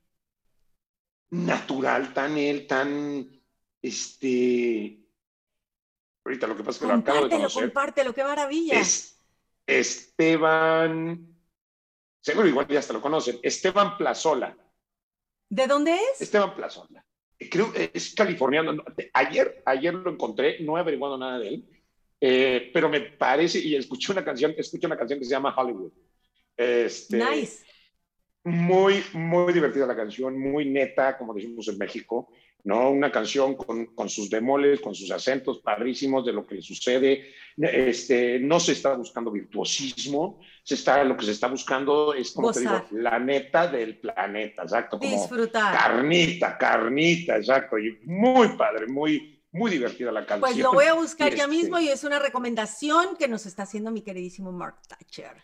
natural, 1.30 2.14
tan 2.14 2.38
él, 2.38 2.66
tan, 2.68 3.28
este, 3.82 5.00
ahorita 6.24 6.46
lo 6.46 6.56
que 6.56 6.62
pasa 6.62 6.76
es 6.76 6.78
que 6.78 6.86
lo 6.86 6.94
acabo 6.94 7.24
de 7.24 7.30
conocer. 7.30 7.62
Compártelo, 7.64 8.14
qué 8.14 8.22
maravilla. 8.22 8.80
Es, 8.80 9.19
Esteban, 9.66 11.26
seguro 12.20 12.48
igual 12.48 12.66
ya 12.68 12.78
hasta 12.78 12.92
lo 12.92 13.00
conocen, 13.00 13.38
Esteban 13.42 13.96
Plazola. 13.96 14.56
¿De 15.48 15.66
dónde 15.66 15.94
es? 15.94 16.20
Esteban 16.20 16.54
Plazola. 16.54 17.04
Creo 17.50 17.72
que 17.72 17.90
es 17.94 18.14
californiano. 18.14 18.84
Ayer, 19.14 19.62
ayer 19.64 19.94
lo 19.94 20.10
encontré, 20.10 20.60
no 20.60 20.76
he 20.76 20.80
averiguado 20.80 21.16
nada 21.16 21.38
de 21.38 21.48
él, 21.48 21.68
eh, 22.20 22.70
pero 22.74 22.88
me 22.88 23.00
parece, 23.00 23.58
y 23.58 23.74
escuché 23.74 24.12
una 24.12 24.24
canción, 24.24 24.54
escuché 24.56 24.86
una 24.86 24.98
canción 24.98 25.18
que 25.18 25.24
se 25.24 25.30
llama 25.30 25.54
Hollywood. 25.56 25.92
Este, 26.56 27.16
nice. 27.16 27.64
Muy, 28.44 29.02
muy 29.14 29.52
divertida 29.52 29.86
la 29.86 29.96
canción, 29.96 30.38
muy 30.38 30.66
neta, 30.66 31.16
como 31.16 31.34
decimos 31.34 31.66
en 31.68 31.78
México, 31.78 32.30
¿no? 32.64 32.90
Una 32.90 33.10
canción 33.10 33.54
con, 33.54 33.86
con, 33.86 34.08
sus 34.08 34.28
bemoles, 34.28 34.80
con 34.80 34.94
sus 34.94 35.10
acentos 35.10 35.58
padrísimos 35.60 36.24
de 36.24 36.32
lo 36.32 36.46
que 36.46 36.56
le 36.56 36.62
sucede. 36.62 37.32
Este, 37.56 38.38
no 38.38 38.60
se 38.60 38.72
está 38.72 38.94
buscando 38.94 39.30
virtuosismo, 39.30 40.40
se 40.62 40.74
está, 40.74 41.02
lo 41.04 41.16
que 41.16 41.26
se 41.26 41.32
está 41.32 41.48
buscando 41.48 42.14
es, 42.14 42.32
como 42.32 42.52
te 42.52 42.60
digo, 42.60 42.86
la 42.92 43.18
neta 43.18 43.66
del 43.66 43.98
planeta, 43.98 44.62
exacto. 44.62 44.98
Como 44.98 45.10
Disfrutar. 45.10 45.76
Carnita, 45.76 46.56
carnita, 46.56 47.36
exacto. 47.36 47.78
Y 47.78 47.98
muy 48.04 48.48
padre, 48.56 48.86
muy, 48.86 49.42
muy 49.52 49.70
divertida 49.70 50.12
la 50.12 50.26
canción. 50.26 50.40
Pues 50.40 50.56
lo 50.56 50.72
voy 50.72 50.86
a 50.86 50.94
buscar 50.94 51.30
ya 51.34 51.44
este 51.44 51.48
mismo 51.48 51.78
y 51.78 51.88
es 51.88 52.04
una 52.04 52.18
recomendación 52.18 53.16
que 53.16 53.28
nos 53.28 53.46
está 53.46 53.64
haciendo 53.64 53.90
mi 53.90 54.02
queridísimo 54.02 54.52
Mark 54.52 54.76
Thatcher. 54.86 55.36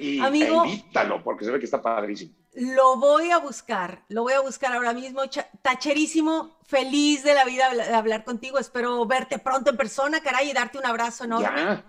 Y 0.00 0.18
Amigo, 0.18 0.64
invítalo, 0.64 1.22
porque 1.22 1.44
se 1.44 1.50
ve 1.50 1.58
que 1.58 1.66
está 1.66 1.82
padrísimo. 1.82 2.32
Lo 2.54 2.96
voy 2.96 3.30
a 3.30 3.38
buscar, 3.38 4.02
lo 4.08 4.22
voy 4.22 4.32
a 4.32 4.40
buscar 4.40 4.72
ahora 4.72 4.92
mismo. 4.92 5.20
Tacherísimo, 5.62 6.56
feliz 6.64 7.22
de 7.22 7.34
la 7.34 7.44
vida 7.44 7.72
de 7.72 7.94
hablar 7.94 8.24
contigo. 8.24 8.58
Espero 8.58 9.04
verte 9.06 9.38
pronto 9.38 9.70
en 9.70 9.76
persona, 9.76 10.20
caray, 10.20 10.50
y 10.50 10.52
darte 10.52 10.78
un 10.78 10.86
abrazo 10.86 11.24
enorme. 11.24 11.62
Ya, 11.62 11.84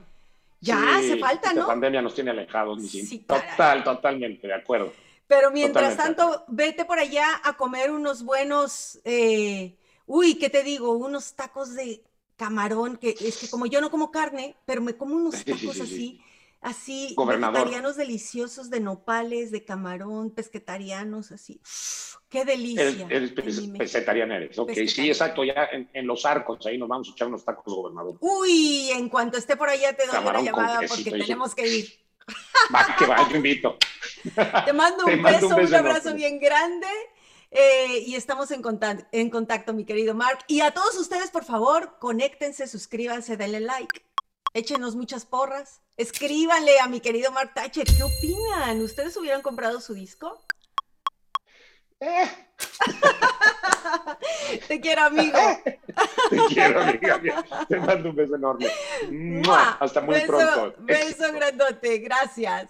ya 0.60 0.98
hace 0.98 1.18
falta, 1.18 1.54
¿no? 1.54 1.62
La 1.62 1.68
pandemia 1.68 2.02
nos 2.02 2.14
tiene 2.14 2.32
alejados, 2.32 2.82
sí, 2.84 3.20
Total, 3.20 3.84
totalmente, 3.84 4.46
de 4.46 4.54
acuerdo. 4.54 4.94
Pero 5.26 5.50
mientras 5.50 5.96
tanto, 5.96 6.44
vete 6.50 6.84
por 6.84 7.00
allá 7.00 7.42
a 7.44 7.54
comer 7.54 7.90
unos 7.90 8.24
buenos, 8.24 9.00
eh, 9.06 9.78
uy, 10.06 10.36
¿qué 10.36 10.50
te 10.50 10.62
digo? 10.62 10.92
Unos 10.92 11.34
tacos 11.34 11.74
de 11.74 12.04
camarón, 12.36 12.98
que 12.98 13.16
es 13.20 13.38
que 13.38 13.50
como 13.50 13.66
yo 13.66 13.80
no 13.80 13.90
como 13.90 14.12
carne, 14.12 14.58
pero 14.66 14.82
me 14.82 14.98
como 14.98 15.16
unos 15.16 15.46
tacos 15.46 15.80
así 15.80 16.22
así 16.62 17.16
vegetarianos 17.18 17.98
deliciosos 17.98 18.70
de 18.70 18.80
nopales, 18.80 19.52
de 19.52 19.66
camarón, 19.66 20.32
pesquetarianos, 20.32 21.32
así. 21.32 21.62
¡Qué 22.30 22.46
delicia! 22.46 23.08
Eres, 23.10 23.32
pesquetariano 23.78 24.34
eres, 24.36 24.58
ok, 24.58 24.72
sí, 24.88 25.10
exacto, 25.10 25.44
ya 25.44 25.68
en, 25.72 26.08
los 26.08 26.26
arcos, 26.26 26.66
ahí 26.66 26.78
nos 26.78 26.88
vamos 26.88 27.10
a 27.10 27.12
echar 27.12 27.28
unos 27.28 27.44
tacos, 27.44 27.74
gobernador. 27.74 28.16
Uy, 28.22 28.90
en 28.92 29.10
cuanto 29.10 29.38
esté 29.38 29.58
por 29.58 29.70
allá 29.70 29.94
te 29.94 30.08
doy 30.08 30.18
una 30.18 30.42
llamada 30.42 30.80
porque 30.88 31.12
tenemos 31.12 31.54
que 31.54 31.68
ir. 31.68 32.02
Va, 32.74 32.96
que 32.98 33.06
va, 33.06 33.28
yo 33.30 33.36
invito. 33.36 33.78
Te 34.66 34.74
mando 34.74 35.06
un, 35.08 35.22
beso, 35.22 35.48
un, 35.48 35.76
abrazo 35.76 36.14
bien 36.14 36.40
grande. 36.40 36.88
Eh, 37.50 38.06
y 38.06 38.16
estamos 38.16 38.50
en 38.52 38.62
contacto, 38.62 39.06
en 39.12 39.30
contacto, 39.30 39.74
mi 39.74 39.84
querido 39.84 40.14
Mark. 40.16 40.40
Y 40.48 40.62
a 40.62 40.72
todos 40.72 40.96
ustedes, 40.98 41.32
por 41.32 41.44
favor, 41.44 41.98
conéctense, 42.00 42.66
suscríbanse, 42.68 43.36
denle 43.36 43.60
like. 43.60 44.02
Échenos 44.54 44.96
muchas 44.96 45.26
porras. 45.26 45.82
Escríbanle 45.98 46.80
a 46.80 46.88
mi 46.88 47.00
querido 47.00 47.32
Mark 47.32 47.54
Thatcher. 47.54 47.86
¿Qué 47.86 48.04
opinan? 48.04 48.82
¿Ustedes 48.82 49.16
hubieran 49.18 49.42
comprado 49.42 49.80
su 49.80 49.94
disco? 49.94 50.44
Eh. 52.02 52.28
Te 54.68 54.82
quiero, 54.82 55.04
amigo. 55.04 55.38
Te 56.30 56.38
quiero, 56.50 56.82
amiga. 56.82 57.22
Te 57.68 57.78
mando 57.78 58.10
un 58.10 58.16
beso 58.16 58.36
enorme. 58.36 58.68
Hasta 59.80 60.02
muy 60.02 60.20
pronto. 60.22 60.74
Beso 60.80 61.32
grandote. 61.32 62.00
Gracias. 62.00 62.68